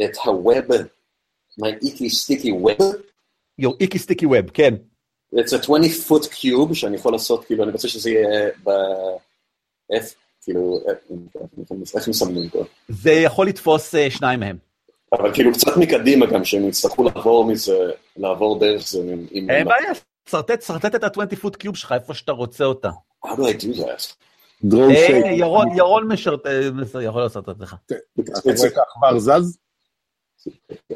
את 0.03 0.17
הווב, 0.25 0.65
my 1.61 1.83
icky 1.83 2.09
sticky 2.25 2.51
web. 2.65 2.83
יו, 3.59 3.71
איקי 3.79 3.99
סטיקי 3.99 4.25
ווב, 4.25 4.49
כן. 4.49 4.73
It's 5.35 5.53
a 5.53 5.59
20 5.59 5.83
foot 6.07 6.23
cube 6.33 6.73
שאני 6.73 6.95
יכול 6.95 7.11
לעשות, 7.11 7.45
כאילו, 7.45 7.63
אני 7.63 7.71
רוצה 7.71 7.88
שזה 7.88 8.09
יהיה 8.09 8.49
ב... 8.63 8.69
F, 9.93 10.05
כאילו, 10.43 10.79
איך- 10.88 11.95
איך 11.95 12.07
מסמנים 12.07 12.43
אותו? 12.45 12.65
זה 12.89 13.11
יכול 13.11 13.47
לתפוס 13.47 13.95
אה, 13.95 14.11
שניים 14.11 14.39
מהם. 14.39 14.57
אבל 15.13 15.33
כאילו 15.33 15.51
קצת 15.53 15.77
מקדימה 15.77 16.25
גם, 16.25 16.45
שהם 16.45 16.67
יצטרכו 16.69 17.03
לעבור 17.03 17.45
מזה, 17.45 17.91
לעבור 18.17 18.59
דרך 18.59 18.88
זה 18.88 18.99
אין 19.31 19.47
בעיה, 19.47 19.91
שרטט, 20.30 20.61
שרטט 20.61 20.95
את 20.95 21.03
ה-20 21.03 21.36
פוט 21.36 21.55
קיוב 21.55 21.75
שלך 21.75 21.91
איפה 21.91 22.13
שאתה 22.13 22.32
רוצה 22.32 22.63
אותה. 22.63 22.89
How 23.25 23.30
do 23.30 23.39
I 23.39 23.61
do 23.61 23.78
that? 23.78 24.15
דרום 24.63 24.89
אה, 24.89 24.95
שייק. 25.07 25.25
ירון, 25.39 25.67
ירון 25.78 26.07
משרת, 26.11 26.45
אה, 26.45 26.71
בסדר, 26.82 27.01
יכול 27.01 27.21
לעשות 27.21 27.49
את 27.49 27.57
זה. 27.57 27.65
אתה 27.65 27.95
רואה 28.43 28.67
את 28.67 28.78
העכבר 28.78 29.19
זז? 29.19 29.57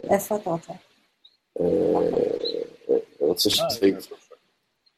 איפה 0.03 0.35
אתה 0.35 0.49
רוצה? 0.49 0.73
אה, 1.59 1.65
אני 2.89 3.29
רוצה 3.29 3.49
שזה... 3.49 3.87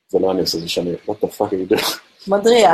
זה 0.07 0.19
לא 0.19 0.31
אני 0.31 0.41
עושה, 0.41 0.59
זה 0.59 0.69
שאני... 0.69 0.95
fuck 0.95 1.41
are 1.41 1.51
you 1.51 1.73
doing? 1.73 1.99
מדריע. 2.27 2.71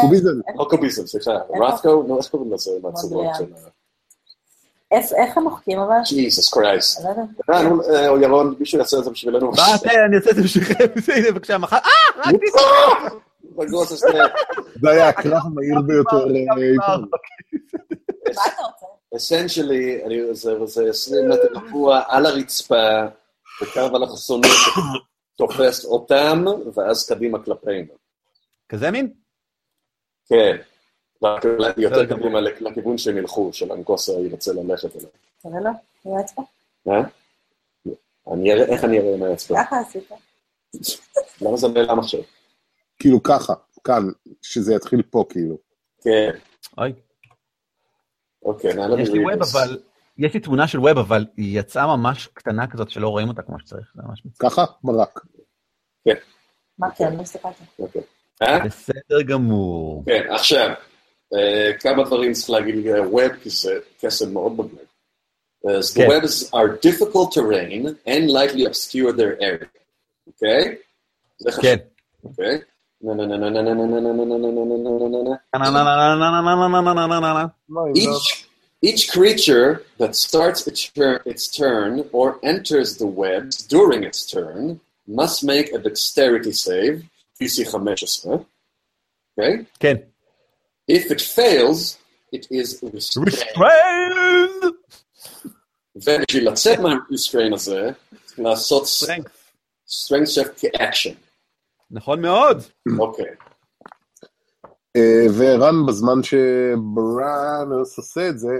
קוביזם. 0.00 0.40
לא 0.56 0.66
קוביזם, 0.70 1.06
סליחה. 1.06 1.30
רת'קו? 1.30 2.02
נו, 2.02 2.18
איך 2.18 2.28
קוראים 2.28 2.52
לזה? 2.52 2.70
מהצורות 2.82 3.26
של 3.38 3.44
ה... 3.54 3.77
איך 4.92 5.36
הם 5.36 5.42
מוחקים 5.42 5.78
אבל? 5.78 5.96
ג'יזוס 6.08 6.54
קרייסט. 6.54 7.00
אה, 7.50 7.60
אה, 7.94 8.08
או 8.08 8.18
ירון, 8.18 8.54
מישהו 8.58 8.78
יעשה 8.78 8.98
את 8.98 9.04
זה 9.04 9.10
בשבילנו. 9.10 9.50
מה, 9.50 9.62
אני 10.06 10.16
אעשה 10.16 10.30
את 10.30 10.36
זה 10.36 10.42
בשבילכם, 10.42 10.84
הנה 11.16 11.30
בבקשה, 11.32 11.58
מחר, 11.58 11.76
אה, 11.76 12.30
רק 12.30 12.34
בגוס 13.56 13.92
הזה. 13.92 14.06
זה 14.82 14.90
היה 14.90 15.08
הקרב 15.08 15.40
המהיר 15.44 15.80
ביותר 15.86 16.16
אה, 16.16 16.24
אי 16.62 16.76
פעם. 16.86 17.04
מה 18.36 18.42
אתה 18.46 18.62
רוצה? 18.62 18.86
אסנשלי, 19.16 20.00
זה 20.32 20.66
זה 20.66 20.88
20 20.90 21.28
מטר 21.28 21.60
קבוע 21.60 22.02
על 22.08 22.26
הרצפה, 22.26 23.06
בקו 23.62 23.96
אלכסוני 23.96 24.48
שתופס 24.48 25.84
אותם, 25.84 26.44
ואז 26.74 27.08
קדימה 27.08 27.38
כלפינו. 27.44 27.94
כזה 28.68 28.90
מין? 28.90 29.12
כן. 30.28 30.56
רק 31.22 31.44
יותר. 31.76 32.06
קדימה 32.06 32.40
לכיוון 32.40 32.98
שהם 32.98 33.18
ילכו, 33.18 33.52
שלנקוסה 33.52 34.12
ירצה 34.12 34.52
ללכת 34.52 34.96
אליו. 34.96 35.08
תראה 35.42 35.60
לו, 35.60 35.70
עם 36.04 36.18
האצבע. 36.18 36.42
אה? 36.88 37.02
אני 38.32 38.52
אראה, 38.52 38.64
איך 38.64 38.84
אני 38.84 38.98
אראה 38.98 39.14
עם 39.14 39.22
האצבע? 39.22 39.64
ככה 39.64 39.80
עשית. 39.80 40.10
למה 41.40 41.56
זה 41.56 41.68
נעלם 41.68 41.98
עכשיו? 41.98 42.20
כאילו 42.98 43.22
ככה, 43.22 43.54
כאן, 43.84 44.02
שזה 44.42 44.74
יתחיל 44.74 45.02
פה 45.02 45.24
כאילו. 45.28 45.56
כן, 46.02 46.30
אוי, 46.78 46.92
אוקיי, 48.42 48.74
נעלם 48.74 48.98
יש 48.98 49.08
לי 49.08 49.24
ווב, 49.24 49.42
אבל, 49.42 49.78
יש 50.18 50.34
לי 50.34 50.40
תמונה 50.40 50.68
של 50.68 50.80
ווב, 50.80 50.98
אבל 50.98 51.26
היא 51.36 51.60
יצאה 51.60 51.96
ממש 51.96 52.26
קטנה 52.26 52.66
כזאת 52.66 52.90
שלא 52.90 53.08
רואים 53.08 53.28
אותה 53.28 53.42
כמו 53.42 53.60
שצריך, 53.60 53.92
זה 53.94 54.02
ממש 54.04 54.22
מצחיק. 54.24 54.42
ככה, 54.42 54.64
מרק. 54.84 55.20
מה 56.78 56.90
כן, 56.90 57.16
לא 57.16 57.22
הסתכלתי. 57.22 57.64
אוקיי. 57.78 58.02
אה? 58.42 58.64
בסדר 58.64 59.22
גמור. 59.22 60.02
כן, 60.06 60.26
עכשיו, 60.30 60.68
כמה 61.80 62.04
דברים 62.04 62.32
צריך 62.32 62.50
להגיד, 62.50 62.74
מאוד 64.32 64.52
מגניב. 64.52 64.84
The 65.64 66.06
webs 66.08 66.50
are 66.52 66.68
difficult 66.88 67.32
terrain 67.32 67.98
and 68.06 68.30
likely 68.30 68.64
obscure 68.64 69.12
their 69.12 69.36
area. 69.40 69.66
אוקיי? 70.26 70.76
זה 71.38 71.50
חשוב. 71.52 71.62
כן. 71.62 71.76
אוקיי? 72.24 72.58
Each, 77.94 78.46
each 78.82 79.10
creature 79.10 79.82
that 79.98 80.14
starts 80.14 80.66
its 80.66 81.48
turn 81.48 81.92
or 82.12 82.28
enters 82.42 82.96
the 83.02 83.06
web 83.06 83.42
during 83.68 84.00
its 84.04 84.20
turn 84.34 84.80
must 85.20 85.44
make 85.44 85.72
a 85.72 85.78
dexterity 85.78 86.52
save, 86.52 87.02
PC 87.40 87.64
15. 87.64 88.32
אוקיי? 89.38 89.64
כן. 89.80 89.96
If 90.88 91.10
it 91.10 91.20
fails, 91.20 91.98
it 92.32 92.46
is 92.50 92.68
restrained. 92.82 93.28
restrained! 93.28 94.74
ובשביל 95.96 96.50
לצאת 96.50 96.78
מהריסטריין 96.78 97.52
הזה, 97.52 97.90
צריך 98.24 98.38
לעשות 98.38 98.82
Strength. 98.84 99.28
strength 99.88 100.38
check 100.38 100.48
כאקשן. 100.56 101.14
נכון 101.90 102.20
מאוד. 102.20 102.62
אוקיי. 102.98 103.24
אה, 104.96 105.26
וערן, 105.38 105.86
בזמן 105.86 106.22
שבראנוס 106.22 107.98
עושה 107.98 108.28
את 108.28 108.38
זה, 108.38 108.58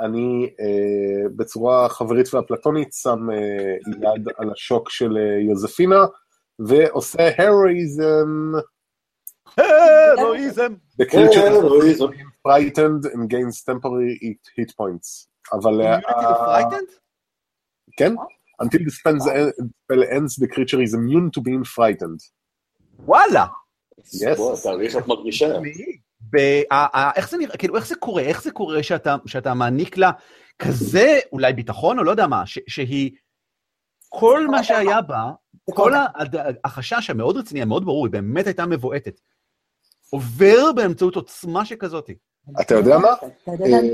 אני 0.00 0.50
אה, 0.60 1.28
בצורה 1.36 1.88
חברית 1.88 2.34
ואפלטונית 2.34 2.92
שם 2.92 3.30
אה, 3.30 3.76
יד 4.14 4.28
על 4.36 4.50
השוק 4.52 4.90
של 4.90 5.16
אה, 5.16 5.40
יוזפינה, 5.50 6.04
ועושה 6.58 7.30
הרואיזם. 7.38 8.52
הרואיזם. 9.58 10.74
The 11.02 11.04
creature 11.04 11.38
אה, 11.38 11.48
הרואיזם. 11.48 12.04
is 12.04 12.08
frightened 12.48 13.04
and 13.12 13.28
gains 13.28 13.62
temporary 13.70 14.34
hit- 14.58 14.74
points. 14.80 15.28
אבל... 15.52 15.80
אה, 15.80 15.98
כן? 17.96 18.14
Until 18.62 18.78
the 18.78 18.90
spell 18.90 20.02
ends, 20.02 20.36
the 20.44 20.46
creature 20.46 20.80
is 20.80 20.94
immune 20.94 21.30
to 21.36 21.40
being 21.40 21.64
frightened. 21.64 22.30
וואלה. 22.98 23.46
תאריך 24.62 24.96
את 24.96 25.06
מרגישה. 25.06 25.46
איך 27.16 27.30
זה 27.30 27.36
נראה, 27.36 27.56
כאילו, 27.56 27.76
איך 27.76 27.86
זה 27.86 27.94
קורה? 27.94 28.22
איך 28.22 28.42
זה 28.42 28.50
קורה 28.50 28.82
שאתה, 28.82 29.16
שאתה 29.26 29.54
מעניק 29.54 29.96
לה 29.96 30.10
כזה, 30.58 31.18
אולי 31.32 31.52
ביטחון, 31.52 31.98
או 31.98 32.04
לא 32.04 32.10
יודע 32.10 32.26
מה, 32.26 32.46
ש, 32.46 32.58
שהיא, 32.68 33.10
כל 34.08 34.46
מה 34.50 34.64
שהיה 34.64 35.02
בה, 35.02 35.30
כל 35.70 35.92
החשש 36.64 37.10
המאוד 37.10 37.36
רציני, 37.36 37.62
המאוד 37.62 37.84
ברור, 37.84 38.06
היא 38.06 38.12
באמת 38.12 38.46
הייתה 38.46 38.66
מבועטת, 38.66 39.20
עובר 40.12 40.72
באמצעות 40.76 41.16
עוצמה 41.16 41.64
שכזאת. 41.64 42.10
אתה 42.60 42.74
יודע 42.74 42.98
מה? 42.98 43.08
לאן- 43.46 43.84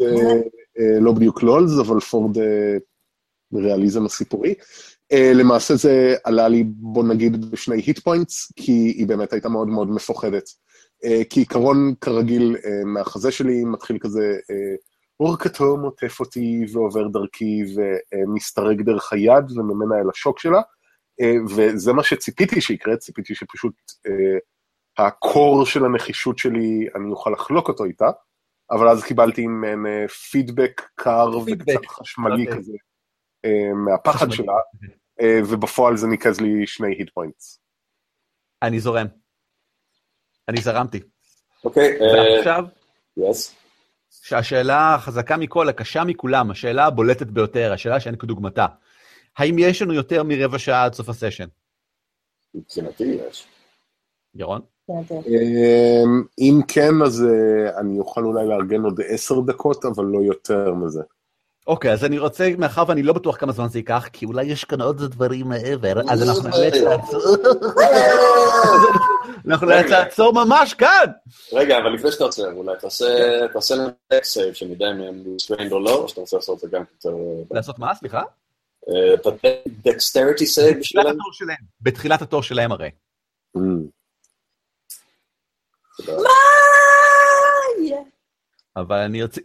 אה, 0.00 0.32
אה, 0.78 1.00
לא 1.00 1.12
בדיוק 1.12 1.42
לולס, 1.42 1.72
אבל 1.80 1.96
for 1.96 2.36
the 2.36 2.40
הריאליזם 3.58 4.06
הסיפורי. 4.06 4.54
אה, 5.12 5.32
למעשה 5.34 5.74
זה 5.76 6.14
עלה 6.24 6.48
לי, 6.48 6.64
בוא 6.66 7.04
נגיד, 7.04 7.50
בשני 7.50 7.76
היט 7.76 7.98
פוינטס, 7.98 8.52
כי 8.56 8.72
היא 8.72 9.06
באמת 9.06 9.32
הייתה 9.32 9.48
מאוד 9.48 9.68
מאוד 9.68 9.90
מפוחדת. 9.90 10.44
כי 11.30 11.40
עיקרון, 11.40 11.94
כרגיל, 12.00 12.56
מהחזה 12.84 13.30
שלי 13.30 13.64
מתחיל 13.64 13.98
כזה, 14.00 14.36
אור 15.20 15.36
כתום 15.36 15.80
עוטף 15.82 16.20
אותי 16.20 16.64
ועובר 16.72 17.08
דרכי 17.08 17.64
ומסתרק 17.74 18.76
דרך 18.80 19.12
היד 19.12 19.50
וממנה 19.50 19.94
אל 20.00 20.10
השוק 20.10 20.38
שלה, 20.38 20.60
וזה 21.56 21.92
מה 21.92 22.02
שציפיתי 22.02 22.60
שיקרה, 22.60 22.96
ציפיתי 22.96 23.34
שפשוט 23.34 23.74
הקור 24.98 25.66
של 25.66 25.84
הנחישות 25.84 26.38
שלי, 26.38 26.88
אני 26.94 27.10
אוכל 27.10 27.30
לחלוק 27.30 27.68
אותו 27.68 27.84
איתה, 27.84 28.10
אבל 28.70 28.88
אז 28.88 29.04
קיבלתי 29.04 29.46
מעין 29.46 29.86
אה, 29.86 30.08
פידבק 30.08 30.82
קר 30.94 31.30
פידבק. 31.44 31.68
וקצת 31.68 31.86
חשמלי 31.86 32.46
אוקיי. 32.46 32.58
כזה 32.58 32.72
אה, 33.44 33.74
מהפחד. 33.74 34.30
שלה, 34.30 34.52
אה, 35.20 35.38
ובפועל 35.50 35.96
זה 35.96 36.06
ניקז 36.06 36.40
לי 36.40 36.66
שני 36.66 36.88
hit 36.88 37.10
points. 37.14 37.60
אני 38.62 38.80
זורם. 38.80 39.06
אני 40.48 40.60
זרמתי. 40.60 41.00
אוקיי, 41.64 41.98
אה, 42.00 42.36
ועכשיו. 42.36 42.64
שהשאלה 44.10 44.94
החזקה 44.94 45.36
מכל, 45.36 45.68
הקשה 45.68 46.04
מכולם, 46.04 46.50
השאלה 46.50 46.86
הבולטת 46.86 47.26
ביותר, 47.26 47.72
השאלה 47.72 48.00
שאין 48.00 48.16
כדוגמתה. 48.16 48.66
האם 49.36 49.58
יש 49.58 49.82
לנו 49.82 49.92
יותר 49.92 50.22
מרבע 50.22 50.58
שעה 50.58 50.84
עד 50.84 50.94
סוף 50.94 51.08
הסשן? 51.08 51.46
מבחינתי 52.54 53.04
יש. 53.04 53.46
ירון? 54.38 54.60
אמ, 54.90 56.22
אם 56.38 56.60
כן, 56.68 57.02
אז 57.04 57.24
אה, 57.24 57.80
אני 57.80 57.98
אוכל 57.98 58.24
אולי 58.24 58.46
לארגן 58.46 58.82
עוד 58.82 59.00
עשר 59.08 59.40
דקות, 59.40 59.84
אבל 59.84 60.04
לא 60.04 60.18
יותר 60.18 60.74
מזה. 60.74 61.02
אוקיי, 61.66 61.92
אז 61.92 62.04
אני 62.04 62.18
רוצה, 62.18 62.50
מאחר 62.58 62.84
ואני 62.88 63.02
לא 63.02 63.12
בטוח 63.12 63.36
כמה 63.36 63.52
זמן 63.52 63.68
זה 63.68 63.78
ייקח, 63.78 64.08
כי 64.12 64.26
אולי 64.26 64.44
יש 64.44 64.64
כאן 64.64 64.80
עוד 64.80 65.02
דברים 65.02 65.48
מעבר, 65.48 66.00
אז 66.10 66.28
אנחנו 66.28 66.48
נאלץ 66.48 66.74
לעצור. 66.74 67.20
אנחנו 69.48 69.66
נאלץ 69.66 69.90
לעצור 69.90 70.32
ממש 70.32 70.74
כאן! 70.74 71.06
רגע, 71.52 71.78
אבל 71.78 71.94
לפני 71.94 72.12
שאתה 72.12 72.24
עוצר, 72.24 72.52
אולי 72.52 72.76
תעשה 72.80 73.06
dex 74.08 74.24
save, 74.24 74.54
שנדע 74.54 74.86
אם 74.90 75.00
הם 75.00 75.38
restrained 75.40 75.72
או 75.72 75.80
לא, 75.80 75.94
או 75.94 76.08
שאתה 76.08 76.20
רוצה 76.20 76.36
לעשות 76.36 76.54
את 76.54 76.60
זה 76.60 76.68
גם 76.76 76.82
יותר... 76.94 77.16
לעשות 77.50 77.78
מה? 77.78 77.94
סליחה? 77.94 78.22
dexterity 79.84 80.46
save 80.46 80.76
בתחילת 80.78 80.80
בשבילם? 80.80 81.06
התור 81.06 81.32
שלהם. 81.32 81.56
בתחילת 81.80 82.22
התור 82.22 82.42
שלהם 82.42 82.72
הרי. 82.72 82.90
מה 86.08 86.30
יהיה? 87.78 88.00
אבל 88.76 88.96
אני 88.96 89.22
ארצה... 89.22 89.40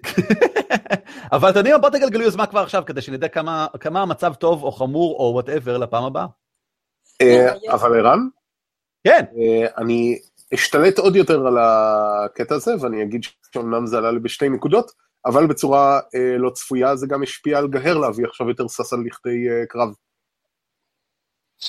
אבל 1.31 1.49
אתם 1.49 1.57
יודעים, 1.57 1.75
מה, 1.75 1.81
בוא 1.81 1.89
תגלגלו 1.89 2.23
יוזמה 2.23 2.47
כבר 2.47 2.59
עכשיו, 2.59 2.83
כדי 2.85 3.01
שנדע 3.01 3.27
כמה 3.27 3.67
כמה 3.79 4.01
המצב 4.01 4.33
טוב 4.33 4.63
או 4.63 4.71
חמור 4.71 5.15
או 5.19 5.33
whatever 5.33 5.77
לפעם 5.77 6.03
הבאה. 6.03 6.25
אה, 7.21 7.55
יש. 7.63 7.69
אבל 7.69 7.99
ערן, 7.99 8.19
כן, 9.03 9.25
אה, 9.37 9.67
אני 9.77 10.19
אשתלט 10.53 10.97
עוד 10.99 11.15
יותר 11.15 11.47
על 11.47 11.57
הקטע 11.57 12.55
הזה, 12.55 12.71
ואני 12.81 13.03
אגיד 13.03 13.23
שאומנם 13.53 13.85
זה 13.85 13.97
עלה 13.97 14.11
לי 14.11 14.19
בשתי 14.19 14.49
נקודות, 14.49 14.91
אבל 15.25 15.47
בצורה 15.47 15.99
אה, 16.15 16.37
לא 16.37 16.49
צפויה 16.49 16.95
זה 16.95 17.07
גם 17.07 17.23
השפיע 17.23 17.57
על 17.57 17.67
גהר 17.67 17.97
להביא 17.97 18.25
עכשיו 18.25 18.49
יותר 18.49 18.63
על 18.91 19.03
לכדי 19.05 19.49
אה, 19.49 19.65
קרב. 19.65 19.93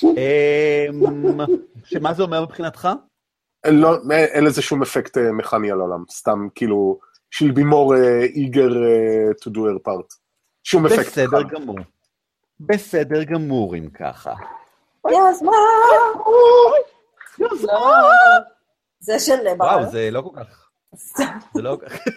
אמ, 0.03 1.39
שמה 1.85 2.13
זה 2.13 2.23
אומר 2.23 2.43
מבחינתך? 2.43 2.89
אין, 3.63 3.75
לא, 3.79 3.97
אין 4.11 4.43
לזה 4.43 4.61
שום 4.61 4.81
אפקט 4.81 5.17
אה, 5.17 5.31
מכני 5.31 5.71
על 5.71 5.79
העולם, 5.79 6.03
סתם 6.11 6.47
כאילו, 6.55 6.99
she'll 7.35 7.53
be 7.55 7.61
more 7.61 7.93
uh, 7.93 8.35
eager 8.35 8.71
uh, 8.71 9.43
to 9.43 9.49
do 9.49 9.57
her 9.59 9.87
part. 9.87 10.15
שום 10.63 10.85
אפקט. 10.85 10.99
בסדר 11.07 11.39
מכני. 11.39 11.59
גמור. 11.59 11.75
בסדר 12.59 13.23
גמור 13.23 13.75
אם 13.75 13.89
ככה. 13.89 14.33
יוזמה! 15.11 15.51
יוזמה! 17.39 18.01
זה 18.99 19.19
של 19.19 19.33
וואו, 19.57 19.79
ברל. 19.79 19.91
זה 19.91 20.09
לא 20.11 20.21
כל 20.21 20.39
כך... 20.43 20.69
זה 21.53 21.61
לא 21.61 21.77
כל 21.81 21.89
כך... 21.89 22.07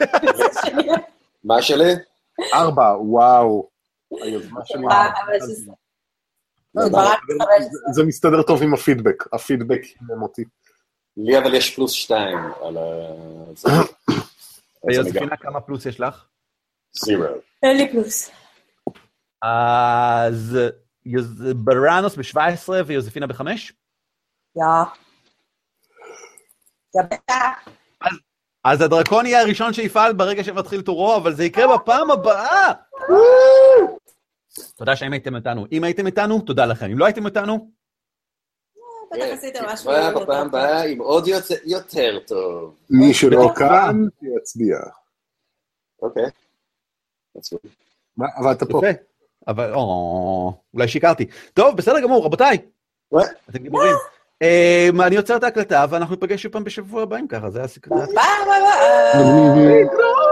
מה 1.44 1.62
שלי? 1.62 1.92
ארבע, 2.54 2.96
וואו. 3.00 3.68
היוזמה 4.22 4.60
שלי. 4.64 4.86
אה, 4.90 5.06
זה- 5.40 5.72
לא, 6.74 6.82
זה 7.92 8.04
מסתדר 8.04 8.42
טוב 8.42 8.62
עם 8.62 8.74
הפידבק, 8.74 9.34
הפידבק 9.34 9.80
הימם 10.00 10.22
אותי. 10.22 10.44
לי 11.16 11.38
אבל 11.38 11.54
יש 11.54 11.74
פלוס 11.74 11.92
שתיים 11.92 12.38
על 12.62 12.76
ה... 12.76 12.82
זה. 13.54 13.68
אז 13.68 13.86
אני 14.84 14.96
גם 14.96 15.04
יוזפינה, 15.04 15.36
כמה 15.36 15.60
פלוס 15.60 15.86
יש 15.86 16.00
לך? 16.00 16.24
זירו. 16.92 17.24
אין 17.62 17.76
לי 17.76 17.92
פלוס. 17.92 18.30
אז 19.42 20.58
בראנוס 21.64 22.16
ב-17 22.16 22.72
ויוזפינה 22.86 23.26
ב-5? 23.26 23.42
יא. 24.56 24.62
יא 26.96 27.02
בטח. 27.10 27.68
אז 28.64 28.80
הדרקון 28.80 29.26
יהיה 29.26 29.40
הראשון 29.40 29.72
שיפעל 29.72 30.12
ברגע 30.12 30.44
שמתחיל 30.44 30.82
תורו, 30.82 31.16
אבל 31.16 31.34
זה 31.34 31.44
יקרה 31.44 31.78
בפעם 31.78 32.10
הבאה! 32.10 32.72
תודה 34.76 34.96
שהאם 34.96 35.12
הייתם 35.12 35.36
איתנו. 35.36 35.66
אם 35.72 35.84
הייתם 35.84 36.06
איתנו, 36.06 36.40
תודה 36.40 36.66
לכם. 36.66 36.90
אם 36.90 36.98
לא 36.98 37.04
הייתם 37.04 37.26
איתנו, 37.26 37.70
בטח 39.12 39.24
עשיתם 39.32 39.64
משהו. 39.66 39.92
יותר 39.92 40.18
בפעם. 40.18 40.46
הבאה 40.46 40.82
עם 40.84 40.98
עוד 41.00 41.28
יותר- 41.28 42.18
טוב. 42.26 42.74
מי 42.90 43.14
שלא. 43.14 43.50
כאן, 43.56 43.96
יצביע. 44.22 44.78
אוקיי. 46.02 46.24
אבל 48.38 48.52
אתה 48.52 48.66
פה. 48.66 48.80
אבל, 49.48 49.74
או, 49.74 50.52
אולי 50.74 50.88
שיקרתי. 50.88 51.26
טוב, 51.54 51.76
בסדר 51.76 52.00
גמור, 52.00 52.24
רבותיי, 52.24 52.58
מה? 53.12 53.22
אתם 53.50 53.58
גיבורים. 53.58 53.94
אמ, 54.42 55.00
אני 55.00 55.16
עוצר 55.16 55.36
את 55.36 55.44
ההקלטה, 55.44 55.84
ואנחנו 55.90 56.14
ניפגש 56.14 56.42
שוב 56.42 56.52
פעם 56.52 56.64
בשבוע 56.64 57.02
הבא 57.02 57.16
אם 57.16 57.26
ככה, 57.26 57.50
זה 57.50 57.62
הסיכוי. 57.62 57.98
ביי 57.98 58.06
ביי 58.06 58.60
ביי. 58.60 59.82
להתראות. 59.82 60.25